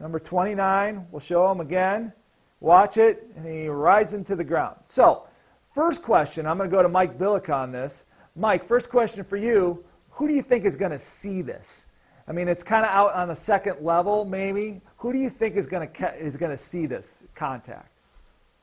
Number 0.00 0.18
29, 0.18 1.06
we'll 1.10 1.20
show 1.20 1.50
him 1.50 1.60
again. 1.60 2.12
Watch 2.60 2.96
it, 2.96 3.30
and 3.36 3.46
he 3.46 3.68
rides 3.68 4.12
him 4.12 4.24
to 4.24 4.36
the 4.36 4.44
ground. 4.44 4.76
So, 4.84 5.24
first 5.72 6.02
question, 6.02 6.46
I'm 6.46 6.56
going 6.56 6.68
to 6.68 6.74
go 6.74 6.82
to 6.82 6.88
Mike 6.88 7.18
Billick 7.18 7.54
on 7.54 7.72
this. 7.72 8.06
Mike, 8.36 8.64
first 8.64 8.90
question 8.90 9.24
for 9.24 9.36
you. 9.36 9.84
Who 10.10 10.28
do 10.28 10.34
you 10.34 10.42
think 10.42 10.64
is 10.64 10.76
going 10.76 10.90
to 10.92 10.98
see 10.98 11.42
this? 11.42 11.86
I 12.26 12.32
mean, 12.32 12.46
it's 12.46 12.62
kind 12.62 12.84
of 12.84 12.90
out 12.90 13.14
on 13.14 13.28
the 13.28 13.34
second 13.34 13.76
level, 13.80 14.24
maybe. 14.24 14.80
Who 14.98 15.12
do 15.12 15.18
you 15.18 15.30
think 15.30 15.56
is 15.56 15.66
going 15.66 15.88
to 15.88 16.16
is 16.16 16.36
going 16.36 16.50
to 16.50 16.56
see 16.56 16.86
this 16.86 17.22
contact? 17.34 17.90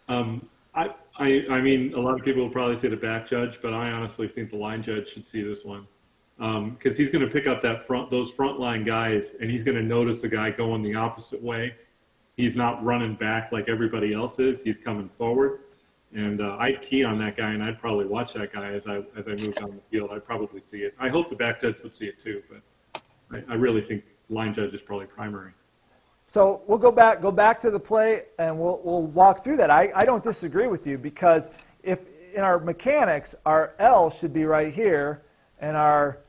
Um, 0.08 0.46
I, 0.76 0.94
I, 1.18 1.46
I 1.50 1.62
mean, 1.62 1.94
a 1.94 2.00
lot 2.00 2.20
of 2.20 2.26
people 2.26 2.44
will 2.44 2.52
probably 2.52 2.76
say 2.78 2.90
the 2.90 2.98
back 2.98 3.28
judge, 3.28 3.62
but 3.62 3.74
I 3.74 3.92
honestly 3.92 4.28
think 4.28 4.50
the 4.50 4.58
line 4.58 4.84
judge 4.84 5.08
should 5.08 5.26
see 5.26 5.42
this 5.42 5.64
one 5.64 5.88
because 6.38 6.58
um, 6.58 6.78
he's 6.98 7.10
going 7.10 7.26
to 7.26 7.32
pick 7.32 7.48
up 7.48 7.62
that 7.62 7.82
front, 7.82 8.10
those 8.10 8.30
front 8.32 8.60
line 8.60 8.84
guys, 8.84 9.36
and 9.40 9.50
he's 9.50 9.64
going 9.64 9.78
to 9.78 9.84
notice 9.84 10.24
a 10.24 10.28
guy 10.28 10.52
going 10.52 10.84
the 10.84 10.94
opposite 10.94 11.42
way. 11.42 11.74
He's 12.36 12.58
not 12.58 12.84
running 12.84 13.16
back 13.16 13.54
like 13.54 13.70
everybody 13.70 14.14
else 14.14 14.38
is. 14.40 14.62
He's 14.62 14.78
coming 14.78 15.08
forward, 15.08 15.62
and 16.14 16.42
uh, 16.42 16.58
I'd 16.60 16.82
key 16.82 17.06
on 17.06 17.18
that 17.20 17.38
guy, 17.38 17.52
and 17.52 17.64
I'd 17.64 17.80
probably 17.80 18.06
watch 18.06 18.34
that 18.34 18.52
guy 18.52 18.74
as 18.74 18.86
I 18.86 19.04
as 19.16 19.30
I 19.30 19.32
move 19.32 19.56
down 19.56 19.74
the 19.74 19.82
field. 19.90 20.10
I'd 20.12 20.26
probably 20.26 20.60
see 20.60 20.80
it. 20.80 20.94
I 21.00 21.08
hope 21.08 21.30
the 21.30 21.38
back 21.38 21.62
judge 21.62 21.78
would 21.82 21.94
see 21.94 22.08
it 22.08 22.20
too, 22.20 22.44
but 22.50 23.02
I, 23.32 23.54
I 23.54 23.56
really 23.56 23.82
think 23.82 24.04
line 24.30 24.54
judge 24.54 24.74
is 24.74 24.82
probably 24.82 25.06
primary. 25.06 25.54
So 26.28 26.64
we'll 26.68 26.80
go 26.80 26.92
back, 26.92 27.22
go 27.22 27.32
back 27.32 27.60
to 27.62 27.72
the 27.72 27.80
play, 27.80 28.24
and 28.40 28.60
we'll, 28.60 28.82
we'll 28.84 29.04
walk 29.04 29.44
through 29.44 29.58
that. 29.58 29.70
I, 29.70 29.92
I 29.96 30.06
don't 30.06 30.24
disagree 30.24 30.68
with 30.68 30.88
you 30.88 30.98
because 30.98 31.50
if 31.84 32.02
in 32.34 32.42
our 32.42 32.60
mechanics, 32.60 33.36
our 33.46 33.76
L 33.80 34.10
should 34.10 34.34
be 34.34 34.46
right 34.46 34.74
here, 34.74 35.24
and 35.60 35.78
our 35.78 36.20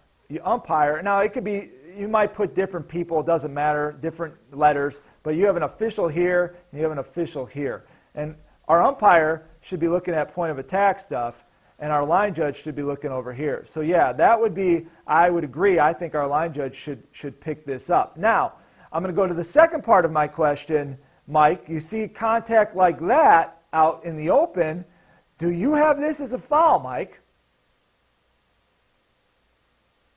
umpire. 0.45 1.03
Now 1.03 1.21
it 1.21 1.33
could 1.33 1.45
be 1.45 1.71
you 1.97 2.09
might 2.09 2.33
put 2.33 2.55
different 2.55 2.87
people. 2.87 3.21
It 3.21 3.27
doesn't 3.27 3.53
matter, 3.53 3.97
different 4.01 4.35
letters, 4.53 5.01
but 5.23 5.35
you 5.35 5.47
have 5.47 5.57
an 5.57 5.63
official 5.63 6.09
here 6.09 6.57
and 6.71 6.79
you 6.79 6.83
have 6.83 6.93
an 6.93 6.99
official 6.99 7.47
here, 7.47 7.87
and 8.15 8.37
our 8.69 8.83
umpire 8.83 9.47
should 9.61 9.81
be 9.81 9.89
looking 9.89 10.15
at 10.15 10.33
point 10.33 10.51
of 10.51 10.59
attack 10.59 11.01
stuff, 11.01 11.45
and 11.79 11.93
our 11.93 12.05
line 12.05 12.35
judge 12.35 12.63
should 12.63 12.75
be 12.75 12.83
looking 12.83 13.11
over 13.11 13.33
here. 13.33 13.63
So 13.65 13.81
yeah, 13.81 14.13
that 14.13 14.39
would 14.39 14.55
be. 14.55 14.87
I 15.07 15.31
would 15.31 15.45
agree. 15.45 15.79
I 15.79 15.93
think 15.93 16.15
our 16.15 16.27
line 16.27 16.53
judge 16.53 16.75
should 16.75 17.03
should 17.13 17.41
pick 17.41 17.65
this 17.65 17.91
up 17.91 18.17
now. 18.17 18.55
I'm 18.93 19.03
going 19.03 19.15
to 19.15 19.17
go 19.17 19.27
to 19.27 19.35
the 19.35 19.45
second 19.45 19.83
part 19.83 20.05
of 20.05 20.13
my 20.13 20.27
question, 20.27 20.97
Mike. 21.27 21.65
You 21.69 21.81
see 21.81 22.09
contact 22.09 22.75
like 22.75 22.99
that 23.07 23.63
out 23.73 24.05
in 24.05 24.17
the 24.17 24.31
open. 24.31 24.85
Do 25.39 25.51
you 25.51 25.75
have 25.75 26.01
this 26.01 26.21
as 26.21 26.33
a 26.33 26.39
foul, 26.39 26.81
Mike? 26.81 27.21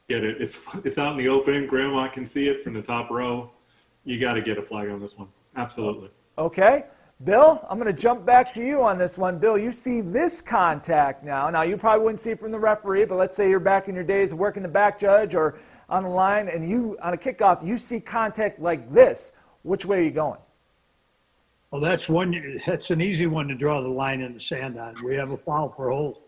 Get 0.08 0.23
it. 0.23 0.41
It's, 0.41 0.58
it's 0.84 0.97
out 0.97 1.12
in 1.12 1.17
the 1.17 1.27
open. 1.27 1.67
Grandma 1.67 2.08
can 2.08 2.25
see 2.25 2.47
it 2.47 2.63
from 2.63 2.73
the 2.73 2.82
top 2.82 3.10
row. 3.10 3.51
You 4.05 4.19
got 4.19 4.34
to 4.34 4.41
get 4.41 4.58
a 4.58 4.62
flag 4.62 4.89
on 4.89 4.99
this 4.99 5.17
one. 5.17 5.27
Absolutely. 5.55 6.10
Okay. 6.38 6.86
Bill, 7.25 7.67
I'm 7.69 7.77
going 7.77 7.93
to 7.93 8.01
jump 8.01 8.25
back 8.25 8.53
to 8.53 8.65
you 8.65 8.82
on 8.82 8.97
this 8.97 9.17
one. 9.17 9.39
Bill, 9.39 9.58
you 9.58 9.73
see 9.73 9.99
this 9.99 10.41
contact 10.41 11.21
now. 11.21 11.49
Now, 11.49 11.63
you 11.63 11.75
probably 11.75 12.05
wouldn't 12.05 12.21
see 12.21 12.32
it 12.32 12.39
from 12.39 12.51
the 12.51 12.60
referee, 12.60 13.05
but 13.05 13.15
let's 13.15 13.36
say 13.36 13.49
you're 13.49 13.60
back 13.60 13.89
in 13.89 13.93
your 13.93 14.05
days 14.05 14.34
working 14.34 14.63
the 14.63 14.69
back 14.69 14.97
judge 14.97 15.36
or 15.36 15.60
on 15.89 16.04
the 16.04 16.10
line 16.10 16.47
and 16.47 16.67
you 16.67 16.97
on 17.02 17.13
a 17.13 17.17
kickoff 17.17 17.65
you 17.65 17.78
see 17.78 17.99
contact 17.99 18.60
like 18.60 18.91
this, 18.93 19.34
which 19.63 19.86
way 19.86 19.99
are 19.99 20.04
you 20.04 20.12
going? 20.12 20.39
Well, 21.71 21.82
that's 21.82 22.10
one. 22.10 22.62
That's 22.65 22.89
an 22.89 23.02
easy 23.02 23.28
one 23.28 23.47
to 23.47 23.56
draw 23.56 23.82
the 23.82 23.88
line 23.88 24.21
in 24.21 24.34
the 24.34 24.39
sand 24.39 24.78
on. 24.80 24.95
We 25.04 25.15
have 25.15 25.32
a 25.32 25.38
foul 25.38 25.70
for 25.70 25.89
hold. 25.89 26.22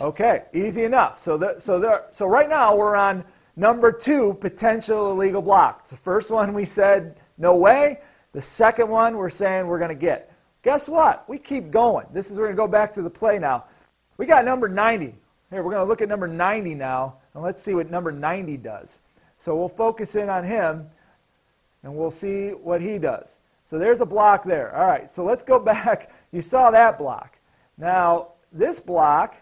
Okay, 0.00 0.42
easy 0.52 0.82
enough. 0.82 1.20
So 1.20 1.36
the, 1.36 1.60
so 1.60 1.78
there, 1.78 2.06
so 2.10 2.26
right 2.26 2.48
now 2.48 2.74
we're 2.74 2.96
on 2.96 3.22
number 3.54 3.92
two 3.92 4.34
potential 4.40 5.12
illegal 5.12 5.40
block. 5.40 5.86
The 5.86 5.96
first 5.96 6.32
one 6.32 6.52
we 6.52 6.64
said 6.64 7.20
no 7.38 7.54
way. 7.54 8.00
The 8.32 8.42
second 8.42 8.88
one 8.88 9.16
we're 9.16 9.30
saying 9.30 9.68
we're 9.68 9.78
going 9.78 9.90
to 9.90 9.94
get. 9.94 10.32
Guess 10.64 10.88
what? 10.88 11.28
We 11.28 11.38
keep 11.38 11.70
going. 11.70 12.06
This 12.12 12.32
is 12.32 12.38
we're 12.38 12.46
going 12.46 12.56
to 12.56 12.62
go 12.62 12.66
back 12.66 12.92
to 12.94 13.02
the 13.02 13.10
play 13.10 13.38
now. 13.38 13.66
We 14.16 14.26
got 14.26 14.44
number 14.44 14.68
90. 14.68 15.14
Here 15.50 15.62
we're 15.62 15.70
going 15.70 15.84
to 15.84 15.88
look 15.88 16.02
at 16.02 16.08
number 16.08 16.26
90 16.26 16.74
now. 16.74 17.18
And 17.34 17.42
let's 17.42 17.62
see 17.62 17.74
what 17.74 17.90
number 17.90 18.12
90 18.12 18.56
does. 18.58 19.00
So 19.38 19.56
we'll 19.56 19.68
focus 19.68 20.14
in 20.14 20.28
on 20.28 20.44
him 20.44 20.86
and 21.82 21.94
we'll 21.94 22.10
see 22.10 22.50
what 22.50 22.80
he 22.80 22.98
does. 22.98 23.38
So 23.66 23.78
there's 23.78 24.00
a 24.00 24.06
block 24.06 24.44
there. 24.44 24.74
All 24.74 24.86
right, 24.86 25.10
so 25.10 25.24
let's 25.24 25.42
go 25.42 25.58
back. 25.74 26.12
You 26.32 26.40
saw 26.40 26.70
that 26.70 26.98
block. 26.98 27.38
Now, 27.76 28.28
this 28.52 28.78
block, 28.78 29.36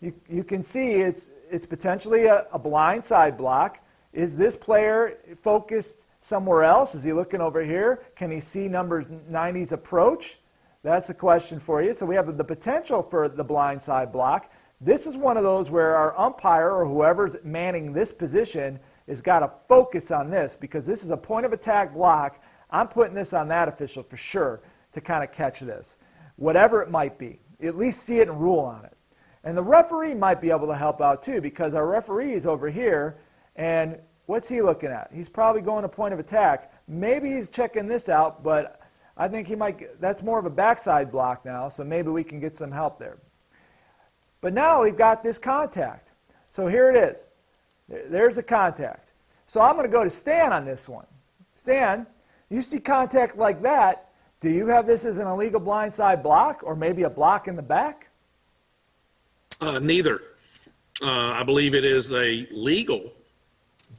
you, 0.00 0.14
you 0.28 0.44
can 0.44 0.62
see 0.62 0.92
it's, 0.92 1.28
it's 1.50 1.66
potentially 1.66 2.26
a, 2.26 2.46
a 2.52 2.58
blind 2.58 3.04
side 3.04 3.36
block. 3.36 3.80
is 4.12 4.36
this 4.36 4.56
player 4.56 5.18
focused 5.42 6.06
somewhere 6.20 6.64
else? 6.64 6.94
Is 6.94 7.02
he 7.02 7.12
looking 7.12 7.40
over 7.40 7.62
here? 7.62 8.02
Can 8.14 8.30
he 8.30 8.40
see 8.40 8.68
numbers 8.68 9.08
90's 9.08 9.72
approach? 9.72 10.38
That's 10.82 11.10
a 11.10 11.14
question 11.14 11.60
for 11.60 11.82
you. 11.82 11.92
So 11.92 12.06
we 12.06 12.14
have 12.14 12.36
the 12.36 12.44
potential 12.44 13.02
for 13.02 13.28
the 13.28 13.44
blind 13.44 13.82
side 13.82 14.10
block. 14.10 14.50
This 14.82 15.06
is 15.06 15.14
one 15.14 15.36
of 15.36 15.42
those 15.42 15.70
where 15.70 15.94
our 15.94 16.18
umpire 16.18 16.70
or 16.70 16.86
whoever's 16.86 17.36
manning 17.44 17.92
this 17.92 18.12
position 18.12 18.80
has 19.06 19.20
got 19.20 19.40
to 19.40 19.50
focus 19.68 20.10
on 20.10 20.30
this 20.30 20.56
because 20.56 20.86
this 20.86 21.04
is 21.04 21.10
a 21.10 21.16
point 21.16 21.44
of 21.44 21.52
attack 21.52 21.92
block. 21.92 22.42
I'm 22.70 22.88
putting 22.88 23.14
this 23.14 23.34
on 23.34 23.46
that 23.48 23.68
official 23.68 24.02
for 24.02 24.16
sure 24.16 24.62
to 24.92 25.00
kind 25.02 25.22
of 25.22 25.32
catch 25.32 25.60
this, 25.60 25.98
whatever 26.36 26.80
it 26.80 26.90
might 26.90 27.18
be. 27.18 27.40
At 27.62 27.76
least 27.76 28.04
see 28.04 28.20
it 28.20 28.28
and 28.28 28.40
rule 28.40 28.60
on 28.60 28.86
it. 28.86 28.96
And 29.44 29.54
the 29.54 29.62
referee 29.62 30.14
might 30.14 30.40
be 30.40 30.50
able 30.50 30.66
to 30.68 30.76
help 30.76 31.02
out 31.02 31.22
too 31.22 31.42
because 31.42 31.74
our 31.74 31.86
referee 31.86 32.32
is 32.32 32.46
over 32.46 32.70
here 32.70 33.18
and 33.56 33.98
what's 34.26 34.48
he 34.48 34.62
looking 34.62 34.90
at? 34.90 35.10
He's 35.12 35.28
probably 35.28 35.60
going 35.60 35.82
to 35.82 35.88
point 35.88 36.14
of 36.14 36.20
attack. 36.20 36.72
Maybe 36.88 37.30
he's 37.30 37.50
checking 37.50 37.86
this 37.86 38.08
out, 38.08 38.42
but 38.42 38.80
I 39.18 39.28
think 39.28 39.46
he 39.46 39.56
might, 39.56 40.00
that's 40.00 40.22
more 40.22 40.38
of 40.38 40.46
a 40.46 40.50
backside 40.50 41.12
block 41.12 41.44
now, 41.44 41.68
so 41.68 41.84
maybe 41.84 42.08
we 42.08 42.24
can 42.24 42.40
get 42.40 42.56
some 42.56 42.70
help 42.70 42.98
there. 42.98 43.18
But 44.40 44.54
now 44.54 44.82
we've 44.82 44.96
got 44.96 45.22
this 45.22 45.38
contact. 45.38 46.12
So 46.48 46.66
here 46.66 46.90
it 46.90 46.96
is. 46.96 47.28
There's 47.88 48.38
a 48.38 48.42
contact. 48.42 49.12
So 49.46 49.60
I'm 49.60 49.74
going 49.74 49.86
to 49.86 49.92
go 49.92 50.04
to 50.04 50.10
Stan 50.10 50.52
on 50.52 50.64
this 50.64 50.88
one. 50.88 51.06
Stan, 51.54 52.06
you 52.48 52.62
see 52.62 52.80
contact 52.80 53.36
like 53.36 53.60
that. 53.62 54.10
Do 54.40 54.48
you 54.48 54.66
have 54.66 54.86
this 54.86 55.04
as 55.04 55.18
an 55.18 55.26
illegal 55.26 55.60
blindside 55.60 56.22
block 56.22 56.60
or 56.62 56.74
maybe 56.74 57.02
a 57.02 57.10
block 57.10 57.48
in 57.48 57.56
the 57.56 57.62
back? 57.62 58.08
Uh, 59.60 59.78
neither. 59.78 60.22
Uh, 61.02 61.32
I 61.32 61.42
believe 61.42 61.74
it 61.74 61.84
is 61.84 62.12
a 62.12 62.46
legal 62.50 63.12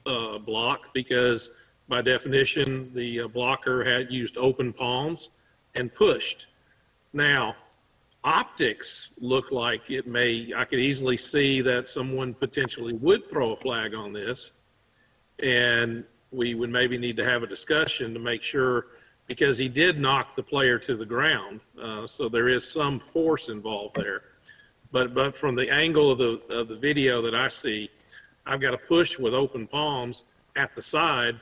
uh, 0.06 0.40
block 0.40 0.94
because 0.94 1.50
by 1.88 2.02
definition, 2.02 2.92
the 2.94 3.22
uh, 3.22 3.28
blocker 3.28 3.84
had 3.84 4.12
used 4.12 4.38
open 4.38 4.74
palms 4.74 5.30
and 5.76 5.94
pushed. 5.94 6.48
Now, 7.14 7.56
optics 8.24 9.16
look 9.20 9.52
like 9.52 9.90
it 9.90 10.08
may, 10.08 10.54
I 10.56 10.66
could 10.66 10.80
easily 10.80 11.18
see 11.18 11.62
that 11.62 11.90
someone 11.90 12.34
potentially 12.34 12.94
would 12.94 13.26
throw 13.26 13.52
a 13.52 13.56
flag 13.56 13.94
on 13.96 14.14
this. 14.14 14.52
And 15.40 16.04
we 16.32 16.54
would 16.54 16.70
maybe 16.70 16.98
need 16.98 17.18
to 17.18 17.26
have 17.26 17.44
a 17.44 17.48
discussion 17.48 18.14
to 18.14 18.20
make 18.20 18.44
sure, 18.44 18.88
because 19.28 19.58
he 19.58 19.68
did 19.68 20.00
knock 20.00 20.36
the 20.36 20.44
player 20.44 20.78
to 20.80 20.96
the 20.96 21.06
ground. 21.06 21.62
Uh, 21.82 22.06
so 22.06 22.30
there 22.30 22.48
is 22.48 22.70
some 22.70 23.00
force 23.00 23.50
involved 23.50 23.96
there. 23.96 24.24
But, 24.92 25.14
but 25.14 25.36
from 25.36 25.56
the 25.56 25.70
angle 25.70 26.12
of 26.12 26.18
the, 26.18 26.42
of 26.50 26.68
the 26.68 26.76
video 26.78 27.22
that 27.22 27.34
I 27.34 27.48
see, 27.48 27.90
I've 28.46 28.60
got 28.60 28.74
a 28.74 28.78
push 28.78 29.18
with 29.18 29.34
open 29.34 29.68
palms 29.68 30.24
at 30.56 30.76
the 30.76 30.82
side. 30.82 31.40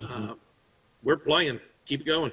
Uh, 0.00 0.34
we're 1.02 1.16
playing. 1.16 1.60
Keep 1.86 2.02
it 2.02 2.06
going. 2.06 2.32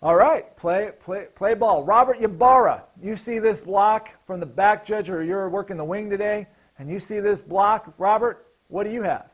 All 0.00 0.14
right, 0.14 0.56
play, 0.56 0.92
play, 1.00 1.26
play 1.34 1.54
ball. 1.54 1.82
Robert 1.82 2.22
Ybarra, 2.22 2.84
you 3.02 3.16
see 3.16 3.40
this 3.40 3.58
block 3.58 4.10
from 4.24 4.38
the 4.38 4.46
back 4.46 4.84
judge, 4.84 5.10
or 5.10 5.24
you're 5.24 5.48
working 5.48 5.76
the 5.76 5.84
wing 5.84 6.08
today, 6.08 6.46
and 6.78 6.88
you 6.88 7.00
see 7.00 7.18
this 7.18 7.40
block. 7.40 7.92
Robert, 7.98 8.46
what 8.68 8.84
do 8.84 8.90
you 8.90 9.02
have? 9.02 9.28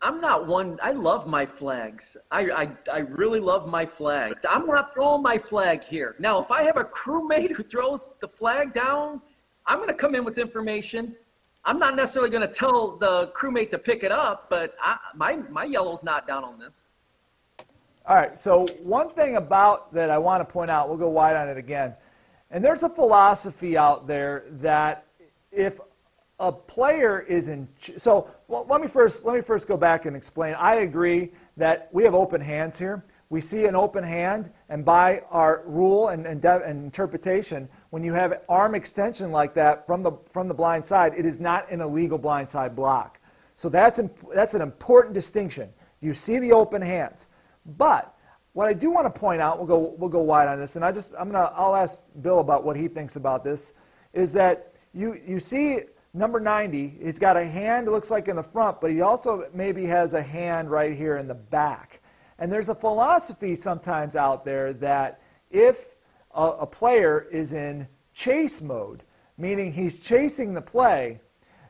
I'm 0.00 0.18
not 0.18 0.46
one. 0.46 0.78
I 0.82 0.92
love 0.92 1.26
my 1.26 1.44
flags. 1.44 2.16
I, 2.30 2.50
I, 2.50 2.70
I 2.90 2.98
really 3.00 3.40
love 3.40 3.68
my 3.68 3.84
flags. 3.84 4.46
I'm 4.48 4.66
not 4.66 4.94
throwing 4.94 5.22
my 5.22 5.36
flag 5.36 5.84
here. 5.84 6.14
Now, 6.18 6.42
if 6.42 6.50
I 6.50 6.62
have 6.62 6.78
a 6.78 6.84
crewmate 6.84 7.52
who 7.52 7.62
throws 7.62 8.12
the 8.20 8.28
flag 8.28 8.72
down, 8.72 9.20
I'm 9.66 9.76
going 9.78 9.88
to 9.88 9.94
come 9.94 10.14
in 10.14 10.24
with 10.24 10.38
information. 10.38 11.14
I'm 11.66 11.78
not 11.78 11.96
necessarily 11.96 12.30
going 12.30 12.46
to 12.46 12.52
tell 12.52 12.96
the 12.96 13.28
crewmate 13.34 13.70
to 13.70 13.78
pick 13.78 14.04
it 14.04 14.12
up, 14.12 14.48
but 14.48 14.74
I, 14.80 14.96
my, 15.14 15.36
my 15.50 15.64
yellow's 15.64 16.02
not 16.02 16.26
down 16.26 16.44
on 16.44 16.58
this. 16.58 16.86
All 18.06 18.16
right, 18.16 18.38
so 18.38 18.66
one 18.82 19.08
thing 19.08 19.36
about 19.36 19.90
that 19.94 20.10
I 20.10 20.18
want 20.18 20.46
to 20.46 20.52
point 20.52 20.70
out, 20.70 20.90
we'll 20.90 20.98
go 20.98 21.08
wide 21.08 21.36
on 21.36 21.48
it 21.48 21.56
again. 21.56 21.94
And 22.50 22.62
there's 22.62 22.82
a 22.82 22.88
philosophy 22.88 23.78
out 23.78 24.06
there 24.06 24.44
that 24.60 25.06
if 25.50 25.80
a 26.38 26.52
player 26.52 27.20
is 27.20 27.48
in 27.48 27.66
so 27.96 28.28
well, 28.46 28.66
let 28.68 28.82
me 28.82 28.88
first 28.88 29.24
let 29.24 29.34
me 29.34 29.40
first 29.40 29.66
go 29.66 29.78
back 29.78 30.04
and 30.04 30.14
explain. 30.14 30.54
I 30.54 30.76
agree 30.76 31.32
that 31.56 31.88
we 31.92 32.04
have 32.04 32.14
open 32.14 32.42
hands 32.42 32.78
here. 32.78 33.04
We 33.30 33.40
see 33.40 33.64
an 33.64 33.74
open 33.74 34.04
hand 34.04 34.52
and 34.68 34.84
by 34.84 35.22
our 35.30 35.62
rule 35.64 36.08
and, 36.08 36.26
and, 36.26 36.42
de- 36.42 36.62
and, 36.62 36.84
interpretation 36.84 37.68
when 37.88 38.04
you 38.04 38.12
have 38.12 38.42
arm 38.50 38.74
extension 38.74 39.32
like 39.32 39.54
that 39.54 39.86
from 39.86 40.02
the 40.02 40.12
from 40.28 40.46
the 40.46 40.54
blind 40.54 40.84
side 40.84 41.14
it 41.16 41.24
is 41.24 41.40
not 41.40 41.70
an 41.70 41.80
illegal 41.80 42.18
blind 42.18 42.50
side 42.50 42.76
block. 42.76 43.18
So 43.56 43.70
that's 43.70 43.98
imp- 43.98 44.30
that's 44.34 44.52
an 44.52 44.60
important 44.60 45.14
distinction. 45.14 45.70
You 46.00 46.12
see 46.12 46.38
the 46.38 46.52
open 46.52 46.82
hands 46.82 47.28
but 47.64 48.14
what 48.52 48.66
i 48.66 48.72
do 48.72 48.90
want 48.90 49.12
to 49.12 49.20
point 49.20 49.40
out 49.40 49.58
we'll 49.58 49.66
go 49.66 49.94
we'll 49.98 50.10
go 50.10 50.20
wide 50.20 50.48
on 50.48 50.58
this 50.58 50.76
and 50.76 50.84
i 50.84 50.92
just 50.92 51.14
i'm 51.18 51.30
gonna 51.30 51.50
i'll 51.54 51.74
ask 51.74 52.04
bill 52.22 52.40
about 52.40 52.64
what 52.64 52.76
he 52.76 52.88
thinks 52.88 53.16
about 53.16 53.44
this 53.44 53.74
is 54.12 54.32
that 54.32 54.74
you 54.92 55.18
you 55.26 55.40
see 55.40 55.80
number 56.14 56.38
90, 56.38 56.96
he's 57.02 57.18
got 57.18 57.36
a 57.36 57.44
hand, 57.44 57.88
looks 57.88 58.10
like 58.10 58.28
in 58.28 58.36
the 58.36 58.42
front, 58.42 58.80
but 58.80 58.90
he 58.90 59.00
also 59.02 59.50
maybe 59.52 59.84
has 59.84 60.14
a 60.14 60.22
hand 60.22 60.70
right 60.70 60.96
here 60.96 61.16
in 61.16 61.26
the 61.26 61.34
back. 61.34 62.00
And 62.38 62.50
there's 62.50 62.68
a 62.68 62.74
philosophy 62.74 63.54
sometimes 63.54 64.16
out 64.16 64.44
there 64.44 64.72
that 64.74 65.20
if 65.50 65.96
a, 66.34 66.42
a 66.42 66.66
player 66.66 67.26
is 67.30 67.52
in 67.52 67.86
chase 68.12 68.62
mode, 68.62 69.02
meaning 69.36 69.72
he's 69.72 69.98
chasing 69.98 70.54
the 70.54 70.62
play, 70.62 71.20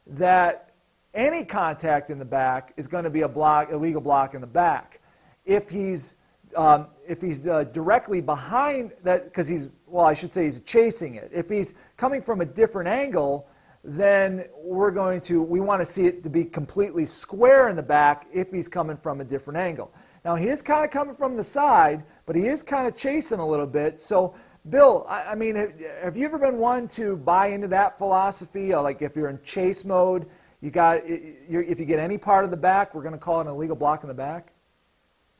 that 0.07 0.75
any 1.15 1.45
contact 1.45 2.11
in 2.11 2.19
the 2.19 2.25
back 2.25 2.75
is 2.77 2.87
going 2.87 3.05
to 3.05 3.11
be 3.11 3.23
a 3.23 3.29
block, 3.29 3.71
illegal 3.71 4.01
block 4.01 4.35
in 4.35 4.41
the 4.41 4.47
back. 4.47 5.01
If 5.45 5.69
he's 5.69 6.15
um, 6.57 6.87
if 7.07 7.21
he's 7.21 7.47
uh, 7.47 7.65
directly 7.65 8.21
behind 8.21 8.93
that, 9.03 9.25
because 9.25 9.49
he's 9.49 9.71
well, 9.87 10.05
I 10.05 10.15
should 10.15 10.33
say 10.33 10.45
he's 10.45 10.61
chasing 10.61 11.17
it. 11.17 11.31
If 11.33 11.49
he's 11.49 11.75
coming 11.97 12.23
from 12.23 12.41
a 12.41 12.45
different 12.45 12.89
angle, 12.89 13.47
then 13.85 14.47
we're 14.63 14.91
going 14.91 15.21
to, 15.21 15.43
we 15.43 15.61
want 15.61 15.81
to 15.81 15.85
see 15.85 16.07
it 16.07 16.23
to 16.23 16.31
be 16.31 16.45
completely 16.45 17.05
square 17.05 17.69
in 17.69 17.77
the 17.77 17.83
back 17.83 18.27
if 18.33 18.51
he's 18.51 18.67
coming 18.67 18.97
from 18.97 19.21
a 19.21 19.25
different 19.25 19.59
angle. 19.59 19.93
Now, 20.25 20.35
he 20.35 20.49
is 20.49 20.63
kind 20.63 20.85
of 20.85 20.91
coming 20.91 21.15
from 21.15 21.37
the 21.37 21.45
side, 21.45 22.03
but 22.25 22.35
he 22.35 22.47
is 22.47 22.63
kind 22.63 22.89
of 22.89 22.97
chasing 22.97 23.41
a 23.41 23.47
little 23.47 23.67
bit. 23.67 24.01
So, 24.01 24.35
Bill, 24.71 25.05
I, 25.07 25.33
I 25.33 25.35
mean, 25.35 25.55
have, 25.55 25.79
have, 26.03 26.17
you 26.17 26.25
ever 26.25 26.39
been 26.39 26.57
one 26.57 26.89
to 26.89 27.17
buy 27.19 27.49
into 27.49 27.69
that 27.69 27.99
philosophy? 27.99 28.75
Like 28.75 29.03
if 29.03 29.15
you're 29.15 29.29
in 29.29 29.39
chase 29.43 29.85
mode, 29.85 30.27
you 30.63 30.71
got, 30.71 31.03
if 31.05 31.79
you 31.79 31.85
get 31.85 31.99
any 31.99 32.17
part 32.17 32.47
of 32.47 32.51
the 32.51 32.57
back, 32.57 32.95
we're 32.95 33.03
going 33.03 33.13
to 33.13 33.19
call 33.19 33.41
it 33.41 33.43
an 33.43 33.49
illegal 33.49 33.77
block 33.77 34.03
in 34.03 34.09
the 34.09 34.15
back? 34.15 34.54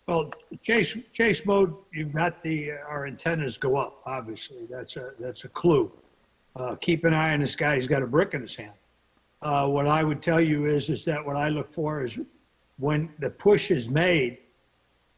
Well, 0.07 0.31
chase 0.63 0.97
chase 1.13 1.47
mode, 1.47 1.75
you've 1.93 2.13
got 2.13 2.43
the 2.43 2.73
our 2.73 3.07
antennas 3.07 3.57
go 3.57 3.77
up. 3.77 4.01
Obviously, 4.05 4.67
that's 4.67 4.97
a 4.97 5.13
that's 5.19 5.45
a 5.45 5.49
clue 5.49 5.91
uh, 6.57 6.77
keep 6.77 7.05
an 7.05 7.15
eye 7.15 7.33
on 7.33 7.41
this 7.41 7.57
guy. 7.57 7.77
He's 7.77 7.89
got 7.89 8.03
a 8.03 8.07
brick 8.07 8.35
in 8.35 8.41
his 8.41 8.55
hand. 8.55 8.75
Uh, 9.43 9.69
what 9.69 9.87
I 9.87 10.03
would 10.05 10.23
tell 10.23 10.41
you 10.41 10.65
is, 10.67 10.89
is 10.89 11.05
that 11.05 11.25
what 11.25 11.37
I 11.37 11.49
look 11.49 11.73
for 11.73 12.05
is 12.05 12.19
when 12.79 13.11
the 13.19 13.31
push 13.31 13.71
is 13.71 13.89
made, 13.89 14.39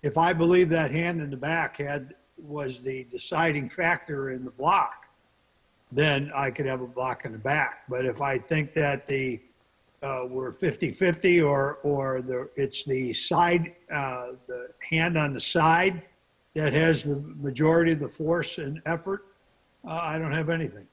if 0.02 0.18
I 0.18 0.32
believe 0.32 0.68
that 0.70 0.90
hand 0.90 1.20
in 1.20 1.30
the 1.30 1.36
back 1.36 1.76
had 1.78 2.14
was 2.38 2.80
the 2.80 3.04
deciding 3.04 3.68
factor 3.68 4.30
in 4.30 4.44
the 4.44 4.50
block, 4.50 5.06
then 5.92 6.30
I 6.34 6.50
could 6.50 6.66
have 6.66 6.80
a 6.80 6.86
block 6.86 7.24
in 7.24 7.32
the 7.32 7.38
back. 7.38 7.84
But 7.88 8.04
if 8.04 8.20
I 8.20 8.38
think 8.38 8.74
that 8.74 9.06
the 9.06 9.40
uh, 10.02 10.24
we're 10.28 10.52
50-50 10.52 11.46
or 11.46 11.78
or 11.82 12.22
the 12.22 12.48
it's 12.56 12.84
the 12.84 13.12
side 13.12 13.74
uh, 13.90 14.32
the 14.46 14.68
hand 14.88 15.16
on 15.16 15.32
the 15.32 15.40
side 15.40 16.02
that 16.56 16.72
has 16.72 17.02
the 17.02 17.20
majority 17.36 17.92
of 17.92 18.00
the 18.00 18.08
force 18.08 18.56
and 18.56 18.80
effort, 18.86 19.26
uh, 19.86 19.92
I 19.92 20.18
don't 20.18 20.32
have 20.32 20.48
anything. 20.48 20.86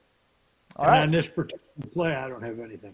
All 0.76 0.86
and 0.86 0.91
right. 0.91 1.01
on 1.04 1.12
this 1.12 1.28
particular 1.28 1.88
play, 1.93 2.14
I 2.14 2.28
don't 2.28 2.43
have 2.43 2.60
anything. 2.60 2.93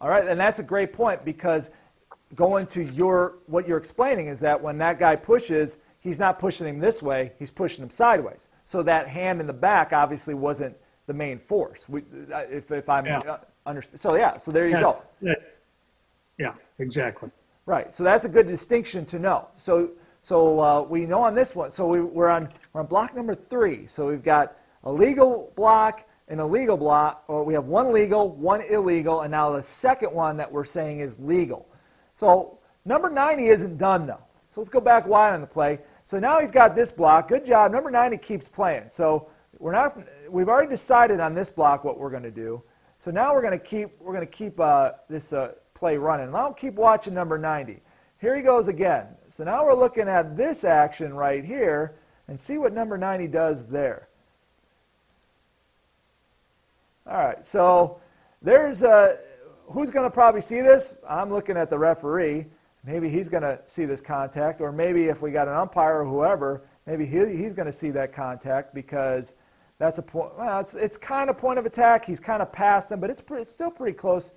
All 0.00 0.10
right, 0.10 0.26
and 0.26 0.38
that's 0.38 0.58
a 0.58 0.62
great 0.62 0.92
point 0.92 1.24
because 1.24 1.70
going 2.34 2.66
to 2.66 2.84
your 2.84 3.36
what 3.46 3.66
you're 3.66 3.78
explaining 3.78 4.26
is 4.26 4.38
that 4.40 4.60
when 4.60 4.76
that 4.78 4.98
guy 4.98 5.16
pushes, 5.16 5.78
he's 5.98 6.18
not 6.18 6.38
pushing 6.38 6.66
him 6.66 6.78
this 6.78 7.02
way; 7.02 7.32
he's 7.38 7.50
pushing 7.50 7.82
him 7.82 7.90
sideways. 7.90 8.50
So 8.66 8.82
that 8.82 9.08
hand 9.08 9.40
in 9.40 9.46
the 9.46 9.52
back 9.52 9.92
obviously 9.94 10.34
wasn't 10.34 10.76
the 11.06 11.14
main 11.14 11.38
force. 11.38 11.88
We, 11.88 12.02
if, 12.50 12.70
if 12.70 12.88
I'm 12.88 13.06
Yeah. 13.06 13.38
Understand, 13.66 14.00
so 14.00 14.16
yeah, 14.16 14.36
so 14.36 14.50
there 14.50 14.66
you 14.66 14.78
go. 14.80 15.02
that- 15.22 15.58
Yeah, 16.38 16.54
exactly. 16.78 17.30
Right. 17.66 17.92
So 17.92 18.04
that's 18.04 18.24
a 18.24 18.28
good 18.28 18.46
distinction 18.46 19.06
to 19.06 19.18
know. 19.18 19.48
So 19.56 19.90
so 20.22 20.60
uh, 20.60 20.82
we 20.82 21.06
know 21.06 21.22
on 21.22 21.34
this 21.34 21.54
one. 21.54 21.70
So 21.70 21.86
we, 21.86 22.00
we're 22.00 22.28
on 22.28 22.48
we're 22.72 22.80
on 22.80 22.86
block 22.86 23.14
number 23.14 23.34
three. 23.34 23.86
So 23.86 24.08
we've 24.08 24.22
got 24.22 24.56
a 24.84 24.92
legal 24.92 25.52
block 25.56 26.04
an 26.28 26.40
illegal 26.40 26.76
block, 26.76 27.24
or 27.28 27.44
we 27.44 27.52
have 27.54 27.66
one 27.66 27.92
legal, 27.92 28.30
one 28.30 28.62
illegal, 28.62 29.22
and 29.22 29.30
now 29.30 29.50
the 29.52 29.62
second 29.62 30.12
one 30.12 30.36
that 30.38 30.50
we're 30.50 30.64
saying 30.64 31.00
is 31.00 31.16
legal. 31.18 31.68
So 32.14 32.58
number 32.84 33.10
90 33.10 33.48
isn't 33.48 33.76
done 33.76 34.06
though. 34.06 34.22
So 34.48 34.60
let's 34.60 34.70
go 34.70 34.80
back 34.80 35.06
wide 35.06 35.34
on 35.34 35.40
the 35.40 35.46
play. 35.46 35.80
So 36.04 36.18
now 36.18 36.40
he's 36.40 36.50
got 36.50 36.74
this 36.74 36.90
block. 36.90 37.28
Good 37.28 37.44
job. 37.44 37.72
Number 37.72 37.90
90 37.90 38.16
keeps 38.18 38.48
playing. 38.48 38.88
So 38.88 39.28
we're 39.58 39.72
not. 39.72 39.98
We've 40.30 40.48
already 40.48 40.70
decided 40.70 41.20
on 41.20 41.34
this 41.34 41.50
block 41.50 41.84
what 41.84 41.98
we're 41.98 42.10
going 42.10 42.22
to 42.22 42.30
do. 42.30 42.62
So 43.04 43.10
now 43.10 43.34
we're 43.34 43.42
going 43.42 43.52
to 43.52 43.62
keep. 43.62 43.90
We're 44.00 44.14
going 44.14 44.26
to 44.26 44.32
keep 44.32 44.58
uh, 44.58 44.92
this 45.10 45.34
uh, 45.34 45.52
play 45.74 45.98
running. 45.98 46.28
And 46.28 46.34
I'll 46.34 46.54
keep 46.54 46.72
watching 46.72 47.12
number 47.12 47.36
90. 47.36 47.82
Here 48.18 48.34
he 48.34 48.40
goes 48.40 48.68
again. 48.68 49.08
So 49.28 49.44
now 49.44 49.62
we're 49.62 49.74
looking 49.74 50.08
at 50.08 50.38
this 50.38 50.64
action 50.64 51.12
right 51.12 51.44
here 51.44 51.96
and 52.28 52.40
see 52.40 52.56
what 52.56 52.72
number 52.72 52.96
90 52.96 53.28
does 53.28 53.66
there. 53.66 54.08
All 57.06 57.18
right, 57.18 57.44
so 57.44 58.00
there's 58.40 58.82
a, 58.82 59.18
who's 59.66 59.90
going 59.90 60.08
to 60.08 60.10
probably 60.10 60.40
see 60.40 60.62
this? 60.62 60.96
I'm 61.06 61.28
looking 61.28 61.58
at 61.58 61.68
the 61.68 61.78
referee. 61.78 62.46
Maybe 62.86 63.10
he's 63.10 63.28
going 63.28 63.42
to 63.42 63.60
see 63.66 63.84
this 63.84 64.00
contact, 64.00 64.62
or 64.62 64.72
maybe 64.72 65.08
if 65.08 65.20
we 65.20 65.30
got 65.30 65.46
an 65.46 65.54
umpire 65.54 66.00
or 66.00 66.06
whoever, 66.06 66.62
maybe 66.86 67.04
he, 67.04 67.36
he's 67.36 67.52
going 67.52 67.66
to 67.66 67.72
see 67.72 67.90
that 67.90 68.14
contact 68.14 68.74
because 68.74 69.34
that's 69.84 69.98
a 69.98 70.02
point. 70.02 70.36
Well, 70.38 70.60
it's, 70.60 70.74
it's 70.74 70.96
kind 70.96 71.28
of 71.28 71.36
point 71.36 71.58
of 71.58 71.66
attack. 71.66 72.06
He's 72.06 72.18
kind 72.18 72.40
of 72.40 72.50
past 72.50 72.88
them, 72.88 73.00
but 73.00 73.10
it's, 73.10 73.22
it's 73.32 73.52
still 73.52 73.70
pretty 73.70 73.94
close 73.94 74.32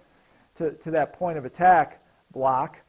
to, 0.56 0.72
to 0.72 0.92
that 0.92 1.14
point 1.14 1.38
of 1.38 1.46
attack 1.46 2.02
block. 2.34 2.82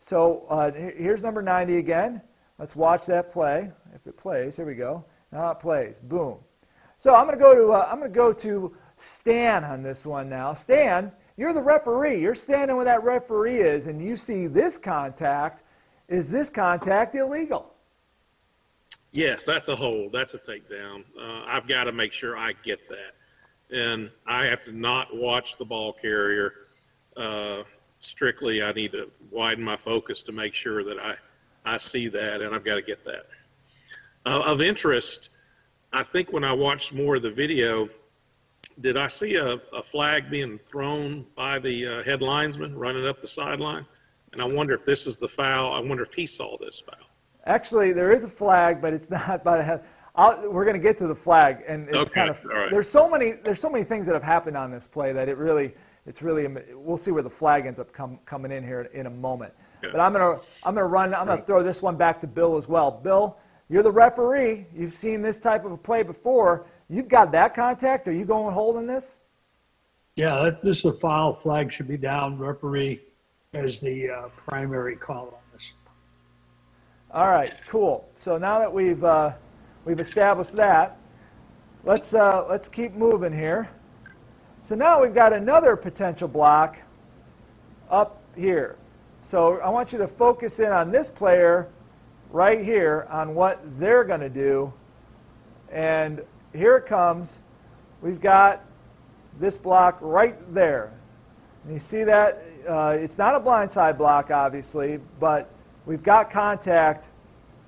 So 0.00 0.44
uh, 0.50 0.72
here's 0.72 1.22
number 1.22 1.40
90 1.40 1.78
again. 1.78 2.20
Let's 2.58 2.76
watch 2.76 3.06
that 3.06 3.32
play. 3.32 3.72
If 3.94 4.06
it 4.06 4.18
plays, 4.18 4.56
here 4.56 4.66
we 4.66 4.74
go. 4.74 5.04
Now 5.32 5.52
it 5.52 5.60
plays. 5.60 5.98
Boom. 5.98 6.36
So 6.98 7.14
I'm 7.14 7.26
going 7.26 7.38
to 7.38 7.42
go 7.42 7.54
to 7.54 7.72
uh, 7.72 7.88
I'm 7.90 7.98
going 7.98 8.12
to 8.12 8.16
go 8.16 8.32
to 8.32 8.76
Stan 8.96 9.64
on 9.64 9.82
this 9.82 10.04
one 10.04 10.28
now. 10.28 10.52
Stan, 10.52 11.10
you're 11.38 11.54
the 11.54 11.62
referee. 11.62 12.20
You're 12.20 12.34
standing 12.34 12.76
where 12.76 12.84
that 12.84 13.02
referee 13.02 13.60
is, 13.60 13.86
and 13.86 14.02
you 14.02 14.16
see 14.16 14.46
this 14.46 14.76
contact. 14.76 15.62
Is 16.08 16.30
this 16.30 16.50
contact 16.50 17.14
illegal? 17.14 17.71
Yes, 19.12 19.44
that's 19.44 19.68
a 19.68 19.76
hold. 19.76 20.12
That's 20.12 20.32
a 20.32 20.38
takedown. 20.38 21.04
Uh, 21.20 21.44
I've 21.46 21.68
got 21.68 21.84
to 21.84 21.92
make 21.92 22.12
sure 22.12 22.36
I 22.36 22.54
get 22.62 22.80
that, 22.88 23.76
and 23.76 24.10
I 24.26 24.46
have 24.46 24.64
to 24.64 24.72
not 24.72 25.14
watch 25.14 25.58
the 25.58 25.66
ball 25.66 25.92
carrier. 25.92 26.52
Uh, 27.14 27.62
strictly, 28.00 28.62
I 28.62 28.72
need 28.72 28.92
to 28.92 29.10
widen 29.30 29.62
my 29.62 29.76
focus 29.76 30.22
to 30.22 30.32
make 30.32 30.54
sure 30.54 30.82
that 30.84 30.98
I 30.98 31.14
I 31.64 31.76
see 31.76 32.08
that, 32.08 32.40
and 32.40 32.54
I've 32.54 32.64
got 32.64 32.76
to 32.76 32.82
get 32.82 33.04
that. 33.04 33.26
Uh, 34.24 34.42
of 34.46 34.62
interest, 34.62 35.30
I 35.92 36.02
think 36.02 36.32
when 36.32 36.42
I 36.42 36.52
watched 36.52 36.94
more 36.94 37.16
of 37.16 37.22
the 37.22 37.30
video, 37.30 37.88
did 38.80 38.96
I 38.96 39.08
see 39.08 39.36
a, 39.36 39.60
a 39.72 39.82
flag 39.82 40.30
being 40.30 40.58
thrown 40.58 41.26
by 41.36 41.58
the 41.58 41.86
uh, 41.86 42.02
head 42.02 42.22
linesman 42.22 42.76
running 42.76 43.06
up 43.06 43.20
the 43.20 43.28
sideline? 43.28 43.86
And 44.32 44.40
I 44.40 44.46
wonder 44.46 44.74
if 44.74 44.84
this 44.86 45.06
is 45.06 45.18
the 45.18 45.28
foul. 45.28 45.74
I 45.74 45.80
wonder 45.80 46.02
if 46.02 46.14
he 46.14 46.26
saw 46.26 46.56
this 46.56 46.80
foul. 46.80 47.11
Actually, 47.46 47.92
there 47.92 48.12
is 48.12 48.24
a 48.24 48.28
flag, 48.28 48.80
but 48.80 48.92
it's 48.92 49.10
not 49.10 49.42
by 49.44 49.56
the 49.58 49.62
head. 49.62 49.84
I'll, 50.14 50.50
we're 50.50 50.64
going 50.64 50.76
to 50.76 50.82
get 50.82 50.98
to 50.98 51.06
the 51.06 51.14
flag, 51.14 51.64
and 51.66 51.88
it's 51.88 51.96
Okay, 52.10 52.14
kind 52.14 52.30
of 52.30 52.44
all 52.44 52.50
right. 52.58 52.70
there's 52.70 52.88
so 52.88 53.08
many 53.08 53.32
there's 53.32 53.60
so 53.60 53.70
many 53.70 53.82
things 53.82 54.04
that 54.06 54.12
have 54.14 54.22
happened 54.22 54.56
on 54.58 54.70
this 54.70 54.86
play 54.86 55.12
that 55.12 55.26
it 55.28 55.38
really 55.38 55.72
it's 56.04 56.20
really 56.20 56.46
we'll 56.74 56.98
see 56.98 57.10
where 57.12 57.22
the 57.22 57.30
flag 57.30 57.64
ends 57.64 57.80
up 57.80 57.92
come, 57.92 58.18
coming 58.26 58.52
in 58.52 58.62
here 58.62 58.82
in 58.92 59.06
a 59.06 59.10
moment. 59.10 59.54
Yeah. 59.82 59.88
But 59.92 60.00
I'm 60.00 60.12
gonna 60.12 60.40
I'm 60.64 60.74
gonna 60.74 60.86
run 60.86 61.14
I'm 61.14 61.26
gonna 61.26 61.42
throw 61.42 61.62
this 61.62 61.80
one 61.80 61.96
back 61.96 62.20
to 62.20 62.26
Bill 62.26 62.56
as 62.58 62.68
well. 62.68 62.90
Bill, 62.90 63.38
you're 63.70 63.82
the 63.82 63.90
referee. 63.90 64.66
You've 64.74 64.92
seen 64.92 65.22
this 65.22 65.40
type 65.40 65.64
of 65.64 65.72
a 65.72 65.76
play 65.78 66.02
before. 66.02 66.66
You've 66.90 67.08
got 67.08 67.32
that 67.32 67.54
contact. 67.54 68.06
Are 68.06 68.12
you 68.12 68.26
going 68.26 68.52
holding 68.52 68.86
this? 68.86 69.20
Yeah, 70.16 70.50
this 70.62 70.80
is 70.80 70.84
a 70.84 70.92
foul. 70.92 71.32
Flag 71.32 71.72
should 71.72 71.88
be 71.88 71.96
down. 71.96 72.38
Referee 72.38 73.00
as 73.54 73.80
the 73.80 74.10
uh, 74.10 74.28
primary 74.36 74.96
call 74.96 75.28
on 75.28 75.32
this. 75.32 75.41
All 77.14 77.28
right, 77.28 77.52
cool. 77.68 78.08
So 78.14 78.38
now 78.38 78.58
that 78.58 78.72
we've 78.72 79.04
uh, 79.04 79.32
we've 79.84 80.00
established 80.00 80.52
that, 80.52 80.96
let's 81.84 82.14
uh, 82.14 82.46
let's 82.48 82.70
keep 82.70 82.94
moving 82.94 83.34
here. 83.34 83.68
So 84.62 84.74
now 84.74 85.02
we've 85.02 85.12
got 85.14 85.34
another 85.34 85.76
potential 85.76 86.26
block 86.26 86.78
up 87.90 88.22
here. 88.34 88.78
So 89.20 89.60
I 89.60 89.68
want 89.68 89.92
you 89.92 89.98
to 89.98 90.06
focus 90.06 90.58
in 90.58 90.72
on 90.72 90.90
this 90.90 91.10
player 91.10 91.68
right 92.30 92.64
here 92.64 93.06
on 93.10 93.34
what 93.34 93.60
they're 93.78 94.04
going 94.04 94.20
to 94.20 94.30
do. 94.30 94.72
And 95.70 96.22
here 96.54 96.78
it 96.78 96.86
comes. 96.86 97.42
We've 98.00 98.22
got 98.22 98.64
this 99.38 99.54
block 99.54 99.98
right 100.00 100.36
there. 100.54 100.94
And 101.64 101.74
you 101.74 101.78
see 101.78 102.04
that? 102.04 102.42
Uh, 102.66 102.96
it's 102.98 103.18
not 103.18 103.34
a 103.34 103.40
blindside 103.40 103.98
block, 103.98 104.30
obviously, 104.30 104.98
but 105.20 105.50
we've 105.86 106.02
got 106.02 106.30
contact. 106.30 107.08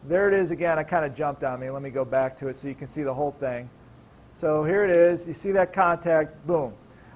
There 0.06 0.28
it 0.28 0.34
is 0.34 0.50
again. 0.50 0.78
I 0.78 0.82
kind 0.82 1.04
of 1.04 1.14
jumped 1.14 1.44
on 1.44 1.60
me. 1.60 1.70
Let 1.70 1.82
me 1.82 1.90
go 1.90 2.04
back 2.04 2.36
to 2.38 2.48
it 2.48 2.56
so 2.56 2.68
you 2.68 2.74
can 2.74 2.88
see 2.88 3.02
the 3.02 3.14
whole 3.14 3.32
thing. 3.32 3.68
So 4.34 4.64
here 4.64 4.84
it 4.84 4.90
is. 4.90 5.26
You 5.26 5.32
see 5.32 5.52
that 5.52 5.72
contact. 5.72 6.46
Boom. 6.46 6.74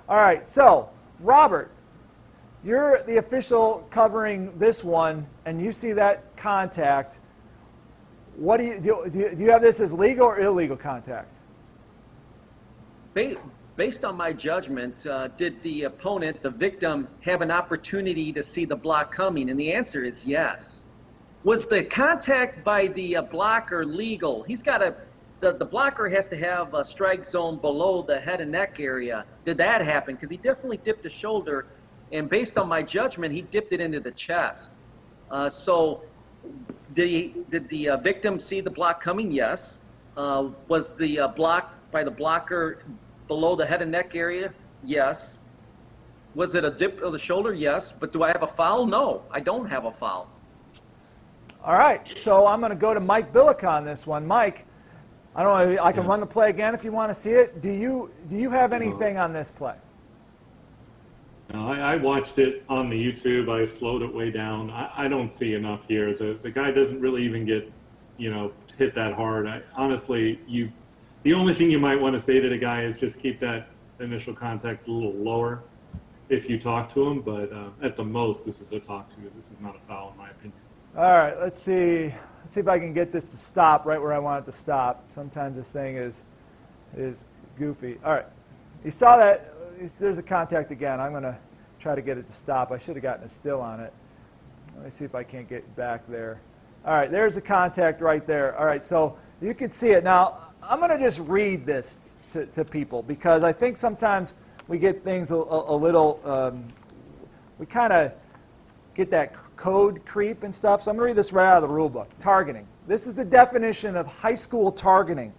All 0.09 0.21
right. 0.21 0.47
So, 0.47 0.89
Robert, 1.21 1.71
you're 2.65 3.03
the 3.03 3.19
official 3.19 3.87
covering 3.91 4.57
this 4.59 4.83
one, 4.83 5.27
and 5.45 5.61
you 5.61 5.73
see 5.73 5.93
that 5.93 6.37
contact. 6.37 7.19
What 8.37 8.59
do 8.59 8.65
you 8.65 8.81
do? 8.81 9.07
Do 9.11 9.19
you, 9.19 9.35
do 9.35 9.43
you 9.43 9.51
have 9.51 9.63
this 9.63 9.81
as 9.81 9.93
legal 9.93 10.27
or 10.27 10.41
illegal 10.41 10.77
contact? 10.77 11.35
Based 13.15 14.05
on 14.05 14.17
my 14.17 14.33
judgment, 14.33 15.07
uh, 15.07 15.29
did 15.29 15.61
the 15.63 15.85
opponent, 15.85 16.43
the 16.43 16.51
victim, 16.51 17.09
have 17.21 17.43
an 17.43 17.51
opportunity 17.51 18.33
to 18.33 18.43
see 18.43 18.65
the 18.65 18.77
block 18.77 19.13
coming? 19.13 19.51
And 19.51 19.59
the 19.59 19.73
answer 19.73 20.03
is 20.03 20.25
yes. 20.25 20.85
Was 21.45 21.67
the 21.67 21.85
contact 21.85 22.65
by 22.65 22.89
the 22.89 23.17
uh, 23.17 23.23
blocker 23.23 23.87
legal? 23.87 24.43
He's 24.43 24.63
got 24.63 24.83
a, 24.83 24.95
the, 25.39 25.53
the 25.53 25.65
blocker 25.65 26.09
has 26.09 26.27
to 26.29 26.37
have 26.37 26.75
a 26.75 26.85
strike 26.85 27.25
zone 27.25 27.59
below 27.59 28.03
the 28.03 28.19
head 28.19 28.41
and 28.41 28.51
neck 28.51 28.81
area. 28.81 29.25
Did 29.45 29.57
that 29.59 29.81
happen? 29.83 30.17
Because 30.17 30.31
he 30.31 30.37
definitely 30.37 30.79
dipped 30.79 31.05
the 31.05 31.11
shoulder, 31.11 31.67
and 32.11 32.29
based 32.29 32.59
on 32.59 32.69
my 32.69 32.83
judgment, 32.83 33.33
he 33.33 33.43
dipped 33.43 33.73
it 33.73 33.81
into 33.81 34.01
the 34.01 34.11
chest. 34.11 34.73
Uh, 35.31 35.49
so, 35.49 36.03
did, 36.95 37.09
he, 37.09 37.35
did 37.51 37.69
the 37.69 37.91
uh, 37.91 37.97
victim 37.99 38.41
see 38.41 38.61
the 38.61 38.71
block 38.71 39.01
coming? 39.01 39.31
Yes. 39.31 39.81
Uh, 40.17 40.49
was 40.67 40.95
the 40.95 41.21
uh, 41.21 41.29
block 41.29 41.73
by 41.93 42.03
the 42.03 42.11
blocker 42.11 42.83
below 43.29 43.55
the 43.55 43.65
head 43.65 43.81
and 43.81 43.93
neck 43.93 44.17
area? 44.17 44.53
Yes. 44.83 45.39
Was 46.35 46.57
it 46.57 46.65
a 46.65 46.71
dip 46.71 47.01
of 47.01 47.13
the 47.13 47.19
shoulder? 47.19 47.55
Yes. 47.55 47.93
But 47.93 48.11
do 48.11 48.25
I 48.25 48.29
have 48.29 48.43
a 48.43 48.49
foul? 48.49 48.87
No, 48.87 49.23
I 49.31 49.39
don't 49.39 49.69
have 49.69 49.85
a 49.85 49.93
foul. 49.93 50.29
All 51.69 51.77
right, 51.77 52.09
so 52.17 52.47
I'm 52.47 52.61
going 52.61 52.71
to 52.71 52.79
go 52.79 52.95
to 52.95 53.01
Mike 53.01 53.31
Billick 53.31 53.63
on 53.63 53.85
this 53.85 54.07
one. 54.07 54.27
Mike, 54.27 54.65
I 55.37 55.43
don't 55.43 55.75
know. 55.75 55.85
I 55.85 55.93
can 55.93 56.07
run 56.07 56.19
the 56.19 56.25
play 56.25 56.49
again 56.49 56.75
if 56.75 56.83
you 56.83 56.93
want 56.93 57.11
to 57.11 57.15
see 57.15 57.33
it. 57.33 57.61
Do 57.61 57.71
you 57.71 58.11
do 58.27 58.37
you 58.37 58.49
have 58.49 58.73
anything 58.73 59.19
on 59.19 59.35
this 59.35 59.51
play? 59.51 59.75
No, 61.53 61.69
I, 61.69 61.93
I 61.93 61.97
watched 61.97 62.39
it 62.39 62.65
on 62.71 62.89
the 62.89 62.97
YouTube. 62.97 63.51
I 63.51 63.67
slowed 63.67 64.01
it 64.01 64.15
way 64.15 64.31
down. 64.31 64.71
I, 64.71 64.91
I 64.97 65.09
don't 65.09 65.31
see 65.31 65.53
enough 65.53 65.87
here. 65.87 66.15
The, 66.15 66.39
the 66.41 66.51
guy 66.51 66.71
doesn't 66.71 67.03
really 67.03 67.23
even 67.23 67.45
get, 67.45 67.71
you 68.17 68.31
know, 68.31 68.51
hit 68.79 68.95
that 68.95 69.13
hard. 69.13 69.47
I, 69.47 69.61
honestly, 69.77 70.41
you, 70.47 70.71
the 71.23 71.35
only 71.35 71.53
thing 71.53 71.71
you 71.71 71.79
might 71.79 72.01
want 72.01 72.15
to 72.15 72.21
say 72.21 72.41
to 72.41 72.49
the 72.49 72.57
guy 72.57 72.85
is 72.85 72.97
just 72.97 73.21
keep 73.21 73.39
that 73.41 73.69
initial 74.01 74.33
contact 74.33 74.89
a 74.89 74.91
little 74.91 75.13
lower 75.13 75.65
if 76.31 76.49
you 76.49 76.59
talk 76.59 76.91
to 76.95 77.07
him. 77.07 77.21
But 77.21 77.53
uh, 77.53 77.69
at 77.83 77.95
the 77.95 78.05
most, 78.05 78.47
this 78.47 78.59
is 78.63 78.73
a 78.73 78.81
talk 78.81 79.11
to. 79.17 79.17
This 79.37 79.51
is 79.51 79.61
not 79.61 79.77
a 79.77 79.81
foul, 79.81 80.13
in 80.13 80.17
my 80.17 80.31
opinion. 80.31 80.55
All 80.97 81.05
right, 81.05 81.39
let's 81.39 81.63
see. 81.63 82.13
Let's 82.43 82.55
see 82.55 82.61
if 82.61 82.69
I 82.69 82.79
can 82.79 82.93
get 82.93 83.13
this 83.13 83.31
to 83.31 83.37
stop 83.37 83.85
right 83.85 84.01
where 84.01 84.13
I 84.13 84.19
want 84.19 84.43
it 84.43 84.47
to 84.47 84.53
stop. 84.53 85.05
Sometimes 85.09 85.57
this 85.57 85.71
thing 85.71 85.97
is 85.97 86.23
is 86.97 87.25
goofy. 87.59 87.99
All 88.05 88.13
right, 88.13 88.27
you 88.85 88.91
saw 88.91 89.17
that. 89.19 89.47
There's 89.99 90.19
a 90.19 90.23
contact 90.23 90.71
again. 90.71 90.99
I'm 90.99 91.13
going 91.13 91.23
to 91.23 91.39
try 91.79 91.95
to 91.95 92.03
get 92.03 92.19
it 92.19 92.27
to 92.27 92.33
stop. 92.33 92.73
I 92.73 92.79
should 92.79 92.97
have 92.97 93.03
gotten 93.03 93.25
a 93.25 93.29
still 93.29 93.61
on 93.61 93.81
it. 93.81 93.93
Let 94.75 94.85
me 94.87 94.91
see 94.91 95.05
if 95.05 95.15
I 95.15 95.23
can't 95.23 95.49
get 95.49 95.77
back 95.77 96.03
there. 96.09 96.41
All 96.85 96.95
right, 96.95 97.11
there's 97.11 97.37
a 97.37 97.41
contact 97.41 98.01
right 98.01 98.27
there. 98.27 98.59
All 98.59 98.67
right, 98.67 98.85
so 98.85 99.17
you 99.41 99.55
can 99.55 99.71
see 99.71 99.91
it. 99.91 100.03
Now, 100.03 100.49
I'm 100.63 100.81
going 100.81 100.91
to 100.91 100.99
just 100.99 101.21
read 101.21 101.65
this 101.67 102.09
to, 102.31 102.47
to 102.47 102.65
people 102.65 103.03
because 103.03 103.45
I 103.45 103.53
think 103.53 103.77
sometimes 103.77 104.35
we 104.67 104.79
get 104.79 105.05
things 105.05 105.31
a, 105.31 105.37
a, 105.37 105.75
a 105.75 105.77
little, 105.77 106.21
um, 106.25 106.65
we 107.59 107.67
kind 107.67 107.93
of 107.93 108.13
get 108.95 109.11
that 109.11 109.33
code 109.59 110.05
creep 110.07 110.45
and 110.45 110.55
stuff. 110.55 110.81
So 110.81 110.91
I'm 110.91 110.97
going 110.97 111.09
to 111.09 111.11
read 111.11 111.17
this 111.17 111.33
right 111.33 111.47
out 111.47 111.63
of 111.63 111.69
the 111.69 111.75
rule 111.75 111.91
book. 111.91 112.09
Targeting. 112.21 112.67
This 112.87 113.07
is 113.07 113.13
the 113.13 113.25
definition 113.25 113.97
of 113.97 114.07
high 114.07 114.35
school 114.35 114.73
targeting. 114.73 115.35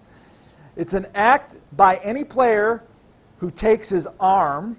It's 0.76 0.94
an 0.94 1.08
act 1.16 1.56
by 1.76 1.96
any 1.98 2.24
player 2.24 2.84
who 3.38 3.50
takes 3.50 3.90
his 3.90 4.08
arm 4.20 4.78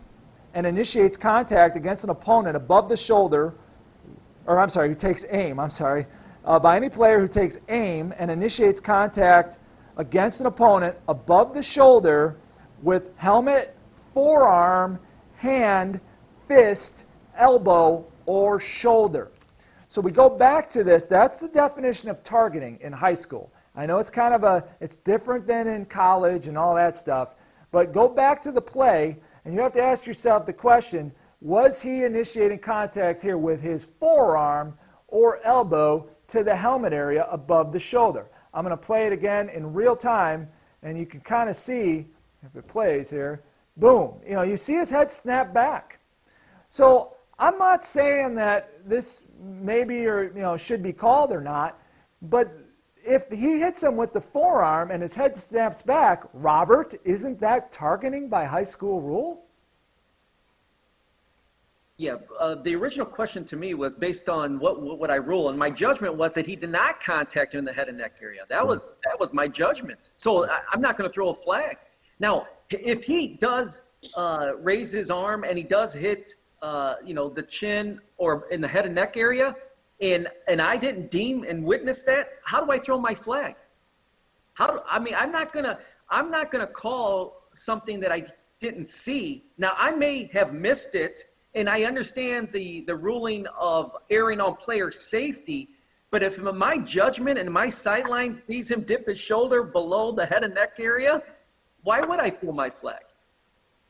and 0.55 0.67
initiates 0.67 1.17
contact 1.17 1.77
against 1.77 2.05
an 2.05 2.11
opponent 2.11 2.57
above 2.57 2.89
the 2.89 2.97
shoulder, 2.97 3.55
or 4.47 4.59
I'm 4.59 4.69
sorry, 4.69 4.89
who 4.89 4.95
takes 4.95 5.25
aim, 5.31 5.59
I'm 5.59 5.71
sorry, 5.71 6.07
uh, 6.45 6.59
by 6.59 6.77
any 6.77 6.89
player 6.89 7.19
who 7.19 7.29
takes 7.29 7.59
aim 7.69 8.13
and 8.19 8.31
initiates 8.31 8.81
contact 8.81 9.59
against 9.97 10.41
an 10.41 10.47
opponent 10.47 10.97
above 11.09 11.55
the 11.55 11.63
shoulder 11.63 12.37
with 12.83 13.17
helmet, 13.17 13.77
forearm, 14.13 14.99
hand, 15.37 16.01
fist, 16.47 17.05
elbow, 17.37 18.05
or 18.31 18.61
shoulder. 18.61 19.33
So 19.89 20.01
we 20.01 20.13
go 20.13 20.31
back 20.31 20.71
to 20.71 20.85
this. 20.85 21.05
That's 21.05 21.39
the 21.41 21.49
definition 21.49 22.09
of 22.09 22.23
targeting 22.23 22.79
in 22.81 22.93
high 22.93 23.15
school. 23.15 23.53
I 23.75 23.87
know 23.87 23.99
it's 23.99 24.09
kind 24.09 24.33
of 24.33 24.45
a, 24.45 24.69
it's 24.79 24.95
different 24.95 25.49
than 25.49 25.67
in 25.67 25.85
college 25.85 26.47
and 26.47 26.57
all 26.57 26.77
that 26.77 26.97
stuff. 26.97 27.35
But 27.73 27.93
go 27.93 28.09
back 28.09 28.41
to 28.43 28.53
the 28.53 28.61
play, 28.61 29.17
and 29.45 29.53
you 29.53 29.61
have 29.61 29.73
to 29.73 29.83
ask 29.83 30.07
yourself 30.07 30.47
the 30.47 30.53
question 30.53 31.11
was 31.41 31.83
he 31.83 32.05
initiating 32.05 32.61
contact 32.61 33.21
here 33.21 33.37
with 33.37 33.61
his 33.61 33.89
forearm 33.99 34.75
or 35.09 35.41
elbow 35.45 36.09
to 36.29 36.45
the 36.45 36.55
helmet 36.55 36.93
area 36.93 37.27
above 37.33 37.73
the 37.73 37.81
shoulder? 37.81 38.29
I'm 38.55 38.65
going 38.65 38.79
to 38.79 38.87
play 38.87 39.09
it 39.09 39.13
again 39.13 39.49
in 39.49 39.73
real 39.73 39.97
time, 39.97 40.49
and 40.85 40.97
you 40.97 41.05
can 41.05 41.19
kind 41.19 41.51
of 41.51 41.57
see 41.57 42.07
if 42.45 42.55
it 42.55 42.69
plays 42.69 43.11
here. 43.11 43.43
Boom. 43.77 44.21
You 44.25 44.37
know, 44.37 44.43
you 44.43 44.57
see 44.57 44.75
his 44.75 44.89
head 44.89 45.11
snap 45.11 45.53
back. 45.53 45.99
So 46.69 47.17
I'm 47.41 47.57
not 47.57 47.87
saying 47.87 48.35
that 48.35 48.87
this 48.87 49.23
maybe 49.41 50.07
or 50.07 50.25
you 50.25 50.43
know 50.43 50.57
should 50.59 50.83
be 50.83 50.93
called 50.93 51.33
or 51.33 51.41
not, 51.41 51.81
but 52.21 52.53
if 53.03 53.31
he 53.31 53.59
hits 53.59 53.83
him 53.83 53.97
with 53.97 54.13
the 54.13 54.21
forearm 54.21 54.91
and 54.91 55.01
his 55.01 55.15
head 55.15 55.35
snaps 55.35 55.81
back, 55.81 56.25
Robert, 56.35 56.95
isn't 57.03 57.41
that 57.41 57.73
targeting 57.73 58.29
by 58.29 58.45
high 58.45 58.63
school 58.63 59.01
rule? 59.01 59.47
Yeah, 61.97 62.17
uh, 62.39 62.57
the 62.57 62.75
original 62.77 63.07
question 63.07 63.45
to 63.47 63.57
me 63.57 63.73
was 63.73 63.95
based 63.95 64.29
on 64.29 64.59
what 64.59 64.83
what 64.99 65.11
I 65.11 65.17
rule, 65.17 65.49
and 65.49 65.59
my 65.59 65.71
judgment 65.71 66.15
was 66.17 66.35
that 66.35 66.45
he 66.45 66.57
did 66.57 66.71
not 66.71 67.03
contact 67.03 67.55
him 67.55 67.61
in 67.61 67.65
the 67.65 67.73
head 67.73 67.89
and 67.89 67.97
neck 67.97 68.17
area. 68.23 68.43
That 68.51 68.67
was 68.67 68.93
that 69.05 69.19
was 69.19 69.33
my 69.33 69.49
judgment. 69.49 70.11
So 70.15 70.47
I, 70.47 70.61
am 70.75 70.83
not 70.83 70.99
going 70.99 71.09
to 71.09 71.13
throw 71.13 71.31
a 71.31 71.35
flag. 71.35 71.79
Now, 72.19 72.49
if 72.69 73.03
he 73.03 73.29
does 73.29 73.81
uh, 74.15 74.53
raise 74.59 74.93
his 74.93 75.11
arm 75.11 75.45
and 75.45 75.57
he 75.57 75.65
does 75.65 75.95
hit, 75.95 76.35
uh, 76.63 76.97
you 77.05 77.15
know, 77.15 77.29
the 77.29 77.43
chin 77.43 78.01
or 78.19 78.47
in 78.51 78.61
the 78.61 78.69
head 78.69 78.87
and 78.87 78.95
neck 78.95 79.17
area, 79.17 79.55
and 80.01 80.29
and 80.49 80.61
I 80.61 80.77
didn't 80.77 81.11
deem 81.11 81.45
and 81.45 81.65
witness 81.65 82.03
that, 82.05 82.31
how 82.45 82.65
do 82.65 82.71
I 82.71 82.79
throw 82.79 82.99
my 82.99 83.15
flag? 83.15 83.57
How 84.55 84.67
do 84.67 84.81
I 84.89 84.99
mean? 84.99 85.15
I'm 85.17 85.33
not 85.33 85.53
gonna 85.53 85.79
I'm 86.09 86.31
not 86.31 86.51
gonna 86.51 86.67
call 86.67 87.43
something 87.53 88.01
that 88.01 88.13
I 88.13 88.27
didn't 88.59 88.87
see. 88.87 89.45
Now 89.59 89.73
I 89.77 89.91
may 89.91 90.25
have 90.33 90.53
missed 90.53 90.95
it 90.95 91.25
and 91.55 91.69
I 91.69 91.85
understand 91.85 92.51
the, 92.53 92.83
the 92.83 92.95
ruling 92.95 93.47
of 93.59 93.97
erring 94.09 94.41
on 94.41 94.55
player 94.57 94.91
safety, 94.91 95.71
but 96.11 96.23
if 96.23 96.41
my 96.41 96.79
judgment 96.79 97.39
and 97.39 97.51
my 97.51 97.67
sightlines 97.67 98.47
sees 98.47 98.71
him 98.71 98.83
dip 98.83 99.09
his 99.09 99.19
shoulder 99.19 99.63
below 99.63 100.13
the 100.13 100.25
head 100.27 100.45
and 100.45 100.55
neck 100.55 100.77
area, 100.79 101.23
why 101.83 102.01
would 102.01 102.21
I 102.21 102.31
throw 102.31 102.53
my 102.53 102.71
flag? 102.71 103.03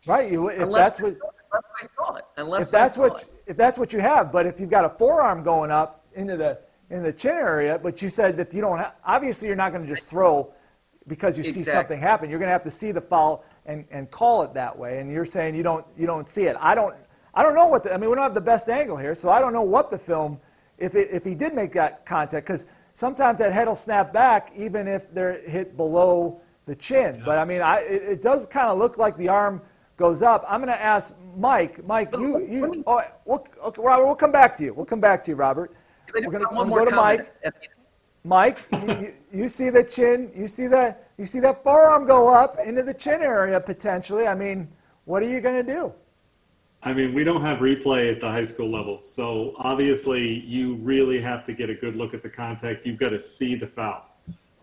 Right. 0.07 0.31
You, 0.31 0.49
if 0.49 0.63
unless, 0.63 0.99
that's 0.99 1.01
what, 1.01 1.17
I 1.53 1.87
saw 1.97 2.15
it. 2.17 2.25
Unless 2.37 2.63
if 2.63 2.71
that's 2.71 2.97
what 2.97 3.23
it. 3.23 3.43
if 3.47 3.57
that's 3.57 3.79
what 3.79 3.93
you 3.93 4.01
have, 4.01 4.31
but 4.31 4.47
if 4.47 4.61
you've 4.61 4.71
got 4.71 4.85
a 4.85 4.89
forearm 4.89 5.43
going 5.43 5.71
up 5.71 6.05
into 6.15 6.37
the 6.37 6.59
in 6.91 7.03
the 7.03 7.13
chin 7.13 7.33
area, 7.33 7.79
but 7.79 8.03
you 8.03 8.09
said 8.09 8.37
that 8.37 8.53
you 8.53 8.61
don't 8.61 8.79
have, 8.79 8.95
obviously 9.05 9.47
you're 9.49 9.57
not 9.57 9.73
going 9.73 9.83
to 9.83 9.89
just 9.89 10.11
throw 10.11 10.53
because 11.07 11.37
you 11.37 11.43
exactly. 11.43 11.63
see 11.63 11.71
something 11.71 12.01
happen. 12.01 12.31
You're 12.31 12.39
going 12.39 12.49
to 12.49 12.53
have 12.53 12.65
to 12.65 12.71
see 12.71 12.93
the 12.93 13.01
foul 13.01 13.45
and, 13.67 13.85
and 13.91 14.11
call 14.11 14.43
it 14.43 14.55
that 14.55 14.77
way. 14.77 14.99
And 14.99 15.11
you're 15.11 15.25
saying 15.25 15.55
you 15.55 15.63
don't 15.63 15.85
you 15.97 16.07
don't 16.07 16.29
see 16.29 16.45
it. 16.45 16.57
I 16.61 16.75
don't 16.75 16.95
I 17.35 17.43
don't 17.43 17.55
know 17.55 17.67
what 17.67 17.85
the, 17.85 17.95
I 17.95 17.97
mean, 17.97 18.11
we 18.11 18.17
don't 18.17 18.25
have 18.25 18.35
the 18.35 18.41
best 18.41 18.69
angle 18.69 18.97
here, 18.97 19.15
so 19.15 19.31
I 19.31 19.41
don't 19.41 19.53
know 19.53 19.63
what 19.63 19.91
the 19.91 19.99
film, 19.99 20.41
if, 20.79 20.95
it, 20.95 21.09
if 21.11 21.25
he 21.25 21.35
did 21.35 21.55
make 21.55 21.73
that 21.73 22.05
contact, 22.05 22.47
because 22.47 22.67
sometimes 22.93 23.39
that 23.39 23.53
head 23.53 23.69
will 23.69 23.77
snap 23.77 24.13
back 24.13 24.53
even 24.57 24.89
if 24.89 25.13
they're 25.15 25.41
hit 25.49 25.77
below 25.77 26.41
the 26.67 26.75
chin. 26.75 27.17
Yeah. 27.17 27.23
But 27.25 27.39
I 27.39 27.45
mean, 27.45 27.61
I, 27.61 27.81
it, 27.81 28.03
it 28.03 28.23
does 28.23 28.47
kind 28.47 28.69
of 28.69 28.79
look 28.79 28.99
like 28.99 29.17
the 29.17 29.29
arm 29.29 29.63
goes 30.01 30.23
up. 30.23 30.45
I'm 30.49 30.61
going 30.63 30.75
to 30.75 30.83
ask 30.83 31.15
Mike. 31.37 31.85
Mike, 31.87 32.09
you, 32.15 32.45
you, 32.47 32.83
oh, 32.87 33.03
we'll, 33.27 33.47
okay, 33.67 33.83
Robert, 33.83 34.07
we'll 34.07 34.17
come 34.17 34.33
back 34.33 34.57
to 34.57 34.65
you. 34.65 34.73
We'll 34.73 34.87
come 34.87 34.99
back 35.01 35.23
to 35.25 35.31
you, 35.31 35.37
Robert. 35.37 35.73
We're 36.15 36.23
going 36.23 36.43
to 36.43 36.71
go 36.75 36.85
to 36.87 36.97
Mike. 36.97 37.33
Mike, 38.25 38.59
you, 38.73 39.13
you, 39.33 39.49
see 39.49 39.71
the 39.71 39.85
chin, 39.85 40.31
you 40.35 40.49
see 40.49 40.67
that, 40.67 41.11
you 41.19 41.27
see 41.27 41.41
that 41.41 41.63
forearm 41.63 42.07
go 42.07 42.29
up 42.29 42.59
into 42.59 42.83
the 42.83 42.95
chin 42.95 43.23
area 43.23 43.61
potentially. 43.61 44.27
I 44.27 44.35
mean, 44.35 44.69
what 45.05 45.23
are 45.23 45.29
you 45.29 45.41
going 45.41 45.65
to 45.65 45.73
do? 45.73 45.93
I 46.83 46.95
mean, 46.95 47.13
we 47.13 47.23
don't 47.23 47.43
have 47.43 47.59
replay 47.59 48.11
at 48.11 48.21
the 48.21 48.29
high 48.29 48.45
school 48.45 48.71
level. 48.71 49.01
So 49.03 49.55
obviously, 49.59 50.41
you 50.41 50.77
really 50.77 51.21
have 51.21 51.45
to 51.47 51.53
get 51.53 51.69
a 51.69 51.75
good 51.75 51.95
look 51.95 52.15
at 52.15 52.23
the 52.23 52.31
contact. 52.31 52.87
You've 52.87 52.99
got 52.99 53.11
to 53.11 53.21
see 53.23 53.55
the 53.55 53.67
foul. 53.67 54.07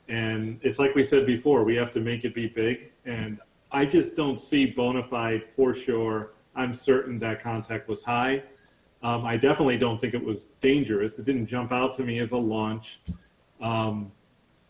And 0.09 0.59
it's 0.63 0.79
like 0.79 0.95
we 0.95 1.03
said 1.03 1.25
before, 1.27 1.63
we 1.63 1.75
have 1.75 1.91
to 1.91 1.99
make 1.99 2.23
it 2.23 2.33
be 2.33 2.47
big. 2.47 2.91
And 3.05 3.39
I 3.71 3.85
just 3.85 4.15
don't 4.15 4.39
see 4.39 4.67
bona 4.67 5.03
fide 5.03 5.45
for 5.45 5.73
sure. 5.73 6.31
I'm 6.55 6.73
certain 6.73 7.17
that 7.19 7.41
contact 7.41 7.87
was 7.87 8.03
high. 8.03 8.43
Um, 9.03 9.25
I 9.25 9.37
definitely 9.37 9.77
don't 9.77 9.99
think 10.01 10.13
it 10.13 10.23
was 10.23 10.45
dangerous. 10.61 11.19
It 11.19 11.25
didn't 11.25 11.45
jump 11.45 11.71
out 11.71 11.95
to 11.97 12.03
me 12.03 12.19
as 12.19 12.31
a 12.31 12.37
launch. 12.37 12.99
Um, 13.61 14.11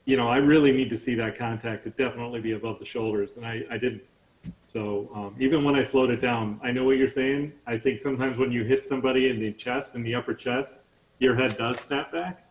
you 0.06 0.18
know, 0.18 0.28
I 0.28 0.38
really 0.38 0.72
need 0.72 0.90
to 0.90 0.98
see 0.98 1.16
that 1.16 1.38
contact 1.38 1.84
to 1.84 1.90
definitely 1.92 2.42
be 2.42 2.54
above 2.54 2.80
the 2.80 2.86
shoulders. 2.86 3.38
And 3.38 3.46
I, 3.46 3.64
I 3.70 3.78
didn't. 3.78 4.04
So 4.60 5.10
um, 5.14 5.36
even 5.40 5.64
when 5.64 5.76
I 5.76 5.84
slowed 5.84 6.10
it 6.10 6.22
down, 6.22 6.60
I 6.64 6.72
know 6.72 6.86
what 6.86 6.98
you're 6.98 7.10
saying. 7.10 7.54
I 7.66 7.78
think 7.78 8.00
sometimes 8.00 8.38
when 8.38 8.52
you 8.52 8.64
hit 8.64 8.84
somebody 8.84 9.30
in 9.30 9.40
the 9.40 9.52
chest, 9.54 9.96
in 9.96 10.04
the 10.04 10.16
upper 10.16 10.34
chest, 10.34 10.78
your 11.20 11.36
head 11.36 11.58
does 11.58 11.80
snap 11.80 12.12
back, 12.12 12.46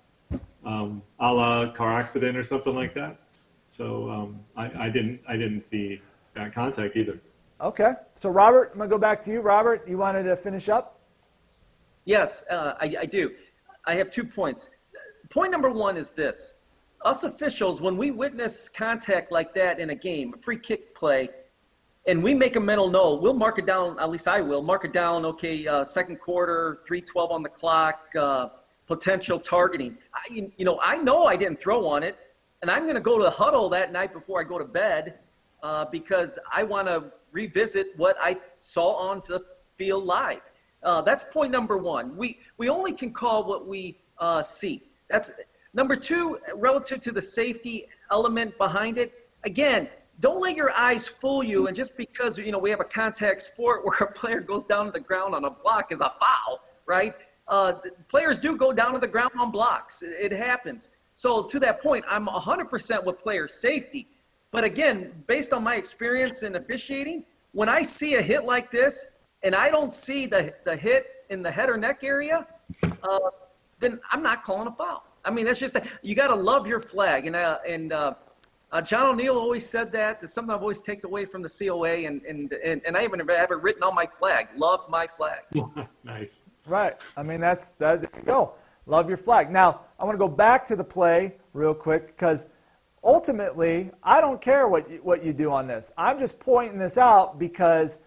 um, 0.64 1.02
a 1.20 1.32
la 1.32 1.72
car 1.72 1.98
accident 1.98 2.36
or 2.36 2.44
something 2.44 2.74
like 2.74 2.92
that. 2.94 3.20
So 3.62 4.10
um, 4.10 4.40
I, 4.56 4.86
I, 4.86 4.88
didn't, 4.90 5.20
I 5.28 5.36
didn't 5.36 5.62
see 5.62 6.00
that 6.36 6.54
contact 6.54 6.96
either. 6.96 7.18
Okay. 7.60 7.94
So 8.14 8.30
Robert, 8.30 8.70
I'm 8.72 8.78
gonna 8.78 8.90
go 8.90 8.98
back 8.98 9.22
to 9.22 9.32
you. 9.32 9.40
Robert, 9.40 9.86
you 9.88 9.98
wanted 9.98 10.24
to 10.24 10.36
finish 10.36 10.68
up? 10.68 11.00
Yes, 12.04 12.44
uh, 12.50 12.74
I, 12.80 12.96
I 13.00 13.06
do. 13.06 13.32
I 13.84 13.94
have 13.94 14.10
two 14.10 14.24
points. 14.24 14.70
Point 15.30 15.50
number 15.50 15.70
one 15.70 15.96
is 15.96 16.12
this: 16.12 16.54
us 17.04 17.24
officials, 17.24 17.80
when 17.80 17.96
we 17.96 18.10
witness 18.10 18.68
contact 18.68 19.32
like 19.32 19.54
that 19.54 19.80
in 19.80 19.90
a 19.90 19.94
game, 19.94 20.34
a 20.34 20.38
free 20.38 20.58
kick 20.58 20.94
play 20.94 21.28
and 22.06 22.22
we 22.22 22.34
make 22.34 22.56
a 22.56 22.60
mental 22.60 22.88
note. 22.88 23.20
We'll 23.20 23.34
mark 23.34 23.58
it 23.58 23.66
down. 23.66 23.98
At 23.98 24.10
least 24.10 24.28
I 24.28 24.40
will 24.40 24.62
mark 24.62 24.84
it 24.84 24.92
down. 24.92 25.24
Okay, 25.24 25.66
uh, 25.66 25.84
second 25.84 26.20
quarter, 26.20 26.78
three 26.86 27.00
twelve 27.00 27.30
on 27.30 27.42
the 27.42 27.48
clock. 27.48 28.14
Uh, 28.16 28.48
potential 28.86 29.40
targeting. 29.40 29.98
I, 30.14 30.48
you 30.56 30.64
know, 30.64 30.78
I 30.80 30.96
know 30.96 31.24
I 31.24 31.34
didn't 31.34 31.58
throw 31.58 31.88
on 31.88 32.04
it, 32.04 32.16
and 32.62 32.70
I'm 32.70 32.84
going 32.84 32.94
to 32.94 33.00
go 33.00 33.18
to 33.18 33.24
the 33.24 33.30
Hudl 33.30 33.68
that 33.72 33.92
night 33.92 34.12
before 34.12 34.40
I 34.40 34.44
go 34.44 34.58
to 34.58 34.64
bed 34.64 35.18
uh, 35.62 35.84
because 35.86 36.38
I 36.52 36.62
want 36.62 36.88
to 36.88 37.12
revisit 37.32 37.88
what 37.96 38.16
I 38.20 38.38
saw 38.58 38.94
on 38.94 39.22
the 39.28 39.44
field 39.76 40.04
live. 40.04 40.40
Uh, 40.82 41.02
that's 41.02 41.24
point 41.32 41.50
number 41.50 41.76
one. 41.76 42.16
We 42.16 42.38
we 42.58 42.68
only 42.68 42.92
can 42.92 43.12
call 43.12 43.44
what 43.44 43.66
we 43.66 43.98
uh, 44.18 44.42
see. 44.42 44.90
That's 45.10 45.32
number 45.74 45.96
two. 45.96 46.38
Relative 46.54 47.00
to 47.00 47.12
the 47.12 47.22
safety 47.22 47.86
element 48.10 48.56
behind 48.58 48.98
it, 48.98 49.12
again, 49.44 49.88
don't 50.20 50.40
let 50.40 50.56
your 50.56 50.72
eyes 50.72 51.06
fool 51.06 51.42
you. 51.42 51.66
And 51.66 51.76
just 51.76 51.96
because 51.96 52.38
you 52.38 52.52
know 52.52 52.58
we 52.58 52.70
have 52.70 52.80
a 52.80 52.84
contact 52.84 53.42
sport 53.42 53.84
where 53.84 54.08
a 54.08 54.12
player 54.12 54.40
goes 54.40 54.64
down 54.64 54.86
to 54.86 54.92
the 54.92 55.00
ground 55.00 55.34
on 55.34 55.44
a 55.44 55.50
block 55.50 55.92
is 55.92 56.00
a 56.00 56.12
foul, 56.20 56.60
right? 56.86 57.14
Uh, 57.48 57.74
players 58.08 58.38
do 58.38 58.56
go 58.56 58.72
down 58.72 58.92
to 58.92 58.98
the 58.98 59.06
ground 59.06 59.30
on 59.38 59.50
blocks. 59.50 60.02
It, 60.02 60.32
it 60.32 60.32
happens. 60.32 60.90
So 61.12 61.42
to 61.44 61.58
that 61.60 61.80
point, 61.80 62.04
I'm 62.08 62.26
100% 62.26 63.04
with 63.04 63.20
player 63.20 63.48
safety. 63.48 64.08
But 64.50 64.64
again, 64.64 65.12
based 65.26 65.52
on 65.52 65.62
my 65.62 65.76
experience 65.76 66.42
in 66.42 66.56
officiating, 66.56 67.24
when 67.52 67.68
I 67.68 67.82
see 67.82 68.14
a 68.14 68.22
hit 68.22 68.44
like 68.44 68.70
this 68.70 69.06
and 69.42 69.54
I 69.54 69.70
don't 69.70 69.92
see 69.92 70.26
the 70.26 70.54
the 70.64 70.76
hit 70.76 71.06
in 71.30 71.42
the 71.42 71.50
head 71.50 71.68
or 71.68 71.76
neck 71.76 72.04
area, 72.04 72.46
uh, 73.02 73.18
then 73.80 74.00
I'm 74.10 74.22
not 74.22 74.42
calling 74.42 74.68
a 74.68 74.72
foul. 74.72 75.04
I 75.24 75.30
mean, 75.30 75.44
that's 75.44 75.58
just 75.58 75.76
a, 75.76 75.82
you 76.02 76.14
got 76.14 76.28
to 76.28 76.36
love 76.36 76.66
your 76.66 76.80
flag, 76.80 77.26
and 77.26 77.34
uh, 77.34 77.58
and 77.66 77.92
uh, 77.92 78.14
uh, 78.72 78.82
John 78.82 79.06
O'Neill 79.06 79.36
always 79.36 79.68
said 79.68 79.92
that. 79.92 80.22
It's 80.22 80.32
something 80.32 80.54
I've 80.54 80.62
always 80.62 80.82
taken 80.82 81.06
away 81.06 81.24
from 81.24 81.42
the 81.42 81.48
COA, 81.48 82.06
and, 82.06 82.22
and, 82.22 82.52
and, 82.52 82.82
and 82.84 82.96
I 82.96 83.04
even 83.04 83.20
have 83.20 83.50
it 83.50 83.62
written 83.62 83.82
on 83.82 83.94
my 83.94 84.06
flag. 84.06 84.48
Love 84.56 84.88
my 84.88 85.06
flag. 85.06 85.40
nice. 86.04 86.42
Right. 86.66 87.00
I 87.16 87.22
mean, 87.22 87.40
that's 87.40 87.68
that. 87.78 88.02
There 88.02 88.10
you 88.16 88.22
go. 88.22 88.52
Love 88.86 89.08
your 89.08 89.16
flag. 89.16 89.50
Now, 89.50 89.82
I 89.98 90.04
want 90.04 90.14
to 90.14 90.18
go 90.18 90.28
back 90.28 90.66
to 90.68 90.76
the 90.76 90.84
play 90.84 91.36
real 91.52 91.74
quick 91.74 92.06
because 92.06 92.46
ultimately, 93.06 93.92
I 94.02 94.20
don't 94.20 94.40
care 94.40 94.66
what 94.66 94.90
you, 94.90 94.98
what 94.98 95.24
you 95.24 95.32
do 95.32 95.52
on 95.52 95.68
this. 95.68 95.92
I'm 95.96 96.18
just 96.18 96.40
pointing 96.40 96.78
this 96.78 96.98
out 96.98 97.38
because 97.38 97.98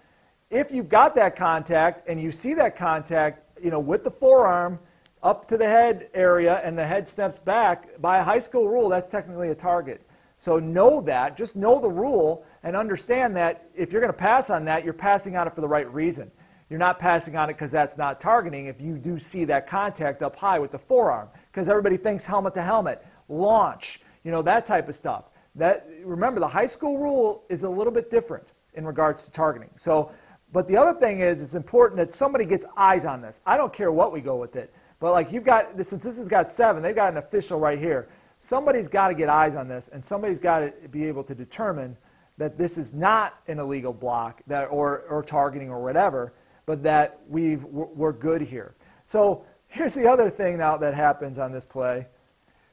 if 0.51 0.71
you've 0.71 0.89
got 0.89 1.15
that 1.15 1.35
contact 1.35 2.07
and 2.07 2.21
you 2.21 2.31
see 2.31 2.53
that 2.55 2.75
contact, 2.75 3.63
you 3.63 3.71
know, 3.71 3.79
with 3.79 4.03
the 4.03 4.11
forearm 4.11 4.77
up 5.23 5.47
to 5.47 5.57
the 5.57 5.65
head 5.65 6.09
area 6.13 6.61
and 6.63 6.77
the 6.77 6.85
head 6.85 7.07
steps 7.07 7.37
back, 7.39 7.99
by 8.01 8.17
a 8.17 8.23
high 8.23 8.39
school 8.39 8.67
rule, 8.67 8.89
that's 8.89 9.09
technically 9.09 9.49
a 9.49 9.55
target. 9.55 10.01
So 10.37 10.59
know 10.59 11.01
that, 11.01 11.37
just 11.37 11.55
know 11.55 11.79
the 11.79 11.89
rule 11.89 12.45
and 12.63 12.75
understand 12.75 13.35
that 13.37 13.69
if 13.75 13.91
you're 13.91 14.01
going 14.01 14.13
to 14.13 14.17
pass 14.17 14.49
on 14.49 14.65
that, 14.65 14.83
you're 14.83 14.93
passing 14.93 15.37
on 15.37 15.47
it 15.47 15.55
for 15.55 15.61
the 15.61 15.67
right 15.67 15.91
reason. 15.93 16.29
You're 16.69 16.79
not 16.79 16.99
passing 16.99 17.35
on 17.35 17.49
it 17.49 17.53
because 17.53 17.71
that's 17.71 17.97
not 17.97 18.21
targeting 18.21 18.67
if 18.67 18.79
you 18.79 18.97
do 18.97 19.17
see 19.17 19.43
that 19.45 19.65
contact 19.65 20.21
up 20.21 20.35
high 20.35 20.59
with 20.59 20.71
the 20.71 20.77
forearm 20.77 21.29
because 21.51 21.67
everybody 21.67 21.97
thinks 21.97 22.25
helmet 22.25 22.53
to 22.53 22.61
helmet, 22.61 23.05
launch, 23.27 24.01
you 24.23 24.31
know, 24.31 24.41
that 24.41 24.65
type 24.65 24.89
of 24.89 24.95
stuff. 24.95 25.25
That 25.55 25.87
remember 26.03 26.39
the 26.39 26.47
high 26.47 26.65
school 26.65 26.97
rule 26.97 27.43
is 27.49 27.63
a 27.63 27.69
little 27.69 27.93
bit 27.93 28.09
different 28.09 28.53
in 28.73 28.85
regards 28.85 29.25
to 29.25 29.31
targeting. 29.31 29.69
So, 29.75 30.11
but 30.51 30.67
the 30.67 30.77
other 30.77 30.99
thing 30.99 31.19
is 31.19 31.41
it's 31.41 31.55
important 31.55 31.97
that 31.97 32.13
somebody 32.13 32.45
gets 32.45 32.65
eyes 32.77 33.05
on 33.05 33.21
this. 33.21 33.41
I 33.45 33.57
don't 33.57 33.73
care 33.73 33.91
what 33.91 34.11
we 34.11 34.21
go 34.21 34.35
with 34.35 34.55
it. 34.55 34.73
But 34.99 35.11
like 35.11 35.31
you've 35.31 35.43
got 35.43 35.73
since 35.85 36.03
this 36.03 36.17
has 36.17 36.27
got 36.27 36.51
7, 36.51 36.81
they've 36.81 36.95
got 36.95 37.11
an 37.11 37.17
official 37.17 37.59
right 37.59 37.79
here 37.79 38.09
somebody's 38.39 38.87
got 38.87 39.09
to 39.09 39.13
get 39.13 39.29
eyes 39.29 39.55
on 39.55 39.67
this, 39.67 39.89
and 39.89 40.03
somebody's 40.03 40.39
got 40.39 40.59
to 40.59 40.89
be 40.89 41.05
able 41.05 41.23
to 41.25 41.35
determine 41.35 41.95
that 42.37 42.57
this 42.57 42.77
is 42.77 42.93
not 42.93 43.37
an 43.47 43.59
illegal 43.59 43.93
block 43.93 44.41
that, 44.47 44.65
or, 44.65 45.01
or 45.09 45.21
targeting 45.21 45.69
or 45.69 45.83
whatever. 45.83 46.33
but 46.65 46.83
that 46.83 47.19
we've, 47.27 47.63
we're 47.65 48.13
good 48.13 48.41
here. 48.41 48.75
So 49.03 49.43
here's 49.67 49.93
the 49.93 50.07
other 50.07 50.29
thing 50.29 50.57
now 50.57 50.77
that 50.77 50.93
happens 50.93 51.37
on 51.37 51.51
this 51.51 51.65
play. 51.65 52.07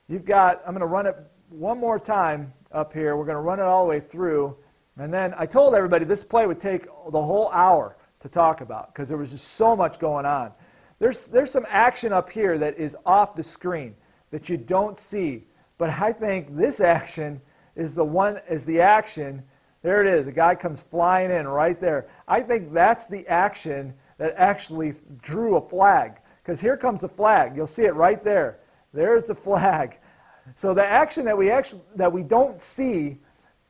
You've 0.06 0.24
got, 0.24 0.60
I'm 0.66 0.72
going 0.72 0.80
to 0.80 0.86
run 0.86 1.06
it 1.06 1.16
one 1.48 1.78
more 1.78 1.98
time 1.98 2.52
up 2.72 2.92
here. 2.92 3.16
We're 3.16 3.24
going 3.24 3.36
to 3.36 3.42
run 3.42 3.58
it 3.58 3.64
all 3.64 3.84
the 3.84 3.90
way 3.90 4.00
through. 4.00 4.56
And 4.98 5.12
then 5.12 5.34
I 5.36 5.46
told 5.46 5.74
everybody 5.74 6.04
this 6.04 6.24
play 6.24 6.46
would 6.46 6.60
take 6.60 6.84
the 6.84 7.22
whole 7.22 7.50
hour 7.50 7.96
to 8.20 8.28
talk 8.28 8.60
about 8.60 8.92
because 8.92 9.08
there 9.08 9.18
was 9.18 9.30
just 9.30 9.48
so 9.48 9.76
much 9.76 9.98
going 9.98 10.26
on. 10.26 10.52
There's, 10.98 11.26
there's 11.26 11.50
some 11.50 11.66
action 11.68 12.12
up 12.12 12.30
here 12.30 12.58
that 12.58 12.78
is 12.78 12.96
off 13.04 13.34
the 13.34 13.42
screen 13.42 13.94
that 14.30 14.48
you 14.48 14.56
don't 14.56 14.98
see. 14.98 15.46
But 15.78 15.90
I 15.90 16.12
think 16.12 16.56
this 16.56 16.80
action 16.80 17.40
is 17.74 17.94
the 17.94 18.04
one 18.04 18.40
is 18.48 18.64
the 18.64 18.80
action. 18.80 19.42
There 19.82 20.00
it 20.00 20.06
is. 20.06 20.26
A 20.26 20.32
guy 20.32 20.54
comes 20.54 20.82
flying 20.82 21.30
in 21.30 21.46
right 21.46 21.78
there. 21.78 22.08
I 22.26 22.40
think 22.40 22.72
that's 22.72 23.06
the 23.06 23.26
action 23.28 23.94
that 24.18 24.34
actually 24.36 24.94
drew 25.20 25.56
a 25.56 25.60
flag. 25.60 26.16
Because 26.38 26.60
here 26.60 26.76
comes 26.76 27.02
the 27.02 27.08
flag. 27.08 27.54
You'll 27.54 27.66
see 27.66 27.84
it 27.84 27.94
right 27.94 28.24
there. 28.24 28.60
There's 28.94 29.24
the 29.24 29.34
flag. 29.34 29.98
So 30.54 30.74
the 30.74 30.84
action 30.84 31.24
that 31.24 31.36
we 31.36 31.50
actually 31.50 31.82
that 31.96 32.12
we 32.12 32.22
don't 32.22 32.60
see 32.62 33.18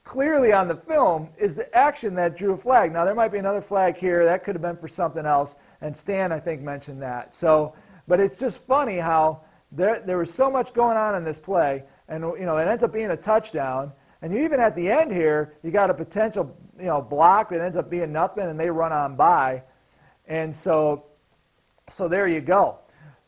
clearly 0.05 0.53
on 0.53 0.69
the 0.69 0.77
film 0.77 1.29
is 1.37 1.55
the 1.55 1.75
action 1.77 2.15
that 2.15 2.37
drew 2.37 2.53
a 2.53 2.57
flag. 2.57 2.93
Now 2.93 3.05
there 3.05 3.15
might 3.15 3.33
be 3.33 3.39
another 3.39 3.61
flag 3.61 3.97
here 3.97 4.25
that 4.25 4.45
could 4.45 4.55
have 4.55 4.63
been 4.63 4.77
for 4.77 4.89
something 4.89 5.27
else, 5.27 5.57
and 5.81 5.95
Stan 5.97 6.33
I 6.33 6.39
think 6.39 6.63
mentioned 6.63 7.03
that. 7.03 7.35
So, 7.35 7.75
but 8.07 8.21
it's 8.21 8.39
just 8.39 8.65
funny 8.67 8.99
how 8.99 9.41
there 9.73 10.01
there 10.01 10.19
was 10.19 10.33
so 10.33 10.51
much 10.51 10.73
going 10.73 10.97
on 10.97 11.17
in 11.17 11.25
this 11.25 11.39
play, 11.39 11.85
and 12.09 12.23
you 12.23 12.47
know 12.47 12.57
it 12.59 12.69
ends 12.69 12.85
up 12.85 12.93
being 12.93 13.11
a 13.11 13.17
touchdown. 13.17 13.93
And 14.23 14.33
you 14.33 14.43
even 14.45 14.61
at 14.61 14.75
the 14.75 14.91
end 14.91 15.13
here, 15.13 15.55
you 15.63 15.71
got 15.71 15.91
a 15.91 15.95
potential 15.95 16.57
you 16.79 16.87
know 16.87 17.03
block 17.03 17.49
that 17.51 17.61
ends 17.61 17.77
up 17.77 17.91
being 17.91 18.13
nothing, 18.13 18.45
and 18.49 18.59
they 18.59 18.71
run 18.71 18.93
on 18.93 19.17
by, 19.17 19.63
and 20.27 20.55
so 20.55 21.07
so 21.89 22.09
there 22.09 22.29
you 22.29 22.41
go. 22.41 22.79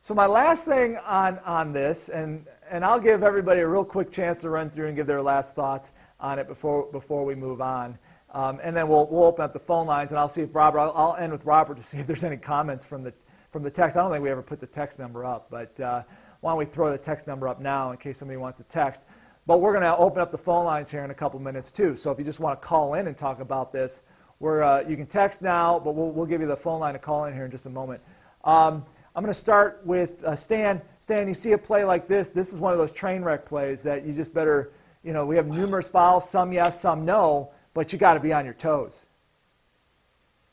So 0.01 0.15
my 0.15 0.27
last 0.27 0.65
thing 0.65 0.97
on 0.99 1.39
on 1.41 1.73
this, 1.73 2.09
and 2.09 2.47
and 2.71 2.85
I'll 2.85 3.01
give 3.01 3.23
everybody 3.23 3.61
a 3.61 3.67
real 3.67 3.85
quick 3.85 4.11
chance 4.11 4.41
to 4.43 4.51
run 4.51 4.71
through 4.71 4.89
and 4.89 4.97
give 4.97 5.07
their 5.07 5.23
last 5.23 5.55
thoughts 5.55 5.93
on 6.21 6.39
it 6.39 6.49
before 6.49 6.91
before 6.93 7.25
we 7.25 7.35
move 7.35 7.61
on. 7.61 7.99
Um, 8.33 8.61
and 8.63 8.77
then 8.77 8.89
we'll, 8.89 9.07
we'll 9.07 9.25
open 9.25 9.43
up 9.43 9.53
the 9.53 9.59
phone 9.59 9.87
lines, 9.87 10.11
and 10.11 10.19
I'll 10.19 10.29
see 10.29 10.43
if 10.43 10.55
Robert. 10.55 10.81
I'll, 10.81 10.93
I'll, 10.95 11.17
end 11.17 11.33
with 11.33 11.47
Robert 11.47 11.79
to 11.79 11.83
see 11.83 11.99
if 11.99 12.07
there's 12.07 12.25
any 12.25 12.37
comments 12.37 12.85
from 12.85 13.03
the 13.03 13.13
from 13.51 13.63
the 13.63 13.71
text. 13.71 13.97
I 13.97 14.03
don't 14.03 14.13
think 14.13 14.23
we 14.23 14.31
ever 14.31 14.43
put 14.43 14.61
the 14.61 14.67
text 14.67 14.99
number 14.99 15.25
up, 15.25 15.49
but 15.51 15.79
uh, 15.81 16.03
why 16.41 16.51
don't 16.51 16.59
we 16.59 16.67
throw 16.67 16.91
the 16.91 16.99
text 16.99 17.27
number 17.27 17.49
up 17.49 17.61
now 17.61 17.91
in 17.91 17.97
case 17.97 18.19
somebody 18.19 18.37
wants 18.37 18.59
to 18.59 18.65
text? 18.65 19.07
But 19.47 19.63
we're 19.63 19.73
going 19.73 19.83
to 19.83 19.97
open 19.97 20.21
up 20.21 20.31
the 20.31 20.39
phone 20.39 20.67
lines 20.67 20.91
here 20.91 21.05
in 21.05 21.11
a 21.11 21.15
couple 21.15 21.41
minutes 21.41 21.73
too. 21.73 21.97
So 21.97 22.11
if 22.11 22.19
you 22.19 22.25
just 22.25 22.39
want 22.39 22.61
to 22.61 22.67
call 22.67 22.95
in 22.95 23.07
and 23.07 23.17
talk 23.17 23.41
about 23.41 23.73
this, 23.73 24.03
we're, 24.41 24.63
uh, 24.63 24.87
you 24.87 24.95
can 24.95 25.07
text 25.07 25.41
now, 25.41 25.81
but 25.81 25.95
we'll, 25.95 26.11
we'll 26.11 26.27
give 26.27 26.43
you 26.43 26.47
the 26.47 26.57
phone 26.57 26.81
line 26.81 26.93
to 26.93 26.99
call 26.99 27.25
in 27.25 27.33
here 27.33 27.47
in 27.47 27.51
just 27.51 27.65
a 27.65 27.71
moment. 27.71 28.03
Um, 28.45 28.85
I'm 29.19 29.25
going 29.25 29.35
to 29.35 29.41
start 29.41 29.81
with 29.85 30.23
uh, 30.23 30.37
Stan. 30.37 30.81
Stan, 31.01 31.27
you 31.27 31.35
see 31.35 31.51
a 31.51 31.59
play 31.59 31.83
like 31.83 32.07
this. 32.07 32.29
This 32.29 32.53
is 32.53 32.61
one 32.61 32.73
of 32.73 32.79
those 32.79 32.93
train 32.93 33.21
wreck 33.21 33.45
plays 33.45 33.83
that 33.83 34.07
you 34.07 34.13
just 34.13 34.33
better, 34.33 34.71
you 35.03 35.13
know, 35.13 35.27
we 35.27 35.35
have 35.35 35.49
numerous 35.49 35.89
fouls, 35.89 36.31
some 36.31 36.53
yes, 36.53 36.81
some 36.81 37.05
no, 37.05 37.51
but 37.75 37.93
you 37.93 37.99
got 37.99 38.15
to 38.15 38.21
be 38.21 38.33
on 38.33 38.45
your 38.45 38.55
toes. 38.55 39.09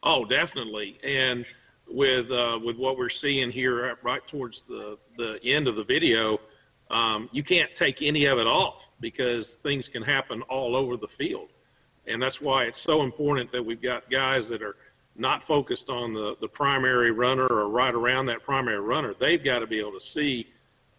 Oh, 0.01 0.25
definitely. 0.25 0.97
And 1.03 1.45
with 1.87 2.31
uh, 2.31 2.59
with 2.59 2.75
what 2.77 2.97
we're 2.97 3.07
seeing 3.07 3.51
here 3.51 3.99
right 4.01 4.25
towards 4.25 4.63
the, 4.63 4.97
the 5.19 5.39
end 5.43 5.67
of 5.67 5.75
the 5.75 5.83
video, 5.83 6.39
um, 6.89 7.29
you 7.31 7.43
can't 7.43 7.75
take 7.75 8.01
any 8.01 8.25
of 8.25 8.39
it 8.39 8.47
off 8.47 8.93
because 8.99 9.53
things 9.53 9.87
can 9.87 10.01
happen 10.01 10.41
all 10.49 10.75
over 10.75 10.97
the 10.97 11.07
field. 11.07 11.49
And 12.07 12.19
that's 12.19 12.41
why 12.41 12.63
it's 12.63 12.81
so 12.81 13.03
important 13.03 13.51
that 13.51 13.63
we've 13.63 13.79
got 13.79 14.09
guys 14.09 14.49
that 14.49 14.63
are 14.63 14.75
not 15.17 15.43
focused 15.43 15.89
on 15.89 16.13
the, 16.13 16.35
the 16.41 16.47
primary 16.47 17.11
runner 17.11 17.47
or 17.47 17.69
right 17.69 17.93
around 17.93 18.25
that 18.27 18.43
primary 18.43 18.79
runner. 18.79 19.13
They've 19.13 19.43
got 19.43 19.59
to 19.59 19.67
be 19.67 19.79
able 19.79 19.93
to 19.93 20.01
see 20.01 20.47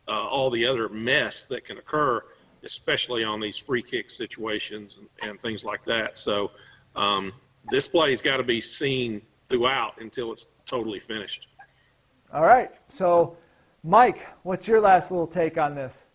uh, 0.09 0.27
all 0.27 0.51
the 0.51 0.65
other 0.65 0.89
mess 0.89 1.45
that 1.47 1.65
can 1.65 1.79
occur, 1.79 2.23
especially 2.65 3.25
on 3.25 3.41
these 3.41 3.57
free 3.57 3.83
kick 3.83 4.11
situations 4.11 4.99
and, 4.99 5.31
and 5.31 5.41
things 5.41 5.65
like 5.65 5.85
that. 5.85 6.17
So 6.17 6.51
um, 6.95 7.33
this 7.69 7.87
play's 7.87 8.23
got 8.23 8.39
to 8.39 8.43
be 8.43 8.61
seen 8.61 9.21
throughout 9.49 10.01
until 10.01 10.33
it's 10.33 10.47
totally 10.65 11.01
finished. 11.01 11.49
All 12.33 12.43
right. 12.45 12.71
So, 12.89 13.37
Mike, 13.85 14.27
what's 14.43 14.67
your 14.67 14.81
last 14.81 15.11
little 15.11 15.27
take 15.27 15.59
on 15.59 15.75
this? 15.75 16.07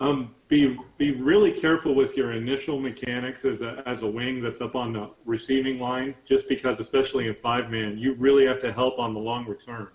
Um, 0.00 0.34
be 0.46 0.78
be 0.96 1.10
really 1.12 1.50
careful 1.50 1.92
with 1.92 2.16
your 2.16 2.32
initial 2.32 2.78
mechanics 2.78 3.44
as 3.44 3.62
a 3.62 3.82
as 3.84 4.02
a 4.02 4.06
wing 4.06 4.40
that's 4.40 4.60
up 4.60 4.76
on 4.76 4.92
the 4.92 5.10
receiving 5.24 5.80
line, 5.80 6.14
just 6.24 6.48
because, 6.48 6.78
especially 6.78 7.26
in 7.26 7.34
five 7.34 7.68
man, 7.68 7.98
you 7.98 8.14
really 8.14 8.46
have 8.46 8.60
to 8.60 8.72
help 8.72 8.98
on 9.00 9.12
the 9.12 9.18
long 9.20 9.44
return. 9.46 9.88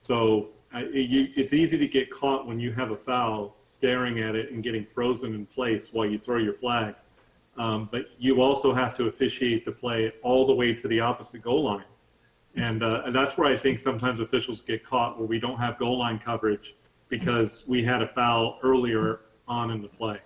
So 0.00 0.48
you, 0.74 1.28
it's 1.36 1.52
easy 1.52 1.76
to 1.76 1.86
get 1.86 2.10
caught 2.10 2.46
when 2.46 2.58
you 2.58 2.72
have 2.72 2.90
a 2.90 2.96
foul, 2.96 3.56
staring 3.62 4.20
at 4.20 4.34
it 4.34 4.50
and 4.50 4.62
getting 4.62 4.84
frozen 4.84 5.34
in 5.34 5.46
place 5.46 5.92
while 5.92 6.06
you 6.06 6.18
throw 6.18 6.38
your 6.38 6.52
flag. 6.52 6.94
Um, 7.58 7.88
but 7.90 8.10
you 8.18 8.40
also 8.40 8.72
have 8.72 8.94
to 8.96 9.08
officiate 9.08 9.64
the 9.64 9.72
play 9.72 10.12
all 10.22 10.46
the 10.46 10.54
way 10.54 10.72
to 10.74 10.88
the 10.88 11.00
opposite 11.00 11.42
goal 11.42 11.64
line, 11.64 11.84
and, 12.54 12.82
uh, 12.82 13.02
and 13.04 13.14
that's 13.14 13.36
where 13.36 13.52
I 13.52 13.56
think 13.56 13.78
sometimes 13.78 14.20
officials 14.20 14.60
get 14.60 14.84
caught 14.84 15.18
where 15.18 15.26
we 15.26 15.40
don't 15.40 15.58
have 15.58 15.76
goal 15.76 15.98
line 15.98 16.18
coverage 16.18 16.76
because 17.08 17.64
we 17.66 17.82
had 17.82 18.02
a 18.02 18.06
foul 18.06 18.58
earlier 18.62 19.20
on 19.46 19.70
in 19.70 19.82
the 19.82 19.88
play. 19.88 20.18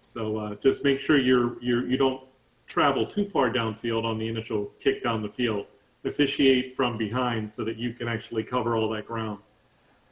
So 0.00 0.36
uh, 0.36 0.54
just 0.56 0.84
make 0.84 1.00
sure 1.00 1.18
you're, 1.18 1.60
you're, 1.62 1.86
you 1.88 1.96
don't 1.96 2.22
travel 2.66 3.06
too 3.06 3.24
far 3.24 3.50
downfield 3.50 4.04
on 4.04 4.18
the 4.18 4.28
initial 4.28 4.72
kick 4.80 5.02
down 5.02 5.22
the 5.22 5.28
field. 5.28 5.66
Officiate 6.04 6.76
from 6.76 6.96
behind 6.96 7.50
so 7.50 7.64
that 7.64 7.76
you 7.76 7.92
can 7.92 8.06
actually 8.06 8.44
cover 8.44 8.76
all 8.76 8.88
that 8.90 9.06
ground 9.06 9.40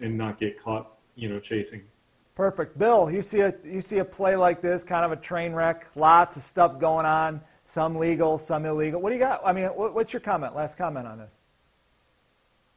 and 0.01 0.19
not 0.19 0.41
get 0.41 0.61
caught, 0.61 0.99
you 1.15 1.29
know, 1.29 1.39
chasing. 1.39 1.83
Perfect. 2.35 2.77
Bill, 2.77 3.09
you 3.09 3.23
see 3.23 3.41
a 3.41 3.55
you 3.65 3.81
see 3.81 3.99
a 3.99 4.05
play 4.05 4.35
like 4.35 4.61
this, 4.61 4.83
kind 4.83 5.05
of 5.05 5.13
a 5.13 5.17
train 5.17 5.53
wreck, 5.53 5.87
lots 5.95 6.37
of 6.37 6.43
stuff 6.43 6.81
going 6.81 7.07
on, 7.07 7.41
some 7.63 7.95
legal, 7.95 8.39
some 8.39 8.67
illegal. 8.67 9.01
What 9.01 9.11
do 9.11 9.15
you 9.15 9.21
got? 9.21 9.41
I 9.45 9.53
mean, 9.53 9.67
what's 9.67 10.13
your 10.13 10.19
comment? 10.19 10.57
Last 10.57 10.77
comment 10.77 11.07
on 11.07 11.17
this? 11.17 11.41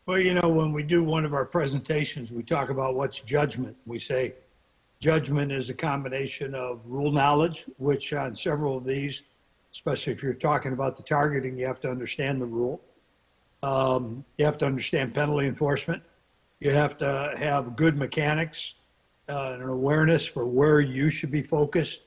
Well, 0.07 0.19
you 0.19 0.33
know, 0.33 0.47
when 0.47 0.71
we 0.71 0.83
do 0.83 1.03
one 1.03 1.25
of 1.25 1.33
our 1.33 1.43
presentations, 1.43 2.31
we 2.31 2.41
talk 2.41 2.69
about 2.69 2.95
what's 2.95 3.19
judgment. 3.19 3.75
We 3.85 3.99
say 3.99 4.35
judgment 5.01 5.51
is 5.51 5.69
a 5.69 5.73
combination 5.73 6.55
of 6.55 6.79
rule 6.85 7.11
knowledge, 7.11 7.65
which 7.77 8.13
on 8.13 8.33
several 8.33 8.77
of 8.77 8.85
these, 8.85 9.23
especially 9.73 10.13
if 10.13 10.23
you're 10.23 10.33
talking 10.33 10.71
about 10.71 10.95
the 10.95 11.03
targeting, 11.03 11.59
you 11.59 11.67
have 11.67 11.81
to 11.81 11.89
understand 11.89 12.41
the 12.41 12.45
rule. 12.45 12.79
Um, 13.63 14.23
you 14.37 14.45
have 14.45 14.57
to 14.59 14.65
understand 14.65 15.13
penalty 15.13 15.45
enforcement. 15.45 16.01
You 16.61 16.71
have 16.71 16.97
to 16.99 17.33
have 17.37 17.75
good 17.75 17.97
mechanics 17.97 18.75
uh, 19.27 19.51
and 19.55 19.63
an 19.63 19.67
awareness 19.67 20.25
for 20.25 20.45
where 20.45 20.79
you 20.79 21.09
should 21.09 21.31
be 21.31 21.43
focused. 21.43 22.03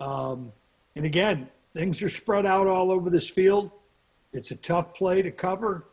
Um, 0.00 0.50
and 0.94 1.04
again, 1.04 1.50
things 1.74 2.00
are 2.00 2.08
spread 2.08 2.46
out 2.46 2.66
all 2.66 2.90
over 2.90 3.10
this 3.10 3.28
field. 3.28 3.72
It's 4.32 4.52
a 4.52 4.56
tough 4.56 4.94
play 4.94 5.20
to 5.20 5.30
cover. 5.30 5.84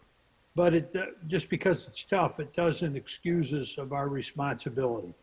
But 0.56 0.74
it, 0.76 0.95
uh, 0.95 1.06
just 1.28 1.49
because 1.49 1.88
it's 1.88 2.04
tough, 2.04 2.39
it 2.39 2.54
doesn't 2.54 2.95
excuse 2.95 3.54
us 3.54 3.78
of 3.78 3.91
our 3.91 4.08
responsibility. 4.08 5.14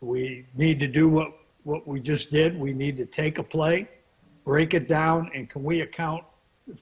We 0.00 0.46
need 0.56 0.78
to 0.80 0.86
do 0.86 1.08
what, 1.08 1.32
what 1.64 1.86
we 1.86 2.00
just 2.00 2.30
did. 2.30 2.58
We 2.58 2.72
need 2.72 2.96
to 2.98 3.06
take 3.06 3.38
a 3.38 3.42
play, 3.42 3.88
break 4.44 4.74
it 4.74 4.88
down, 4.88 5.30
and 5.34 5.50
can 5.50 5.64
we 5.64 5.80
account 5.80 6.24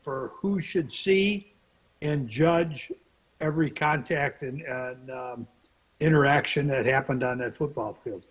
for 0.03 0.33
who 0.35 0.61
should 0.61 0.93
see 0.93 1.55
and 2.03 2.29
judge 2.29 2.93
every 3.41 3.71
contact 3.71 4.43
and, 4.43 4.61
and 4.63 5.11
um, 5.11 5.47
interaction 6.01 6.67
that 6.67 6.85
happened 6.85 7.23
on 7.23 7.39
that 7.39 7.55
football 7.55 7.95
field? 7.95 8.27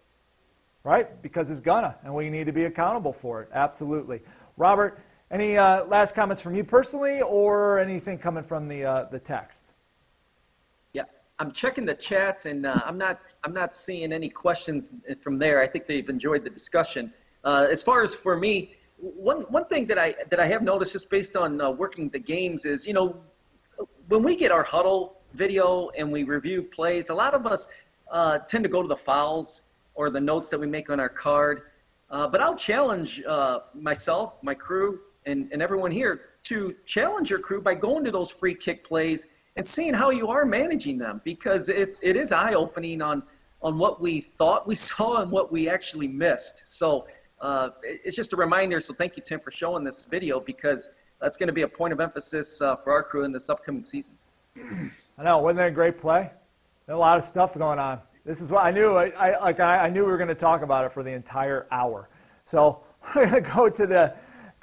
Right, 0.83 1.19
because 1.23 1.49
it's 1.49 1.61
gonna, 1.61 1.95
and 2.03 2.13
we 2.13 2.29
need 2.29 2.45
to 2.45 2.53
be 2.53 2.65
accountable 2.65 3.13
for 3.13 3.41
it. 3.41 3.49
Absolutely. 3.51 4.21
Robert, 4.57 4.99
any 5.31 5.57
uh, 5.57 5.85
last 5.85 6.13
comments 6.13 6.41
from 6.41 6.55
you 6.55 6.63
personally, 6.63 7.21
or 7.21 7.79
anything 7.79 8.17
coming 8.17 8.43
from 8.43 8.67
the 8.67 8.85
uh, 8.85 9.03
the 9.05 9.19
text? 9.19 9.73
Yeah, 10.93 11.03
I'm 11.39 11.51
checking 11.51 11.85
the 11.85 11.95
chat, 11.95 12.45
and 12.45 12.65
uh, 12.65 12.81
I'm 12.85 12.97
not 12.97 13.21
I'm 13.43 13.53
not 13.53 13.73
seeing 13.73 14.13
any 14.13 14.29
questions 14.29 14.91
from 15.21 15.39
there. 15.39 15.61
I 15.61 15.67
think 15.67 15.87
they've 15.87 16.07
enjoyed 16.09 16.43
the 16.43 16.49
discussion. 16.49 17.11
Uh, 17.43 17.67
as 17.69 17.81
far 17.81 18.03
as 18.03 18.13
for 18.13 18.37
me, 18.37 18.75
one 18.97 19.41
one 19.49 19.65
thing 19.65 19.87
that 19.87 19.97
I 19.97 20.15
that 20.29 20.39
I 20.39 20.45
have 20.45 20.61
noticed 20.61 20.93
just 20.93 21.09
based 21.09 21.35
on 21.35 21.59
uh, 21.59 21.71
working 21.71 22.09
the 22.09 22.19
games 22.19 22.65
is 22.65 22.85
you 22.85 22.93
know 22.93 23.17
when 24.07 24.21
we 24.21 24.35
get 24.35 24.51
our 24.51 24.63
Hudl 24.63 25.13
video 25.33 25.89
and 25.97 26.11
we 26.11 26.23
review 26.23 26.61
plays, 26.61 27.09
a 27.09 27.15
lot 27.15 27.33
of 27.33 27.45
us 27.47 27.67
uh, 28.11 28.37
tend 28.39 28.63
to 28.63 28.69
go 28.69 28.81
to 28.81 28.87
the 28.87 28.95
fouls 28.95 29.63
or 29.95 30.09
the 30.09 30.21
notes 30.21 30.49
that 30.49 30.59
we 30.59 30.67
make 30.67 30.89
on 30.89 30.99
our 30.99 31.09
card. 31.09 31.63
but 32.09 32.39
I'll 32.41 32.55
challenge 32.55 33.21
myself, 33.73 34.35
my 34.43 34.53
crew, 34.53 34.99
and, 35.25 35.49
and 35.51 35.61
everyone 35.61 35.91
here 35.91 36.21
to 36.43 36.75
challenge 36.85 37.29
your 37.29 37.39
crew 37.39 37.61
by 37.61 37.73
going 37.73 38.03
to 38.03 38.11
those 38.11 38.29
free 38.29 38.55
kick 38.55 38.83
plays 38.83 39.25
and 39.55 39.65
seeing 39.65 39.93
how 39.93 40.09
you 40.09 40.27
are 40.27 40.45
managing 40.45 40.97
them 40.97 41.21
because 41.23 41.69
it's 41.69 41.99
it 42.03 42.15
is 42.15 42.31
eye 42.31 42.53
opening 42.53 43.01
on 43.01 43.23
on 43.61 43.77
what 43.77 44.01
we 44.01 44.21
thought 44.21 44.67
we 44.67 44.75
saw 44.89 45.21
and 45.21 45.31
what 45.31 45.51
we 45.51 45.69
actually 45.69 46.07
missed. 46.07 46.61
So 46.65 47.07
uh, 47.41 47.69
it's 47.83 48.15
just 48.15 48.33
a 48.33 48.35
reminder. 48.35 48.79
So 48.79 48.93
thank 48.93 49.17
you, 49.17 49.23
Tim, 49.23 49.39
for 49.39 49.51
showing 49.51 49.83
this 49.83 50.05
video 50.05 50.39
because 50.39 50.89
that's 51.21 51.37
going 51.37 51.47
to 51.47 51.53
be 51.53 51.63
a 51.63 51.67
point 51.67 51.93
of 51.93 51.99
emphasis 51.99 52.61
uh, 52.61 52.75
for 52.77 52.91
our 52.91 53.03
crew 53.03 53.23
in 53.23 53.31
this 53.31 53.49
upcoming 53.49 53.83
season. 53.83 54.15
I 55.17 55.23
know, 55.23 55.39
wasn't 55.39 55.57
that 55.57 55.67
a 55.67 55.71
great 55.71 55.97
play? 55.97 56.31
A 56.87 56.95
lot 56.95 57.17
of 57.17 57.23
stuff 57.23 57.57
going 57.57 57.79
on. 57.79 57.99
This 58.25 58.41
is 58.41 58.51
what 58.51 58.63
I 58.63 58.71
knew. 58.71 58.93
I, 58.93 59.07
I 59.09 59.39
like 59.39 59.59
I, 59.59 59.85
I, 59.85 59.89
knew 59.89 60.03
we 60.03 60.11
were 60.11 60.17
going 60.17 60.29
to 60.29 60.35
talk 60.35 60.61
about 60.61 60.85
it 60.85 60.91
for 60.91 61.03
the 61.03 61.11
entire 61.11 61.67
hour. 61.71 62.09
So 62.43 62.83
we're 63.15 63.29
going 63.29 63.43
to 63.43 63.49
go 63.49 63.69
to 63.69 63.87
the 63.87 64.15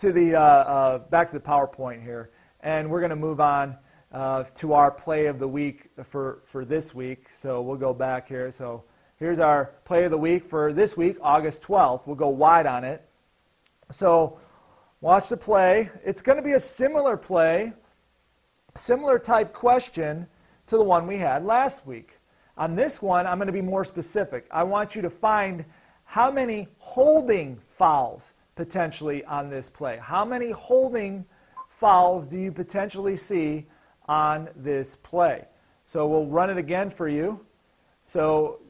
to 0.02 0.12
the 0.12 0.34
uh, 0.34 0.40
uh, 0.40 0.98
back 0.98 1.28
to 1.28 1.34
the 1.34 1.40
PowerPoint 1.40 2.02
here, 2.02 2.30
and 2.58 2.90
we're 2.90 2.98
going 2.98 3.10
to 3.10 3.14
move 3.14 3.40
on 3.40 3.76
uh, 4.10 4.42
to 4.56 4.72
our 4.72 4.90
play 4.90 5.26
of 5.26 5.38
the 5.38 5.46
week 5.46 5.90
for 6.02 6.40
for 6.44 6.64
this 6.64 6.92
week. 6.92 7.30
So 7.30 7.62
we'll 7.62 7.76
go 7.76 7.94
back 7.94 8.26
here. 8.26 8.50
So 8.50 8.82
here's 9.20 9.38
our 9.38 9.74
play 9.84 10.02
of 10.02 10.10
the 10.10 10.18
week 10.18 10.44
for 10.44 10.72
this 10.72 10.96
week, 10.96 11.18
August 11.22 11.62
12th. 11.62 12.08
We'll 12.08 12.16
go 12.16 12.30
wide 12.30 12.66
on 12.66 12.82
it. 12.82 13.08
So 13.92 14.40
watch 15.00 15.28
the 15.28 15.36
play. 15.36 15.88
It's 16.04 16.20
going 16.20 16.36
to 16.36 16.42
be 16.42 16.54
a 16.54 16.60
similar 16.60 17.16
play, 17.16 17.72
similar 18.74 19.20
type 19.20 19.52
question 19.52 20.26
to 20.66 20.78
the 20.78 20.82
one 20.82 21.06
we 21.06 21.18
had 21.18 21.44
last 21.44 21.86
week. 21.86 22.18
On 22.56 22.74
this 22.74 23.00
one, 23.00 23.24
I'm 23.24 23.38
going 23.38 23.46
to 23.46 23.52
be 23.52 23.62
more 23.62 23.84
specific. 23.84 24.48
I 24.50 24.64
want 24.64 24.96
you 24.96 25.02
to 25.02 25.10
find 25.10 25.64
how 26.02 26.28
many 26.28 26.66
holding 26.78 27.56
fouls 27.56 28.34
potentially 28.54 29.24
on 29.24 29.48
this 29.48 29.68
play. 29.68 29.98
How 30.00 30.24
many 30.24 30.50
holding 30.50 31.24
fouls 31.68 32.26
do 32.26 32.38
you 32.38 32.52
potentially 32.52 33.16
see 33.16 33.66
on 34.06 34.48
this 34.56 34.96
play? 34.96 35.46
So 35.84 36.06
we'll 36.06 36.26
run 36.26 36.50
it 36.50 36.58
again 36.58 36.90
for 36.90 37.08
you. 37.08 37.40
So 38.06 38.60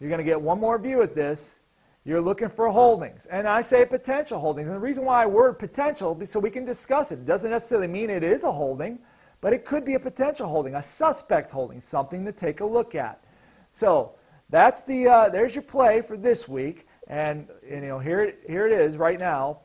you're 0.00 0.10
going 0.10 0.18
to 0.18 0.24
get 0.24 0.40
one 0.40 0.60
more 0.60 0.78
view 0.78 1.02
at 1.02 1.14
this. 1.14 1.60
You're 2.04 2.20
looking 2.20 2.48
for 2.48 2.70
holdings. 2.70 3.26
And 3.26 3.46
I 3.46 3.60
say 3.60 3.84
potential 3.84 4.38
holdings. 4.38 4.68
And 4.68 4.76
the 4.76 4.80
reason 4.80 5.04
why 5.04 5.24
I 5.24 5.26
word 5.26 5.58
potential 5.58 6.16
is 6.20 6.30
so 6.30 6.40
we 6.40 6.50
can 6.50 6.64
discuss 6.64 7.12
it. 7.12 7.18
It 7.18 7.26
doesn't 7.26 7.50
necessarily 7.50 7.88
mean 7.88 8.08
it 8.08 8.22
is 8.22 8.44
a 8.44 8.52
holding. 8.52 8.98
But 9.40 9.52
it 9.52 9.64
could 9.64 9.84
be 9.84 9.94
a 9.94 10.00
potential 10.00 10.48
holding, 10.48 10.74
a 10.74 10.82
suspect 10.82 11.50
holding, 11.50 11.80
something 11.80 12.24
to 12.24 12.32
take 12.32 12.60
a 12.60 12.64
look 12.64 12.94
at. 12.94 13.22
So 13.70 14.12
that's 14.50 14.82
the 14.82 15.08
uh, 15.08 15.28
there's 15.28 15.54
your 15.54 15.62
play 15.62 16.00
for 16.00 16.16
this 16.16 16.48
week, 16.48 16.86
and, 17.06 17.48
you 17.68 17.80
know 17.80 17.98
here 17.98 18.36
here 18.46 18.66
it 18.66 18.72
is 18.72 18.96
right 18.96 19.18
now. 19.18 19.60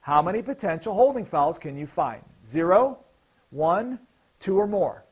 How 0.00 0.22
many 0.22 0.42
potential 0.42 0.94
holding 0.94 1.24
fouls 1.24 1.58
can 1.58 1.76
you 1.76 1.86
find? 1.86 2.22
Zero, 2.44 2.98
one, 3.50 4.00
two, 4.40 4.58
or 4.58 4.66
more. 4.66 5.04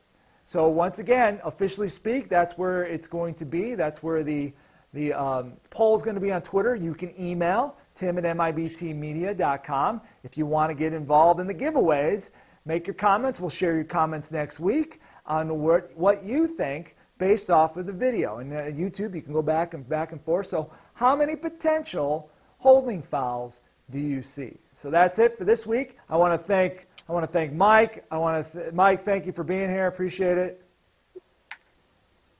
So 0.45 0.67
once 0.67 0.99
again, 0.99 1.39
officially 1.45 1.87
speak, 1.87 2.27
that's 2.27 2.57
where 2.57 2.83
it's 2.83 3.07
going 3.07 3.35
to 3.35 3.45
be. 3.45 3.75
That's 3.75 4.03
where 4.03 4.23
the 4.23 4.53
the 4.93 5.13
um, 5.13 5.53
poll 5.69 5.95
is 5.95 6.01
going 6.01 6.15
to 6.15 6.21
be 6.21 6.31
on 6.31 6.41
Twitter. 6.41 6.75
You 6.75 6.93
can 6.93 7.13
email 7.19 7.77
tim 7.95 8.17
at 8.17 8.23
mibtmedia.com 8.23 10.01
if 10.23 10.37
you 10.37 10.45
want 10.45 10.69
to 10.69 10.73
get 10.73 10.93
involved 10.93 11.39
in 11.39 11.47
the 11.47 11.53
giveaways. 11.53 12.31
Make 12.65 12.87
your 12.87 12.93
comments. 12.93 13.39
We'll 13.39 13.49
share 13.49 13.75
your 13.75 13.83
comments 13.85 14.31
next 14.31 14.59
week 14.59 15.01
on 15.25 15.61
what, 15.61 15.95
what 15.95 16.23
you 16.23 16.47
think 16.47 16.95
based 17.21 17.51
off 17.51 17.77
of 17.77 17.85
the 17.85 17.93
video. 17.93 18.39
And 18.39 18.51
uh, 18.51 18.63
YouTube, 18.63 19.13
you 19.13 19.21
can 19.21 19.31
go 19.31 19.43
back 19.43 19.75
and 19.75 19.87
back 19.87 20.11
and 20.11 20.19
forth. 20.19 20.47
So, 20.47 20.71
how 20.95 21.15
many 21.15 21.35
potential 21.35 22.31
holding 22.57 23.03
fouls 23.03 23.61
do 23.91 23.99
you 23.99 24.23
see? 24.23 24.57
So 24.73 24.89
that's 24.89 25.19
it 25.19 25.37
for 25.37 25.45
this 25.45 25.67
week. 25.67 25.99
I 26.09 26.17
want 26.17 26.33
to 26.33 26.37
thank 26.43 26.87
I 27.07 27.13
want 27.13 27.23
to 27.23 27.31
thank 27.31 27.53
Mike. 27.53 28.03
I 28.09 28.17
want 28.17 28.43
to 28.43 28.51
th- 28.51 28.73
Mike, 28.73 29.01
thank 29.01 29.27
you 29.27 29.31
for 29.31 29.43
being 29.43 29.69
here. 29.69 29.85
Appreciate 29.85 30.39
it. 30.39 30.63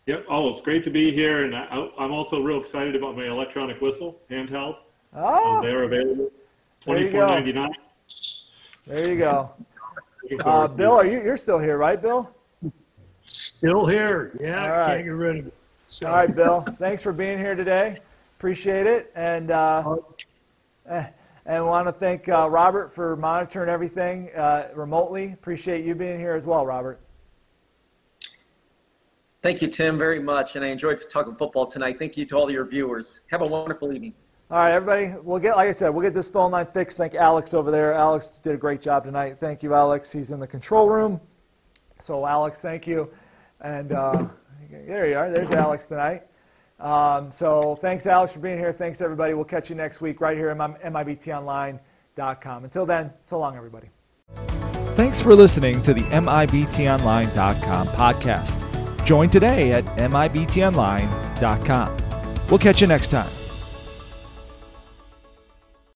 Yep. 0.07 0.25
Oh, 0.27 0.49
it's 0.49 0.61
great 0.61 0.83
to 0.85 0.89
be 0.89 1.11
here, 1.11 1.45
and 1.45 1.55
I, 1.55 1.87
am 1.99 2.11
also 2.11 2.41
real 2.41 2.59
excited 2.59 2.95
about 2.95 3.15
my 3.15 3.27
electronic 3.27 3.79
whistle 3.81 4.19
handheld. 4.31 4.77
Oh, 5.13 5.57
um, 5.57 5.63
they're 5.63 5.83
available. 5.83 6.31
Twenty 6.83 7.11
four 7.11 7.27
ninety 7.27 7.53
nine. 7.53 7.73
There 8.87 9.09
you 9.09 9.17
go. 9.17 9.51
Uh, 10.45 10.65
Bill, 10.65 10.93
are 10.93 11.05
you 11.05 11.21
you're 11.21 11.35
still 11.35 11.59
here, 11.59 11.77
right, 11.77 12.01
Bill? 12.01 12.33
Still 13.61 13.85
here. 13.85 14.31
Yeah, 14.39 14.69
right. 14.69 14.87
can't 14.87 15.05
get 15.05 15.11
rid 15.11 15.37
of 15.37 15.45
it. 15.45 15.53
So. 15.85 16.07
All 16.07 16.15
right, 16.15 16.35
Bill. 16.35 16.65
Thanks 16.79 17.03
for 17.03 17.13
being 17.13 17.37
here 17.37 17.53
today. 17.53 17.99
Appreciate 18.39 18.87
it, 18.87 19.11
and 19.13 19.51
uh, 19.51 19.97
eh, 20.89 21.05
and 21.45 21.67
want 21.67 21.87
to 21.87 21.91
thank 21.91 22.27
uh, 22.27 22.49
Robert 22.49 22.91
for 22.91 23.15
monitoring 23.17 23.69
everything 23.69 24.31
uh, 24.35 24.69
remotely. 24.73 25.33
Appreciate 25.33 25.85
you 25.85 25.93
being 25.93 26.17
here 26.17 26.33
as 26.33 26.47
well, 26.47 26.65
Robert. 26.65 26.99
Thank 29.43 29.61
you, 29.61 29.67
Tim, 29.67 29.95
very 29.95 30.19
much, 30.19 30.55
and 30.55 30.65
I 30.65 30.69
enjoyed 30.69 31.07
talking 31.07 31.35
football 31.35 31.67
tonight. 31.67 31.99
Thank 31.99 32.17
you 32.17 32.25
to 32.25 32.35
all 32.35 32.49
your 32.49 32.65
viewers. 32.65 33.21
Have 33.29 33.43
a 33.43 33.47
wonderful 33.47 33.93
evening. 33.93 34.15
All 34.49 34.57
right, 34.57 34.71
everybody. 34.71 35.13
We'll 35.21 35.39
get, 35.39 35.55
like 35.55 35.69
I 35.69 35.71
said, 35.71 35.89
we'll 35.89 36.01
get 36.01 36.15
this 36.15 36.29
phone 36.29 36.49
line 36.49 36.65
fixed. 36.65 36.97
Thank 36.97 37.13
Alex 37.13 37.53
over 37.53 37.69
there. 37.69 37.93
Alex 37.93 38.39
did 38.41 38.55
a 38.55 38.57
great 38.57 38.81
job 38.81 39.03
tonight. 39.03 39.37
Thank 39.37 39.61
you, 39.61 39.75
Alex. 39.75 40.11
He's 40.11 40.31
in 40.31 40.39
the 40.39 40.47
control 40.47 40.89
room. 40.89 41.21
So, 41.99 42.25
Alex, 42.25 42.59
thank 42.59 42.87
you. 42.87 43.11
And 43.61 43.91
uh, 43.91 44.27
there 44.69 45.07
you 45.07 45.17
are. 45.17 45.31
There's 45.31 45.51
Alex 45.51 45.85
tonight. 45.85 46.23
Um, 46.79 47.31
so, 47.31 47.75
thanks, 47.75 48.07
Alex, 48.07 48.33
for 48.33 48.39
being 48.39 48.57
here. 48.57 48.73
Thanks, 48.73 49.01
everybody. 49.01 49.35
We'll 49.35 49.45
catch 49.45 49.69
you 49.69 49.75
next 49.75 50.01
week 50.01 50.19
right 50.19 50.35
here 50.35 50.49
at 50.49 50.57
MIBTOnline.com. 50.57 52.63
Until 52.63 52.87
then, 52.87 53.13
so 53.21 53.37
long, 53.39 53.55
everybody. 53.55 53.89
Thanks 54.95 55.21
for 55.21 55.35
listening 55.35 55.83
to 55.83 55.93
the 55.93 56.01
MIBTOnline.com 56.01 57.87
podcast. 57.89 59.05
Join 59.05 59.29
today 59.29 59.73
at 59.73 59.85
MIBTOnline.com. 59.85 61.97
We'll 62.49 62.59
catch 62.59 62.81
you 62.81 62.87
next 62.87 63.09
time. 63.09 63.29